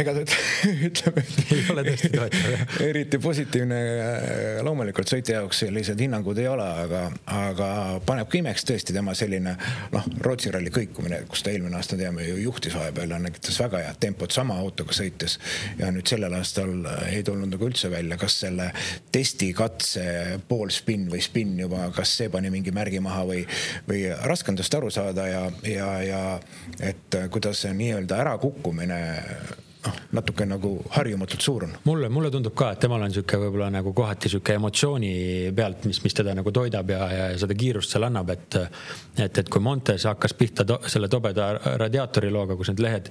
ega 0.00 0.14
ta 0.16 0.24
ütleme, 0.88 1.22
et 1.22 1.52
ei 1.54 1.64
ole 1.72 1.84
tõesti 1.86 2.10
toetav 2.12 2.82
eriti 2.86 3.20
positiivne 3.22 3.78
äh, 3.78 4.60
loomulikult 4.66 5.10
sõitja 5.10 5.40
jaoks 5.40 5.62
sellised 5.64 6.00
hinnangud 6.00 6.38
ei 6.40 6.48
ole, 6.50 6.66
aga, 6.84 7.02
aga 7.32 7.68
paneb 8.06 8.30
ka 8.30 8.40
imeks 8.40 8.66
tõesti 8.68 8.96
tema 8.96 9.14
selline 9.16 9.56
noh, 9.92 10.08
Rootsi 10.24 10.52
ralli 10.54 10.72
kõikumine, 10.74 11.22
kus 11.30 11.44
ta 11.44 11.52
eelmine 11.52 11.78
aasta 11.78 11.98
teame 11.98 12.26
ju 12.26 12.38
juhtis 12.40 12.76
vahepeal 12.76 13.16
ja 13.16 13.20
näitas 13.22 13.60
väga 13.62 13.82
head 13.86 14.00
tempot 14.02 14.34
sama 14.34 14.58
autoga 14.60 14.96
sõites. 14.96 15.38
ja 15.78 15.90
nüüd 15.94 16.08
sellel 16.08 16.34
aastal 16.36 16.72
ei 17.08 17.22
tulnud 17.26 17.52
nagu 17.52 17.68
üldse 17.68 17.90
välja, 17.92 18.18
kas 18.20 18.40
selle 18.44 18.70
testikatse 19.14 20.40
pool 20.48 20.72
spinn 20.74 21.10
või 21.12 21.22
spinn 21.24 21.58
juba, 21.60 21.90
kas 21.96 22.16
see 22.20 22.30
pani 22.32 22.50
mingi 22.52 22.74
märgi 22.74 23.00
maha 23.04 23.24
või, 23.28 23.44
või 23.88 24.06
raske 24.28 24.52
on 24.52 24.60
tast 24.60 24.74
aru 24.78 24.90
saada 24.92 25.28
ja, 25.30 25.44
ja, 25.66 25.92
ja 26.04 26.24
et 26.80 27.20
kuidas 27.32 27.64
see 27.64 27.74
nii-öelda 27.76 28.20
ärakukkumine 28.24 29.00
noh, 29.86 29.98
natuke 30.18 30.46
nagu 30.48 30.72
harjumatult 30.96 31.44
suur 31.44 31.66
on. 31.66 31.74
mulle, 31.84 32.08
mulle 32.12 32.30
tundub 32.34 32.54
ka, 32.58 32.72
et 32.74 32.82
temal 32.82 33.02
on 33.06 33.14
sihuke 33.14 33.38
võib-olla 33.40 33.68
nagu 33.72 33.92
kohati 33.96 34.30
sihuke 34.32 34.56
emotsiooni 34.58 35.12
pealt, 35.56 35.86
mis, 35.88 36.00
mis 36.04 36.16
teda 36.16 36.34
nagu 36.36 36.52
toidab 36.54 36.90
ja, 36.92 37.08
ja 37.12 37.28
seda 37.38 37.56
kiirust 37.58 37.94
seal 37.94 38.06
annab, 38.08 38.32
et. 38.34 38.58
et, 39.16 39.38
et 39.42 39.48
kui 39.52 39.62
Montes 39.62 40.04
hakkas 40.08 40.34
pihta 40.38 40.64
to, 40.68 40.78
selle 40.90 41.08
tobeda 41.12 41.48
radiaatori 41.80 42.30
looga, 42.32 42.56
kus 42.58 42.70
need 42.72 42.82
lehed 42.84 43.10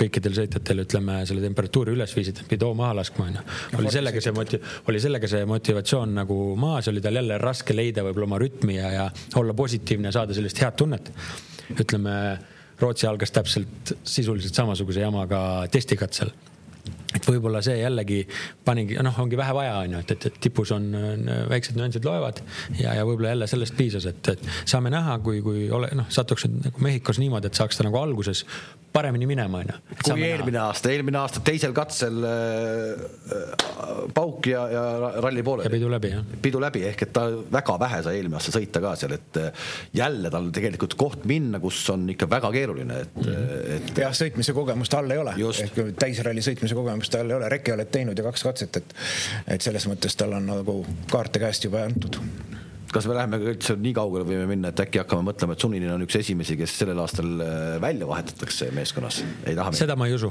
kõikidel 0.00 0.36
sõitjatel 0.36 0.84
ütleme 0.84 1.20
selle 1.28 1.42
temperatuuri 1.44 1.94
üles 1.96 2.14
viisid, 2.16 2.42
pidi 2.50 2.66
hoo 2.66 2.76
maha 2.78 3.00
laskma 3.00 3.26
onju. 3.28 3.44
oli 3.80 3.92
sellega 3.94 4.22
see 4.22 4.34
moti-, 4.36 4.60
oli 4.90 5.02
sellega 5.02 5.30
see 5.30 5.48
motivatsioon 5.48 6.14
nagu 6.20 6.38
maas, 6.60 6.88
oli 6.92 7.02
tal 7.04 7.18
jälle 7.20 7.38
raske 7.42 7.76
leida 7.76 8.04
võib-olla 8.06 8.30
oma 8.30 8.40
rütmi 8.42 8.78
ja, 8.78 8.92
ja 8.94 9.10
olla 9.40 9.56
positiivne 9.56 10.10
ja 10.10 10.18
saada 10.20 10.36
sellist 10.36 10.62
head 10.62 10.78
tunnet. 10.80 11.12
ütleme 11.78 12.14
Rootsi 12.80 13.08
algas 13.08 13.34
täpselt 13.34 13.94
sisuliselt 14.04 14.56
samasuguse 14.56 15.02
jamaga 15.04 15.40
testikatsel. 15.72 16.32
Et 17.14 17.26
võib-olla 17.26 17.58
see 17.64 17.74
jällegi 17.80 18.20
panigi, 18.64 18.94
noh, 19.02 19.16
ongi 19.20 19.36
vähe 19.36 19.52
vaja, 19.54 19.80
on 19.82 19.96
ju, 19.96 20.02
et, 20.04 20.12
et, 20.14 20.26
et 20.30 20.36
tipus 20.46 20.70
on 20.72 20.86
väiksed 21.50 21.76
nüansid 21.76 22.06
loevad 22.06 22.38
ja, 22.78 22.94
ja 22.96 23.04
võib-olla 23.04 23.34
jälle 23.34 23.48
sellest 23.50 23.74
piisas, 23.76 24.06
et, 24.06 24.30
et 24.30 24.46
saame 24.62 24.92
näha, 24.94 25.18
kui, 25.24 25.42
kui 25.44 25.66
ole, 25.74 25.90
noh, 25.98 26.06
satuks 26.12 26.46
nagu 26.48 26.84
Mehhikos 26.86 27.18
niimoodi, 27.20 27.50
et 27.50 27.58
saaks 27.58 27.80
ta 27.80 27.86
nagu 27.88 27.98
alguses 27.98 28.44
paremini 28.92 29.26
minema, 29.26 29.60
onju. 29.62 29.76
kui 30.02 30.24
eelmine 30.26 30.56
näha. 30.56 30.66
aasta, 30.70 30.90
eelmine 30.90 31.18
aasta 31.20 31.42
teisel 31.46 31.74
katsel 31.76 32.24
äh, 32.26 33.02
äh, 33.36 34.00
pauk 34.14 34.48
ja, 34.50 34.64
ja 34.72 34.82
ralli 35.22 35.44
pooleli. 35.46 35.68
ja 35.68 35.74
pidu 35.74 35.90
läbi, 35.92 36.10
jah. 36.14 36.24
pidu 36.42 36.62
läbi 36.62 36.82
ehk 36.88 37.04
et 37.06 37.12
ta 37.14 37.26
väga 37.52 37.76
vähe 37.82 38.02
sai 38.06 38.18
eelmine 38.18 38.40
aasta 38.40 38.54
sõita 38.56 38.82
ka 38.82 38.94
seal, 38.98 39.14
et 39.18 39.40
äh, 39.40 39.66
jälle 39.96 40.32
tal 40.34 40.50
tegelikult 40.54 40.96
koht 41.00 41.26
minna, 41.30 41.62
kus 41.62 41.82
on 41.94 42.08
ikka 42.14 42.28
väga 42.30 42.52
keeruline, 42.56 43.00
et 43.06 43.20
mm, 43.20 43.30
-hmm. 43.32 43.74
et. 43.76 43.92
jah, 44.04 44.14
sõitmise 44.22 44.54
kogemust 44.56 44.94
all 44.98 45.10
ei 45.10 45.22
ole. 45.22 45.36
ehk 45.66 45.82
täisralli 46.00 46.44
sõitmise 46.44 46.78
kogemust 46.78 47.14
tal 47.14 47.30
ei 47.30 47.38
ole, 47.38 47.48
reke 47.48 47.74
oled 47.76 47.90
teinud 47.90 48.18
ja 48.18 48.26
kaks 48.26 48.46
katset, 48.48 48.82
et, 48.82 48.96
et 49.46 49.62
selles 49.62 49.86
mõttes 49.90 50.18
tal 50.18 50.34
on 50.38 50.50
nagu 50.50 50.80
kaarte 51.10 51.42
käest 51.42 51.64
juba 51.70 51.86
antud 51.86 52.18
kas 52.94 53.06
me 53.06 53.14
läheme 53.14 53.38
üldse 53.52 53.76
nii 53.78 53.92
kaugele 53.94 54.26
võime 54.26 54.46
minna, 54.50 54.72
et 54.72 54.82
äkki 54.82 55.00
hakkame 55.02 55.24
mõtlema, 55.28 55.54
et 55.54 55.62
Suninin 55.62 55.92
on 55.94 56.04
üks 56.04 56.16
esimesi, 56.18 56.56
kes 56.58 56.74
sellel 56.80 56.98
aastal 57.02 57.30
äh, 57.44 57.76
välja 57.82 58.08
vahetatakse 58.08 58.70
meeskonnas, 58.74 59.20
ei 59.46 59.56
taha? 59.58 59.72
seda 59.78 59.96
ma 59.98 60.08
ei 60.10 60.16
usu, 60.16 60.30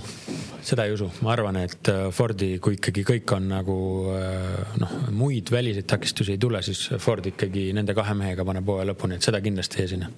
seda 0.65 0.86
ei 0.88 0.95
usu, 0.95 1.10
ma 1.26 1.34
arvan, 1.36 1.60
et 1.63 1.91
äh, 1.91 2.08
Fordi, 2.15 2.52
kui 2.63 2.76
ikkagi 2.76 3.06
kõik 3.08 3.36
on 3.38 3.48
nagu 3.52 3.78
äh, 4.15 4.76
noh, 4.82 4.95
muid 5.15 5.52
väliseid 5.54 5.88
takistusi 5.89 6.36
ei 6.36 6.41
tule, 6.41 6.62
siis 6.65 6.89
Ford 7.00 7.30
ikkagi 7.32 7.69
nende 7.76 7.95
kahe 7.98 8.15
mehega 8.17 8.45
paneb 8.48 8.67
hooaja 8.67 8.91
lõpuni, 8.91 9.19
et 9.19 9.30
seda 9.30 9.41
kindlasti 9.43 9.80
ei 9.80 9.88
esine. 9.88 10.12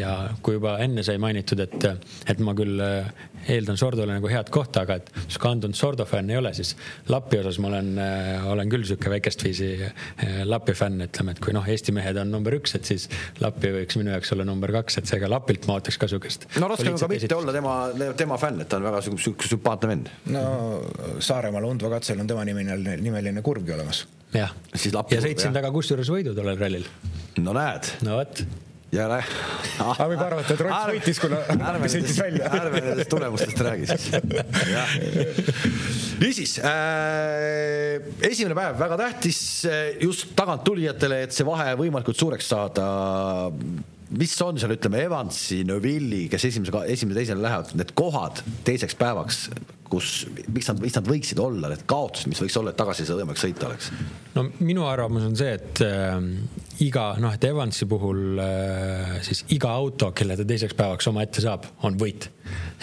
ja 0.00 0.14
kui 0.42 0.56
juba 0.56 0.78
enne 0.84 1.04
sai 1.06 1.20
mainitud, 1.22 1.60
et, 1.66 1.90
et 2.30 2.40
ma 2.44 2.56
küll 2.56 2.80
eeldan 3.48 3.78
Sordole 3.80 4.16
nagu 4.16 4.30
head 4.30 4.50
kohta, 4.54 4.84
aga 4.84 4.98
et 5.00 5.10
siis 5.26 5.38
kandunud 5.42 5.76
Sordo 5.78 6.06
fänn 6.08 6.32
ei 6.32 6.38
ole, 6.40 6.54
siis 6.56 6.74
Lapi 7.12 7.40
osas 7.40 7.58
ma 7.62 7.70
olen, 7.70 7.90
olen 8.52 8.72
küll 8.72 8.86
sihuke 8.88 9.12
väikest 9.12 9.44
viisi 9.46 9.70
Lapi 10.48 10.74
fänn, 10.78 11.04
ütleme, 11.06 11.34
et 11.34 11.42
kui 11.44 11.54
noh, 11.56 11.66
Eesti 11.74 11.94
mehed 11.96 12.18
on 12.20 12.32
number 12.34 12.56
üks, 12.58 12.76
et 12.78 12.88
siis 12.88 13.06
Lappi 13.42 13.72
võiks 13.74 13.98
minu 14.00 14.14
jaoks 14.14 14.34
olla 14.36 14.46
number 14.48 14.72
kaks, 14.78 15.00
et 15.00 15.10
seega 15.10 15.30
Lapilt 15.30 15.68
ma 15.70 15.78
ootaks 15.78 16.00
ka 16.00 16.10
sihukest. 16.10 16.48
no 16.62 16.70
raske 16.72 16.90
on 16.90 16.98
ka 17.00 17.10
mitte 17.10 17.28
esit... 17.28 17.36
olla 17.36 17.54
tema, 17.54 17.76
tema 18.18 18.40
fänn, 18.40 18.64
et 18.64 18.70
ta 18.70 18.80
on 18.80 18.88
väga 18.88 19.04
sihuke 19.04 19.48
sümpaatne 19.50 19.92
vend. 19.92 20.12
no 20.34 20.44
Saaremaal 21.24 21.68
Undva 21.68 21.94
katsel 21.96 22.20
on 22.22 22.30
tema 22.30 22.44
nimeline, 22.48 22.98
nimeline 23.02 23.44
kurbgi 23.44 23.76
olemas. 23.76 24.04
jah, 24.34 24.54
ja 24.74 25.24
sõitsin 25.24 25.50
temaga 25.50 25.72
kusjuures 25.74 26.12
võidu 26.12 26.36
tollel 26.36 26.60
rallil. 26.60 26.86
no 27.42 27.56
näed. 27.56 27.96
no 28.06 28.20
vot 28.20 28.46
ja 28.94 29.06
aga 29.84 30.08
võib 30.10 30.22
arvata, 30.22 30.54
et 30.54 30.62
Rots 30.64 30.90
võitis, 30.92 31.20
kuna 31.22 31.40
sõitis 31.94 32.18
välja. 32.20 32.50
ärme 32.60 32.82
nendest 32.84 33.10
tulemustest 33.12 33.64
räägi 33.66 33.88
siis. 33.90 34.06
niisiis 36.22 36.58
äh,, 36.62 37.98
esimene 38.30 38.58
päev 38.58 38.78
väga 38.80 39.00
tähtis 39.04 39.40
just 40.02 40.32
taganttulijatele, 40.38 41.24
et 41.26 41.34
see 41.34 41.46
vahe 41.48 41.74
võimalikult 41.80 42.20
suureks 42.20 42.52
saada 42.54 42.86
mis 44.14 44.34
on 44.44 44.58
seal, 44.60 44.74
ütleme, 44.76 45.00
Evansi, 45.08 45.62
Neville'i, 45.66 46.26
kes 46.30 46.44
esimese, 46.50 46.84
esimese, 46.92 47.18
teisele 47.20 47.42
lähevad, 47.42 47.72
need 47.78 47.90
kohad 47.98 48.42
teiseks 48.66 48.94
päevaks, 48.98 49.48
kus, 49.94 50.12
miks 50.50 50.70
nad, 50.70 50.82
miks 50.82 50.98
nad 50.98 51.08
võiksid 51.08 51.40
olla, 51.42 51.70
need 51.72 51.84
kaotused, 51.90 52.30
mis 52.30 52.42
võiks 52.42 52.58
olla, 52.60 52.74
et 52.74 52.80
tagasi 52.80 53.06
see 53.06 53.18
võimalik 53.20 53.40
sõita 53.40 53.68
oleks? 53.70 53.90
no 54.34 54.46
minu 54.58 54.86
arvamus 54.90 55.26
on 55.28 55.36
see, 55.38 55.54
et 55.54 55.82
äh, 55.86 56.18
iga 56.84 57.06
noh, 57.22 57.34
et 57.34 57.46
Evansi 57.48 57.88
puhul 57.90 58.40
äh, 58.42 59.14
siis 59.26 59.44
iga 59.54 59.74
auto, 59.78 60.10
kelle 60.16 60.38
ta 60.38 60.46
teiseks 60.48 60.76
päevaks 60.78 61.10
omaette 61.10 61.44
saab, 61.44 61.68
on 61.86 61.98
võit. 62.00 62.28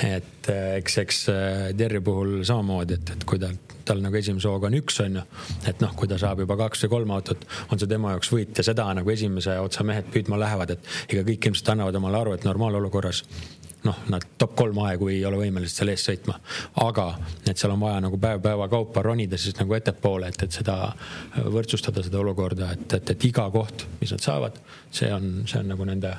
et 0.07 0.49
äh, 0.51 0.77
eks, 0.79 0.97
eks 1.03 1.21
äh, 1.33 1.67
Terri 1.77 2.01
puhul 2.05 2.41
samamoodi, 2.47 2.99
et, 2.99 3.15
et 3.17 3.27
kui 3.27 3.41
ta 3.41 3.51
tal 3.85 4.01
nagu 4.03 4.15
esimese 4.17 4.47
hooga 4.49 4.69
on 4.69 4.77
üks, 4.77 4.99
on 5.03 5.17
ju. 5.19 5.23
et 5.69 5.81
noh, 5.83 5.93
kui 5.97 6.09
ta 6.09 6.19
saab 6.21 6.43
juba 6.43 6.57
kaks 6.59 6.85
või 6.85 6.93
kolm 6.95 7.15
autot, 7.17 7.47
on 7.69 7.81
see 7.81 7.89
tema 7.89 8.13
jaoks 8.15 8.31
võit 8.33 8.57
ja 8.57 8.65
seda 8.65 8.87
nagu 8.97 9.13
esimese 9.13 9.57
otsa 9.59 9.85
mehed 9.87 10.07
püüdma 10.13 10.39
lähevad, 10.41 10.75
et 10.75 10.91
ega 11.09 11.25
kõik 11.27 11.49
ilmselt 11.49 11.73
annavad 11.75 11.97
omale 11.99 12.21
aru, 12.21 12.37
et 12.37 12.47
normaalolukorras 12.47 13.23
noh, 13.83 14.01
nad 14.13 14.25
top 14.37 14.55
kolm 14.55 14.77
aegu 14.85 15.09
ei 15.11 15.21
ole 15.25 15.39
võimelised 15.41 15.81
seal 15.81 15.93
ees 15.93 16.05
sõitma. 16.05 16.37
aga 16.85 17.07
et 17.49 17.57
seal 17.57 17.73
on 17.73 17.81
vaja 17.81 18.01
nagu 18.05 18.19
päev 18.21 18.41
päeva 18.43 18.67
kaupa 18.71 19.03
ronida 19.05 19.39
siis 19.41 19.57
nagu 19.59 19.77
ettepoole, 19.77 20.31
et, 20.31 20.43
et 20.47 20.59
seda 20.61 20.77
võrdsustada, 21.37 22.03
seda 22.05 22.19
olukorda, 22.21 22.73
et, 22.75 22.87
et, 22.99 23.15
et 23.15 23.29
iga 23.31 23.47
koht, 23.53 23.87
mis 24.01 24.13
nad 24.13 24.23
saavad, 24.23 24.59
see 24.91 25.09
on, 25.13 25.31
see 25.49 25.61
on 25.63 25.73
nagu 25.73 25.87
nende 25.89 26.13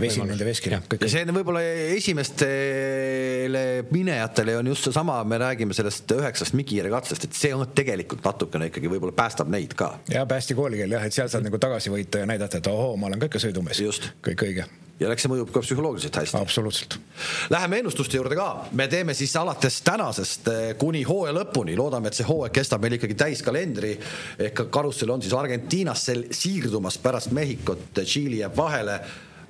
vesi 0.00 0.20
nende 0.20 0.44
veskil. 0.44 0.76
ja 0.76 1.08
see 1.08 1.24
on 1.24 1.32
võib-olla 1.36 1.62
esimestele 1.96 3.62
minejatele 3.90 4.56
on 4.60 4.72
just 4.72 4.88
seesama, 4.88 5.18
me 5.24 5.40
räägime 5.40 5.76
sellest 5.76 6.12
üheksast 6.16 6.56
Mikiere 6.58 6.92
katsest, 6.92 7.28
et 7.28 7.36
see 7.36 7.54
on 7.56 7.64
tegelikult 7.76 8.24
natukene 8.24 8.70
ikkagi 8.70 8.92
võib-olla 8.92 9.16
päästab 9.16 9.52
neid 9.52 9.76
ka. 9.78 9.94
ja 10.12 10.26
päästi 10.28 10.56
koolikeel 10.58 10.98
jah, 10.98 11.06
et 11.06 11.16
seal 11.16 11.32
saad 11.32 11.46
nagu 11.48 11.60
tagasi 11.62 11.92
võita 11.92 12.24
ja 12.24 12.28
näidata, 12.28 12.60
et 12.60 12.72
ohoo, 12.72 12.96
ma 13.00 13.10
olen 13.10 13.22
ka 13.22 13.30
ikka 13.32 13.46
sõidumees. 13.48 13.84
kõik 14.24 14.48
õige 14.48 14.68
ja 15.00 15.10
eks 15.12 15.26
see 15.26 15.32
mõjub 15.32 15.50
ka 15.52 15.60
psühholoogiliselt 15.64 16.16
hästi. 16.20 16.40
absoluutselt. 16.40 16.96
Läheme 17.52 17.80
ennustuste 17.82 18.16
juurde 18.16 18.38
ka, 18.38 18.48
me 18.72 18.88
teeme 18.88 19.14
siis 19.14 19.34
alates 19.36 19.80
tänasest 19.84 20.48
eh, 20.52 20.64
kuni 20.80 21.02
hooaja 21.08 21.34
lõpuni, 21.36 21.76
loodame, 21.78 22.08
et 22.08 22.18
see 22.18 22.28
hooaeg 22.28 22.54
kestab 22.56 22.84
meil 22.84 22.96
ikkagi 22.96 23.18
täiskalendri. 23.18 23.92
Ehk 24.48 24.66
karussell 24.72 25.12
on 25.12 25.24
siis 25.24 25.36
Argentiinasse 25.36 26.16
siirdumas 26.30 26.98
pärast 27.02 27.34
Mehhikot, 27.36 27.90
Tšiili 28.02 28.40
jääb 28.40 28.56
vahele 28.56 29.00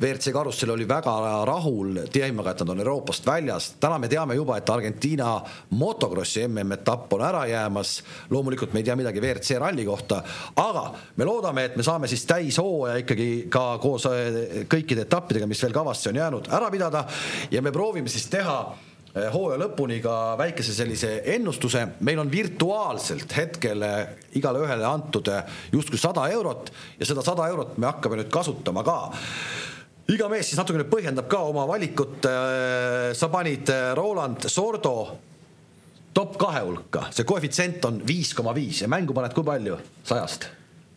WRC 0.00 0.32
karussell 0.32 0.74
oli 0.74 0.84
väga 0.84 1.12
rahul 1.48 2.02
teemaga, 2.12 2.52
et 2.52 2.60
nad 2.60 2.68
on 2.74 2.80
Euroopast 2.82 3.26
väljas. 3.26 3.70
täna 3.80 3.96
me 3.98 4.08
teame 4.08 4.34
juba, 4.34 4.58
et 4.58 4.70
Argentiina 4.70 5.40
motokrossi 5.70 6.42
MM-etapp 6.48 7.12
on 7.12 7.22
ära 7.24 7.46
jäämas. 7.48 8.02
loomulikult 8.30 8.72
me 8.72 8.80
ei 8.80 8.84
tea 8.84 8.96
midagi 8.96 9.20
WRC 9.20 9.56
ralli 9.58 9.84
kohta, 9.84 10.22
aga 10.56 10.92
me 11.16 11.24
loodame, 11.24 11.64
et 11.64 11.76
me 11.76 11.82
saame 11.82 12.08
siis 12.08 12.26
täishooaja 12.26 12.96
ikkagi 12.96 13.46
ka 13.48 13.78
koos 13.78 14.04
äh, 14.06 14.66
kõikide 14.68 15.06
etappidega, 15.06 15.46
mis 15.46 15.62
veel 15.62 15.72
kavasse 15.72 16.10
on 16.10 16.20
jäänud, 16.20 16.50
ära 16.52 16.68
pidada 16.70 17.06
ja 17.50 17.62
me 17.62 17.72
proovime 17.72 18.12
siis 18.12 18.26
teha 18.28 18.58
äh, 19.16 19.30
hooaja 19.32 19.62
lõpuni 19.62 20.02
ka 20.04 20.36
väikese 20.36 20.74
sellise 20.76 21.22
ennustuse, 21.24 21.86
meil 22.00 22.20
on 22.20 22.30
virtuaalselt 22.30 23.32
hetkel 23.36 23.80
äh, 23.88 24.12
igale 24.36 24.60
ühele 24.60 24.84
antud 24.84 25.32
justkui 25.72 25.96
sada 25.96 26.28
eurot 26.28 26.68
ja 27.00 27.08
seda 27.08 27.24
sada 27.24 27.48
eurot 27.48 27.78
me 27.80 27.88
hakkame 27.88 28.20
nüüd 28.20 28.28
kasutama 28.28 28.84
ka 28.84 28.98
iga 30.12 30.28
mees 30.30 30.50
siis 30.50 30.58
natukene 30.60 30.86
põhjendab 30.90 31.28
ka 31.30 31.42
oma 31.50 31.66
valikut. 31.68 32.18
Äh, 32.30 33.14
sa 33.16 33.30
panid 33.32 33.70
äh, 33.72 33.92
Roland 33.98 34.48
Sordo 34.50 34.96
top 36.16 36.38
kahe 36.40 36.62
hulka, 36.64 37.08
see 37.12 37.26
koefitsient 37.28 37.84
on 37.84 38.00
viis 38.06 38.32
koma 38.36 38.54
viis 38.56 38.80
ja 38.84 38.88
mängu 38.88 39.16
paned 39.16 39.34
kui 39.36 39.44
palju 39.44 39.76
sajast? 40.06 40.48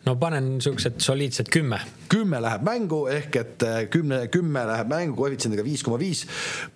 No 0.08 0.16
panen 0.20 0.58
siuksed 0.64 1.00
soliidsed 1.04 1.50
kümme. 1.52 1.80
kümme 2.10 2.40
läheb 2.42 2.64
mängu 2.66 3.02
ehk 3.12 3.36
et 3.38 3.64
äh, 3.68 3.80
kümne, 3.92 4.22
kümme 4.32 4.64
läheb 4.66 4.88
mängu 4.90 5.18
koefitsiendiga 5.18 5.64
viis 5.66 5.84
koma 5.86 6.00
viis. 6.00 6.24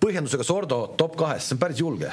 põhjendusega 0.04 0.46
Sordo 0.46 0.82
top 1.00 1.16
kahes, 1.18 1.48
see 1.48 1.56
on 1.56 1.62
päris 1.62 1.80
julge. 1.80 2.12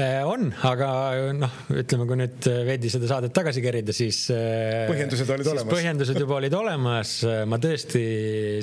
Äh, 0.00 0.24
on, 0.26 0.48
aga 0.66 0.88
noh, 1.36 1.60
ütleme, 1.76 2.08
kui 2.08 2.18
nüüd 2.22 2.48
veidi 2.66 2.90
seda 2.92 3.10
saadet 3.10 3.34
tagasi 3.36 3.62
kerida, 3.64 3.94
siis. 3.96 4.24
Äh, 4.34 4.86
põhjendused 4.90 5.32
olid 5.36 5.52
olemas. 5.52 5.72
põhjendused 5.74 6.20
juba 6.24 6.40
olid 6.40 6.56
olemas, 6.58 7.14
ma 7.46 7.60
tõesti 7.62 8.04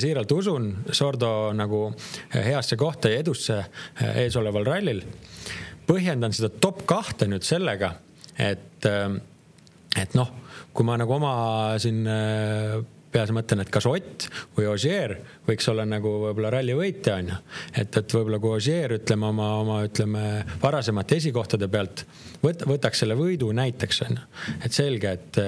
siiralt 0.01 0.33
usun 0.35 0.69
Sordo 0.91 1.53
nagu 1.55 1.85
heasse 2.33 2.77
kohta 2.79 3.13
ja 3.13 3.21
edusse 3.23 3.61
eesoleval 4.25 4.67
rallil. 4.73 5.03
põhjendan 5.87 6.33
seda 6.33 6.49
top 6.49 6.87
kahte 6.89 7.27
nüüd 7.29 7.43
sellega, 7.45 7.93
et, 8.39 8.87
et 9.99 10.15
noh 10.17 10.42
kui 10.73 10.87
ma 10.87 10.97
nagu 10.99 11.15
oma 11.15 11.33
siin 11.81 12.03
äh, 12.09 12.81
peas 13.13 13.31
mõtlen, 13.35 13.61
et 13.63 13.71
kas 13.73 13.85
Ott 13.89 14.27
või 14.57 14.67
Ogier 14.71 15.15
võiks 15.47 15.67
olla 15.71 15.85
nagu 15.87 16.11
võib-olla 16.25 16.53
ralli 16.55 16.75
võitja 16.77 17.17
on 17.21 17.31
ju. 17.33 17.39
et, 17.71 17.97
et 18.01 18.15
võib-olla 18.17 18.39
kui 18.41 18.55
Ogier 18.57 18.95
ütleme 18.97 19.29
oma, 19.29 19.49
oma 19.61 19.79
ütleme 19.85 20.23
varasemate 20.63 21.19
esikohtade 21.21 21.69
pealt 21.71 22.05
võt, 22.43 22.65
võtaks 22.69 23.03
selle 23.03 23.17
võidu 23.19 23.51
näiteks 23.55 24.03
on 24.07 24.17
ju. 24.17 24.27
et 24.65 24.75
selge, 24.75 25.15
et, 25.19 25.41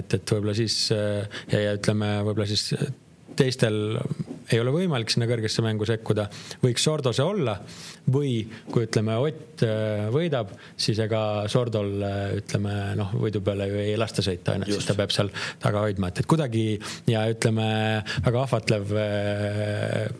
et, 0.00 0.18
et 0.18 0.34
võib-olla 0.36 0.56
siis 0.58 0.78
ja, 0.90 1.60
ja 1.68 1.76
ütleme, 1.78 2.16
võib-olla 2.26 2.50
siis 2.50 2.72
teistel 3.38 3.80
ei 4.52 4.60
ole 4.60 4.72
võimalik 4.74 5.12
sinna 5.12 5.28
kõrgesse 5.30 5.64
mängu 5.64 5.86
sekkuda, 5.88 6.26
võiks 6.62 6.84
Sordo 6.84 7.12
see 7.16 7.24
olla. 7.24 7.58
või 8.04 8.42
kui 8.70 8.84
ütleme, 8.84 9.16
Ott 9.16 9.62
äh, 9.64 10.10
võidab, 10.12 10.50
siis 10.76 10.98
ega 11.00 11.48
Sordol 11.48 12.02
äh, 12.04 12.18
ütleme 12.42 12.74
noh, 12.98 13.14
võidu 13.16 13.40
peale 13.44 13.70
ju 13.70 13.78
ei 13.80 13.94
lasta 13.96 14.22
sõita, 14.24 14.58
onju, 14.58 14.74
siis 14.74 14.84
ta 14.88 14.96
peab 14.98 15.14
seal 15.14 15.32
taga 15.62 15.86
hoidma, 15.86 16.10
et, 16.12 16.20
et 16.20 16.28
kuidagi 16.28 16.66
ja 17.08 17.24
ütleme 17.32 17.66
väga 18.26 18.42
ahvatlev 18.44 18.92
äh, 19.00 20.12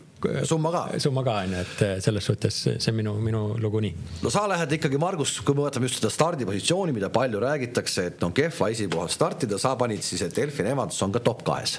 summa 0.49 0.71
ka. 0.73 0.83
summa 0.97 1.21
ka 1.27 1.37
onju, 1.43 1.61
et 1.61 1.85
selles 2.01 2.25
suhtes 2.25 2.61
see 2.65 2.91
on 2.91 2.97
minu, 2.97 3.15
minu 3.21 3.43
lugu 3.61 3.83
nii. 3.85 3.93
no 4.25 4.33
sa 4.33 4.47
lähed 4.49 4.79
ikkagi, 4.79 4.97
Margus, 5.01 5.37
kui 5.45 5.53
me 5.53 5.67
võtame 5.67 5.85
just 5.85 6.01
seda 6.01 6.09
stardipositsiooni, 6.13 6.95
mida 6.95 7.11
palju 7.13 7.43
räägitakse, 7.45 8.09
et 8.09 8.25
on 8.25 8.33
kehva 8.33 8.73
esikohal 8.73 9.13
startida, 9.13 9.61
sa 9.61 9.75
panid 9.77 10.01
siis, 10.01 10.25
et 10.25 10.41
Elfin 10.41 10.73
Evans 10.73 10.97
on 11.05 11.13
ka 11.13 11.21
top 11.21 11.45
kahes 11.45 11.77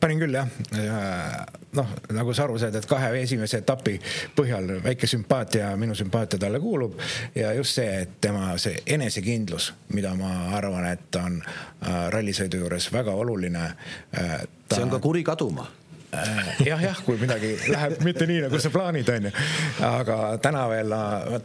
panin 0.00 0.20
küll 0.22 0.34
jah, 0.34 0.48
noh, 1.76 1.90
nagu 2.16 2.34
sa 2.34 2.44
aru 2.46 2.58
saad, 2.60 2.76
et 2.78 2.88
kahe 2.90 3.12
esimese 3.22 3.60
etapi 3.62 3.96
põhjal 4.36 4.76
väike 4.84 5.08
sümpaatia, 5.10 5.72
minu 5.80 5.94
sümpaatia 5.98 6.40
talle 6.42 6.60
kuulub 6.62 6.98
ja 7.34 7.52
just 7.56 7.78
see, 7.78 7.90
et 8.04 8.16
tema 8.20 8.54
see 8.58 8.82
enesekindlus, 8.86 9.72
mida 9.94 10.14
ma 10.18 10.50
arvan, 10.58 10.86
et 10.92 11.20
on 11.20 11.40
äh, 11.42 12.06
rallisõidu 12.14 12.64
juures 12.64 12.90
väga 12.92 13.14
oluline 13.14 13.66
äh,. 13.66 14.40
see 14.70 14.82
on 14.82 14.90
ka 14.90 15.02
kuri 15.02 15.24
kaduma 15.26 15.68
jah, 16.66 16.80
jah, 16.82 17.00
kui 17.04 17.18
midagi 17.20 17.52
läheb 17.70 18.00
mitte 18.06 18.26
nii, 18.26 18.40
nagu 18.46 18.58
sa 18.62 18.72
plaanid, 18.74 19.08
onju. 19.14 19.30
aga 19.86 20.18
täna 20.42 20.64
veel, 20.70 20.94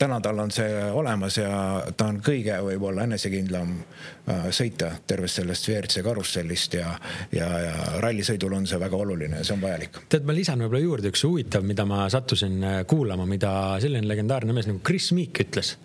täna 0.01 0.20
tal 0.24 0.41
on 0.41 0.53
see 0.53 0.70
olemas 0.89 1.38
ja 1.38 1.51
ta 1.97 2.09
on 2.09 2.20
kõige 2.26 2.57
võib-olla 2.66 3.05
enesekindlam 3.05 3.76
äh, 3.78 4.47
sõitja 4.55 4.91
tervest 5.07 5.41
sellest 5.41 5.70
WRC 5.70 6.05
karussellist 6.05 6.80
ja, 6.80 6.95
ja, 7.36 7.49
ja 7.68 7.76
rallisõidul 8.03 8.57
on 8.57 8.70
see 8.70 8.82
väga 8.82 9.01
oluline 9.05 9.41
ja 9.41 9.47
see 9.47 9.57
on 9.57 9.66
vajalik. 9.66 10.01
tead, 10.09 10.26
ma 10.26 10.38
lisan 10.38 10.66
võib-olla 10.66 10.86
juurde 10.86 11.13
üks 11.13 11.26
huvitav, 11.28 11.66
mida 11.68 11.86
ma 11.89 12.07
sattusin 12.11 12.61
äh, 12.63 12.80
kuulama, 12.89 13.28
mida 13.30 13.51
selline 13.84 14.09
legendaarne 14.09 14.55
mees 14.55 14.70
nagu 14.72 14.82
Chris 14.86 15.11
Meek 15.16 15.45
ütles 15.45 15.76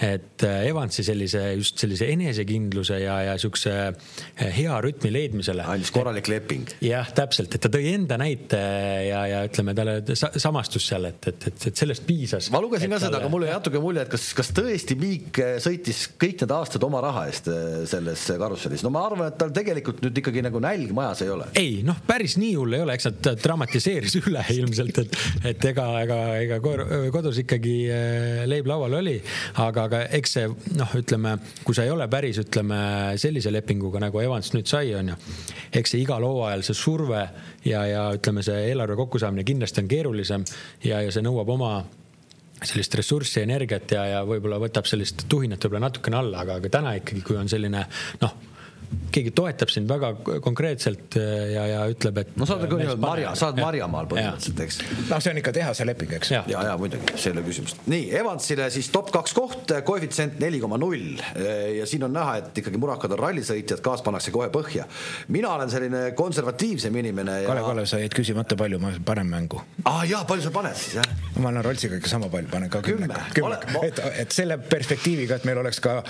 et 0.00 0.44
äh, 0.46 0.66
Evansi 0.70 1.04
sellise, 1.04 1.42
just 1.58 1.80
sellise 1.82 2.08
enesekindluse 2.12 2.98
ja, 3.02 3.18
ja 3.26 3.34
siukse 3.40 3.72
äh, 3.90 4.48
hea 4.56 4.78
rütmi 4.84 5.12
leidmisele. 5.12 5.64
andis 5.68 5.92
korralik 5.94 6.30
leping. 6.32 6.70
jah, 6.84 7.10
täpselt, 7.14 7.54
et 7.54 7.62
ta 7.62 7.70
tõi 7.72 7.92
enda 7.92 8.16
näite 8.20 8.60
ja, 9.08 9.24
ja 9.28 9.42
ütleme 9.48 9.74
talle 9.76 10.16
samastus 10.16 10.88
seal, 10.88 11.10
et, 11.10 11.20
et, 11.28 11.48
et, 11.52 11.66
et 11.70 11.82
sellest 11.84 12.06
piisas. 12.08 12.50
ma 12.54 12.62
lugesin 12.64 12.92
ka 12.92 13.02
seda, 13.04 13.20
aga 13.20 13.30
mulle 13.32 13.50
jäi 13.50 13.58
natuke 13.58 13.82
mulje, 13.82 14.06
et 14.06 14.12
kas, 14.12 14.30
kas 14.38 14.52
tõesti 14.56 14.98
Miik 15.02 15.40
sõitis 15.62 16.04
kõik 16.20 16.44
need 16.44 16.52
aastad 16.54 16.84
oma 16.86 17.00
raha 17.02 17.26
eest 17.30 17.48
selles 17.90 18.24
karussellis. 18.38 18.84
no 18.86 18.92
ma 18.94 19.04
arvan, 19.08 19.32
et 19.32 19.38
tal 19.40 19.52
tegelikult 19.54 20.02
nüüd 20.04 20.22
ikkagi 20.22 20.44
nagu 20.44 20.60
nälg 20.62 20.92
majas 20.96 21.24
ei 21.26 21.32
ole. 21.34 21.48
ei 21.58 21.80
noh, 21.86 22.00
päris 22.06 22.38
nii 22.40 22.54
hull 22.56 22.78
ei 22.78 22.84
ole, 22.84 22.96
eks 22.96 23.10
nad 23.10 23.30
dramatiseeris 23.44 24.18
üle 24.24 24.44
ilmselt, 24.56 25.02
et, 25.04 25.20
et 25.52 25.70
ega, 25.72 25.86
ega, 26.02 26.18
ega 26.40 26.60
kodus 27.14 27.42
ikkagi 27.42 27.76
äh, 27.92 28.42
leib 28.48 28.68
laual 28.70 28.98
oli, 29.02 29.18
aga, 29.62 29.81
aga 29.86 30.02
eks 30.18 30.36
see 30.36 30.50
noh, 30.78 30.92
ütleme, 30.98 31.36
kui 31.66 31.76
sa 31.76 31.86
ei 31.86 31.92
ole 31.94 32.08
päris, 32.12 32.40
ütleme 32.42 32.78
sellise 33.20 33.52
lepinguga 33.54 34.02
nagu 34.02 34.20
Evans 34.22 34.52
nüüd 34.56 34.70
sai, 34.70 34.92
on 34.98 35.12
ju. 35.12 35.16
eks 35.80 35.94
see 35.94 36.04
igal 36.04 36.24
hooajal 36.26 36.64
see 36.66 36.78
surve 36.78 37.24
ja, 37.68 37.82
ja 37.88 38.04
ütleme, 38.16 38.44
see 38.46 38.68
eelarve 38.70 38.98
kokkusaamine 39.00 39.46
kindlasti 39.48 39.82
on 39.84 39.90
keerulisem 39.90 40.46
ja, 40.84 41.02
ja 41.02 41.10
see 41.12 41.24
nõuab 41.24 41.50
oma 41.56 41.74
sellist 42.62 42.94
ressurssi, 42.94 43.42
energiat 43.42 43.90
ja, 43.96 44.06
ja 44.06 44.22
võib-olla 44.26 44.60
võtab 44.62 44.86
sellist 44.86 45.26
tuhinat 45.28 45.64
võib-olla 45.64 45.88
natukene 45.88 46.18
alla, 46.20 46.46
aga, 46.46 46.60
aga 46.60 46.72
täna 46.78 46.94
ikkagi, 47.00 47.24
kui 47.26 47.38
on 47.40 47.50
selline 47.50 47.86
noh 48.22 48.40
keegi 49.12 49.32
toetab 49.36 49.70
sind 49.72 49.90
väga 49.90 50.12
konkreetselt 50.44 51.16
äh, 51.20 51.52
ja, 51.54 51.66
ja 51.68 51.80
ütleb, 51.90 52.22
et. 52.22 52.32
no 52.38 52.48
sa 52.48 52.56
oled 52.56 52.66
nagu 52.66 52.80
nii-öelda 52.80 53.02
Marja, 53.02 53.34
sa 53.38 53.50
oled 53.50 53.60
Marjamaal 53.62 54.08
põhimõtteliselt, 54.10 54.62
eks. 54.66 54.80
noh, 55.10 55.22
see 55.22 55.32
on 55.32 55.40
ikka 55.42 55.54
tehase 55.56 55.86
leping, 55.88 56.14
eks. 56.18 56.32
ja, 56.34 56.42
ja, 56.50 56.64
ja 56.70 56.76
muidugi, 56.80 57.14
see 57.16 57.30
ei 57.30 57.36
ole 57.36 57.44
küsimust. 57.46 57.82
nii, 57.92 58.08
Evansile 58.22 58.68
siis 58.74 58.90
top 58.94 59.12
kaks 59.14 59.36
koht, 59.36 59.74
koefitsient 59.86 60.40
neli 60.42 60.60
koma 60.62 60.78
null 60.80 61.20
ja 61.78 61.86
siin 61.88 62.06
on 62.08 62.14
näha, 62.16 62.38
et 62.42 62.62
ikkagi 62.62 62.80
murakad 62.80 63.16
on 63.16 63.22
rallisõitjad, 63.22 63.82
gaas 63.84 64.04
pannakse 64.04 64.34
kohe 64.34 64.48
põhja. 64.54 64.86
mina 65.32 65.52
olen 65.56 65.72
selline 65.72 66.04
konservatiivsem 66.18 66.96
inimene 67.02 67.42
ja.... 67.42 67.50
Kalle, 67.50 67.66
Kalle, 67.66 67.86
sa 67.90 68.00
jäid 68.02 68.16
küsimata, 68.16 68.58
palju 68.58 68.80
ma 68.82 68.94
panen 69.04 69.30
mängu? 69.30 69.62
aa 69.84 69.98
ah, 69.98 70.04
jaa, 70.08 70.24
palju 70.28 70.48
sa 70.48 70.54
paned 70.54 70.78
siis, 70.78 70.98
jah? 71.00 71.26
ma 71.38 71.52
annan 71.52 71.66
Roltsiga 71.66 71.98
ikka 72.00 72.10
sama 72.12 72.30
palju, 72.32 72.50
panen 72.52 72.72
ka 72.72 72.82
kümme. 72.84 73.08
kümme, 73.36 73.58
et, 73.86 74.00
et 74.24 74.34
selle 74.34 74.58
perspektiiviga, 74.62 75.40
et 75.40 75.48
meil 75.48 75.60
oleks 75.62 75.80
ka 75.82 76.00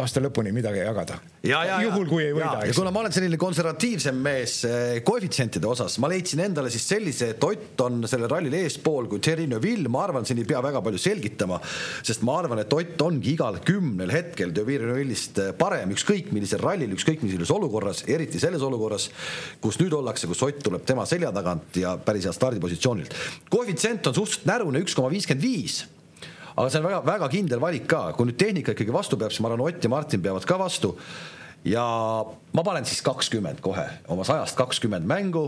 aasta 0.00 0.22
lõpuni 0.22 0.52
midagi 0.54 0.82
jagada. 0.82 1.18
juhul, 1.42 2.06
kui 2.10 2.19
ei 2.22 2.34
võida, 2.34 2.60
ja 2.66 2.74
kuna 2.76 2.90
ma 2.94 3.02
olen 3.02 3.14
selline 3.14 3.38
konservatiivsem 3.40 4.18
mees 4.24 4.56
eh, 4.68 5.00
koefitsientide 5.06 5.68
osas, 5.68 5.96
ma 6.02 6.10
leidsin 6.10 6.42
endale 6.44 6.72
siis 6.72 6.86
sellise, 6.92 7.32
et 7.34 7.46
Ott 7.50 7.80
on 7.82 8.04
sellel 8.06 8.30
rallil 8.30 8.54
eespool 8.60 9.08
kui 9.10 9.22
Thierry 9.24 9.46
Neuville, 9.50 9.88
ma 9.92 10.04
arvan, 10.04 10.26
siin 10.28 10.38
ei 10.42 10.46
pea 10.48 10.60
väga 10.62 10.82
palju 10.84 11.00
selgitama, 11.02 11.58
sest 12.06 12.24
ma 12.26 12.36
arvan, 12.40 12.62
et 12.62 12.76
Ott 12.76 13.04
ongi 13.06 13.34
igal 13.34 13.60
kümnel 13.66 14.12
hetkel 14.14 14.54
Thierry 14.56 14.86
Neuvillist 14.86 15.40
eh, 15.42 15.52
parem, 15.58 15.94
ükskõik 15.96 16.30
millisel 16.36 16.62
rallil, 16.62 16.92
ükskõik 16.96 17.24
millises 17.24 17.52
olukorras, 17.54 18.04
eriti 18.10 18.42
selles 18.42 18.64
olukorras, 18.66 19.08
kus 19.62 19.80
nüüd 19.82 19.96
ollakse, 19.96 20.30
kus 20.30 20.44
Ott 20.46 20.62
tuleb 20.66 20.84
tema 20.88 21.06
selja 21.08 21.32
tagant 21.34 21.80
ja 21.80 21.96
päris 22.04 22.28
hea 22.28 22.36
stardipositsioonilt. 22.36 23.16
koefitsient 23.50 24.06
on 24.10 24.16
suhteliselt 24.20 24.46
närune, 24.50 24.84
üks 24.84 24.94
koma 24.98 25.10
viiskümmend 25.12 25.44
viis. 25.44 25.82
Aga 26.56 26.68
see 26.68 26.80
on 26.80 26.88
väga-väga 26.88 27.28
kindel 27.32 27.60
valik 27.62 27.86
ka, 27.88 28.00
kui 28.16 28.28
nüüd 28.28 28.38
tehnika 28.40 28.74
ikkagi 28.74 28.92
vastu 28.92 29.18
peab, 29.20 29.32
siis 29.32 29.42
ma 29.44 29.50
arvan, 29.50 29.68
Ott 29.68 29.84
ja 29.84 29.92
Martin 29.92 30.22
peavad 30.22 30.44
ka 30.48 30.58
vastu 30.60 30.96
ja 31.64 31.84
ma 32.52 32.64
panen 32.64 32.86
siis 32.88 33.02
kakskümmend 33.04 33.60
kohe, 33.64 33.84
oma 34.08 34.24
sajast 34.24 34.56
kakskümmend 34.58 35.06
mängu 35.08 35.44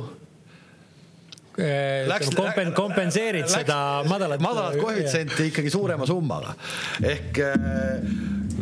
äh, 1.59 2.09
Läks, 2.09 2.33
kompen-, 2.37 2.75
kompenseerid 2.77 3.47
läks, 3.47 3.57
seda 3.63 3.79
madalat. 4.09 4.43
madalat 4.45 4.77
koefitsienti 4.81 5.49
ikkagi 5.53 5.73
suurema 5.73 6.07
summaga 6.09 6.55
ehk 7.03 7.41
äh, 7.47 7.55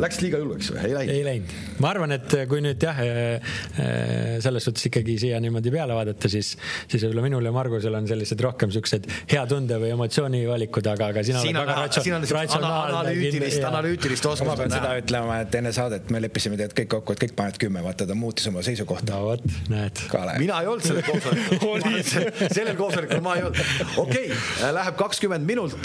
Läks 0.01 0.21
liiga 0.23 0.39
julgeks 0.41 0.71
või, 0.73 0.81
ei 0.87 0.93
läinud? 0.95 1.13
ei 1.13 1.25
läinud, 1.25 1.51
ma 1.83 1.89
arvan, 1.91 2.13
et 2.15 2.33
kui 2.49 2.61
nüüd 2.63 2.81
jah, 2.81 2.97
eh, 3.03 3.51
eh, 3.77 4.37
selles 4.41 4.65
suhtes 4.65 4.87
ikkagi 4.89 5.17
siia 5.21 5.39
niimoodi 5.43 5.73
peale 5.73 5.93
vaadata, 5.97 6.29
siis, 6.31 6.55
siis 6.89 7.03
võib-olla 7.05 7.25
minul 7.27 7.45
ja 7.45 7.51
Margusel 7.53 7.97
on 7.97 8.07
sellised 8.09 8.41
rohkem 8.41 8.73
siuksed 8.73 9.05
hea 9.31 9.43
tunde 9.49 9.77
või 9.81 9.91
emotsioonivalikud, 9.95 10.89
aga, 10.93 11.11
aga 11.13 11.25
sina 11.27 11.43
oled 11.43 11.59
väga 11.59 11.75
ratsionaalne. 11.83 12.97
analüütilist, 13.01 13.67
analüütilist 13.69 14.29
oskust. 14.31 14.49
ma 14.49 14.57
pean 14.57 14.73
seda 14.73 14.95
ütlema, 15.01 15.37
et 15.45 15.59
enne 15.61 15.73
saadet 15.75 16.09
me 16.13 16.23
leppisime 16.25 16.57
tead 16.59 16.73
kõik 16.81 16.89
kokku, 16.95 17.17
et 17.17 17.23
kõik 17.25 17.35
panevad 17.37 17.61
kümme, 17.61 17.85
vaata 17.85 18.09
ta 18.09 18.17
muutis 18.17 18.49
oma 18.49 18.65
seisukohta. 18.65 19.19
no 19.19 19.35
vot, 19.35 19.45
näed. 19.69 20.01
mina 20.41 20.63
ei 20.63 20.71
olnud 20.71 20.87
sellel 20.87 21.05
koosolekul 21.05 21.85
sellel 22.57 22.79
koosolekul 22.79 23.21
ma 23.25 23.37
ei 23.37 23.45
olnud. 23.49 23.61
okei 24.07 24.33
okay,, 24.33 24.73
läheb 24.79 24.97
kakskümmend 25.03 25.45
minut. 25.45 25.77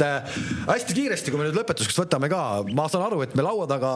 hästi 0.72 0.96
kiiresti, 1.02 1.34
kui 1.34 1.42
me 1.42 1.50
nüüd 1.50 1.60
lõpetuseks 1.60 2.00
võtame 2.00 2.32
ka, 2.32 2.42
ma 2.72 2.88
saan 2.92 3.06
aru, 3.10 3.20
et 3.26 3.36
me 3.36 3.44
laua 3.44 3.68
taga 3.70 3.92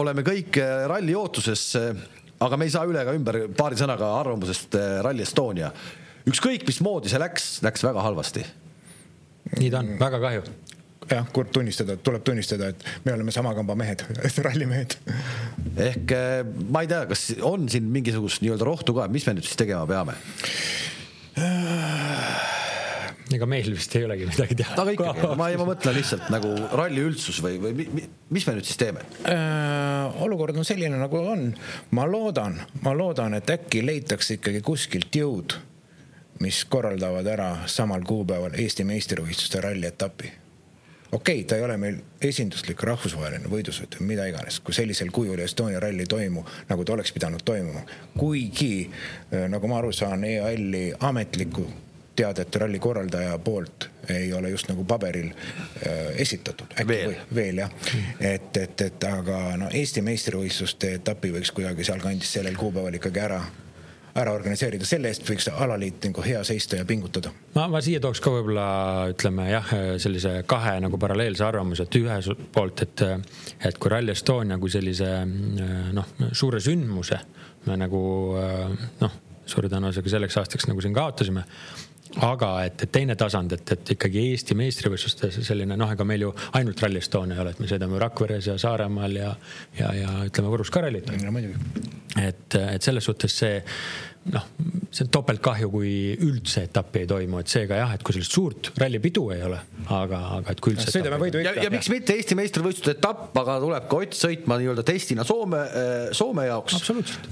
oleme 0.00 0.24
kõik 0.26 0.58
äh, 0.62 0.84
ralli 0.90 1.14
ootuses, 1.18 1.64
äh, 1.78 2.02
aga 2.42 2.58
me 2.58 2.68
ei 2.68 2.74
saa 2.74 2.88
üle 2.88 3.02
ega 3.02 3.14
ümber 3.16 3.44
paari 3.56 3.78
sõnaga 3.78 4.10
arvamusest 4.20 4.76
äh, 4.78 4.98
Rally 5.04 5.24
Estonia. 5.26 5.72
ükskõik 6.28 6.66
mismoodi 6.68 7.10
see 7.12 7.20
läks, 7.22 7.48
läks 7.64 7.84
väga 7.84 8.04
halvasti. 8.04 8.44
nii 9.58 9.70
ta 9.72 9.82
on, 9.82 9.96
väga 10.00 10.22
kahju 10.22 10.44
jah, 11.10 11.26
kurb 11.34 11.50
tunnistada, 11.52 11.96
tuleb 11.98 12.22
tunnistada, 12.24 12.70
et 12.72 12.84
me 13.04 13.12
oleme 13.12 13.34
sama 13.34 13.52
kamba 13.58 13.74
mehed, 13.76 14.04
rallimehed. 14.46 14.96
ehk 15.76 16.16
ma 16.70 16.84
ei 16.84 16.90
tea, 16.90 17.04
kas 17.10 17.28
on 17.42 17.68
siin 17.68 17.90
mingisugust 17.92 18.44
nii-öelda 18.44 18.68
rohtu 18.68 18.96
ka, 18.96 19.10
mis 19.12 19.26
me 19.28 19.36
nüüd 19.36 19.48
siis 19.48 19.58
tegema 19.60 19.86
peame? 19.90 20.18
Ega 23.36 23.48
meil 23.48 23.72
vist 23.74 23.94
ei 23.96 24.06
olegi 24.06 24.28
midagi 24.28 24.56
teha. 24.58 24.76
aga 24.82 24.94
ikkagi, 24.96 25.30
ma, 25.40 25.48
ma 25.60 25.66
mõtlen 25.68 25.96
lihtsalt 25.96 26.28
nagu 26.32 26.52
ralli 26.72 27.04
üldsus 27.04 27.40
või, 27.44 27.58
või 27.62 27.72
mi, 27.78 28.06
mis 28.34 28.46
me 28.48 28.56
nüüd 28.58 28.68
siis 28.68 28.80
teeme 28.80 29.04
äh,? 29.28 30.22
olukord 30.24 30.56
on 30.58 30.68
selline, 30.68 30.98
nagu 31.00 31.20
on. 31.20 31.50
ma 31.96 32.06
loodan, 32.08 32.58
ma 32.82 32.94
loodan, 32.96 33.38
et 33.38 33.50
äkki 33.54 33.84
leitakse 33.86 34.38
ikkagi 34.38 34.62
kuskilt 34.66 35.14
jõud, 35.16 35.56
mis 36.42 36.64
korraldavad 36.70 37.26
ära 37.28 37.50
samal 37.70 38.04
kuupäeval 38.06 38.56
Eesti 38.58 38.86
meistrivõistluste 38.88 39.62
rallietapi 39.64 40.32
okei 41.12 41.34
okay,, 41.40 41.44
ta 41.44 41.56
ei 41.56 41.64
ole 41.64 41.76
meil 41.76 41.98
esinduslik 42.24 42.82
rahvusvaheline 42.88 43.50
võidusõit 43.52 43.98
või 43.98 44.12
mida 44.14 44.26
iganes, 44.30 44.58
kui 44.64 44.74
sellisel 44.76 45.12
kujul 45.12 45.40
Estonia 45.44 45.80
ralli 45.82 46.06
ei 46.06 46.10
toimu, 46.10 46.44
nagu 46.70 46.84
ta 46.84 46.96
oleks 46.96 47.12
pidanud 47.12 47.44
toimuma. 47.44 47.84
kuigi 48.16 48.88
äh, 48.88 49.48
nagu 49.52 49.68
ma 49.68 49.78
aru 49.82 49.92
saan, 49.92 50.24
EAL-i 50.24 50.92
ametlikku 51.00 51.66
teadet 52.16 52.56
ralli 52.56 52.78
korraldaja 52.78 53.38
poolt 53.38 53.88
ei 54.10 54.32
ole 54.32 54.50
just 54.50 54.68
nagu 54.68 54.84
paberil 54.84 55.30
äh, 55.30 56.20
esitatud. 56.24 56.74
veel, 56.88 57.16
veel 57.34 57.62
jah, 57.64 57.74
et, 58.20 58.56
et, 58.56 58.80
et 58.80 59.04
aga 59.08 59.42
no 59.56 59.70
Eesti 59.72 60.02
meistrivõistluste 60.04 60.94
etapi 60.98 61.32
võiks 61.32 61.52
kuidagi 61.54 61.84
sealkandis 61.86 62.32
sellel 62.38 62.56
kuupäeval 62.58 63.00
ikkagi 63.00 63.22
ära 63.22 63.42
ära 64.12 64.32
organiseerida, 64.36 64.84
selle 64.84 65.08
eest 65.08 65.24
võiks 65.24 65.46
alaliit 65.48 66.04
nagu 66.04 66.24
hea 66.24 66.42
seista 66.44 66.76
ja 66.76 66.84
pingutada. 66.84 67.30
ma, 67.54 67.64
ma 67.72 67.80
siia 67.84 68.00
tooks 68.00 68.20
ka 68.20 68.32
võib-olla 68.34 68.66
ütleme 69.12 69.46
jah, 69.48 69.70
sellise 70.02 70.34
kahe 70.48 70.74
nagu 70.84 71.00
paralleelse 71.00 71.46
arvamuse, 71.46 71.86
et 71.88 71.96
ühelt 72.02 72.44
poolt, 72.52 72.84
et, 72.84 73.04
et 73.64 73.78
kui 73.80 73.92
Rally 73.92 74.12
Estonia 74.12 74.58
kui 74.60 74.72
sellise 74.72 75.08
noh, 75.96 76.12
suure 76.32 76.60
sündmuse 76.60 77.22
me 77.64 77.78
nagu 77.80 78.02
noh, 79.00 79.16
suure 79.48 79.72
tõenäosusega 79.72 80.16
selleks 80.18 80.38
aastaks 80.42 80.68
nagu 80.68 80.84
siin 80.84 80.94
kaotasime 80.96 81.46
aga 82.20 82.50
et, 82.66 82.82
et 82.84 82.92
teine 82.92 83.16
tasand, 83.16 83.52
et, 83.56 83.72
et 83.74 83.92
ikkagi 83.94 84.26
Eesti 84.32 84.56
meistrivõistlustes 84.58 85.40
selline 85.46 85.76
noh, 85.78 85.92
ega 85.94 86.04
meil 86.08 86.26
ju 86.26 86.32
ainult 86.58 86.82
Rally 86.84 87.00
Estonia 87.00 87.38
ei 87.38 87.44
ole, 87.44 87.54
et 87.54 87.62
me 87.62 87.70
sõidame 87.70 88.00
Rakveres 88.02 88.50
ja 88.50 88.58
Saaremaal 88.60 89.16
ja, 89.16 89.34
ja, 89.78 89.92
ja 89.96 90.14
ütleme 90.28 90.52
Võrus 90.52 90.72
ka 90.72 90.84
rallit. 90.84 91.08
et, 92.20 92.58
et 92.60 92.82
selles 92.82 93.08
suhtes 93.08 93.38
see 93.44 93.62
noh, 94.30 94.44
see 94.92 95.02
on 95.06 95.10
topeltkahju, 95.16 95.68
kui 95.72 95.92
üldse 96.22 96.66
etappi 96.68 97.02
ei 97.02 97.08
toimu, 97.10 97.40
et 97.42 97.50
seega 97.50 97.80
jah, 97.80 97.94
et 97.96 98.04
kui 98.06 98.14
sellist 98.14 98.36
suurt 98.36 98.70
rallipidu 98.78 99.24
ei 99.34 99.42
ole, 99.46 99.58
aga, 99.90 100.20
aga 100.38 100.54
et 100.54 100.62
kui 100.62 100.76
üldse. 100.76 100.92
sõidame 100.94 101.18
võidu 101.22 101.40
ikka. 101.42 101.54
ja, 101.58 101.66
ja 101.66 101.72
miks 101.72 101.90
mitte 101.92 102.14
Eesti 102.14 102.38
meistrivõistluste 102.38 102.94
etapp, 102.98 103.32
aga 103.42 103.58
tuleb 103.62 103.88
ka 103.90 104.00
Ott 104.02 104.16
sõitma 104.18 104.58
nii-öelda 104.58 104.82
testina 104.86 105.26
Soome, 105.26 105.62
äh, 105.62 106.04
Soome 106.16 106.46
jaoks. 106.48 106.78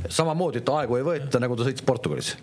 samamoodi, 0.09 0.63
et 0.63 0.73
aegu 0.75 0.99
ei 0.99 1.07
võeta, 1.07 1.43
nagu 1.43 1.59
ta 1.59 1.67
sõitis 1.67 1.87
Portugalis 1.87 2.35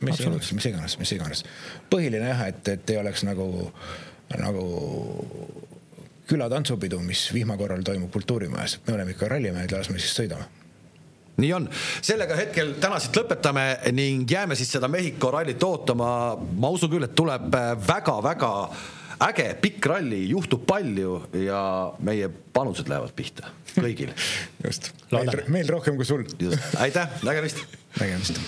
mis 0.00 0.20
iganes, 0.20 0.52
mis 0.52 0.68
iganes, 0.70 0.98
mis 1.00 1.14
iganes. 1.16 1.42
põhiline 1.90 2.30
jah, 2.30 2.44
et, 2.50 2.68
et 2.74 2.94
ei 2.94 3.00
oleks 3.00 3.24
nagu, 3.26 3.48
nagu 4.36 4.66
külatantsupidu, 6.26 7.00
mis 7.06 7.28
vihma 7.34 7.56
korral 7.58 7.82
toimub 7.86 8.10
kultuurimajas, 8.14 8.80
me 8.86 8.96
oleme 8.98 9.14
ikka 9.14 9.30
rallimehed, 9.34 9.74
las 9.74 9.90
me 9.90 10.02
siis 10.02 10.14
sõidame 10.18 10.46
nii 11.40 11.52
on, 11.56 11.68
sellega 12.04 12.36
hetkel 12.38 12.74
täna 12.80 13.00
siit 13.02 13.16
lõpetame 13.18 13.66
ning 13.96 14.30
jääme 14.30 14.56
siis 14.58 14.70
seda 14.76 14.88
Mehhiko 14.92 15.30
rallit 15.34 15.62
ootama. 15.62 16.10
ma 16.36 16.70
usun 16.72 16.92
küll, 16.92 17.04
et 17.04 17.16
tuleb 17.16 17.50
väga-väga 17.86 18.52
äge 19.26 19.48
pikk 19.60 19.90
ralli, 19.92 20.26
juhtub 20.30 20.66
palju 20.68 21.18
ja 21.46 21.60
meie 22.04 22.28
panused 22.28 22.88
lähevad 22.88 23.12
pihta 23.16 23.52
kõigil. 23.76 24.12
just, 24.66 24.92
meil, 25.12 25.44
meil 25.52 25.68
rohkem 25.76 25.98
kui 26.00 26.08
sul. 26.08 26.24
just, 26.40 26.72
aitäh, 26.80 27.20
nägemist. 27.24 27.64
nägemist 28.00 28.40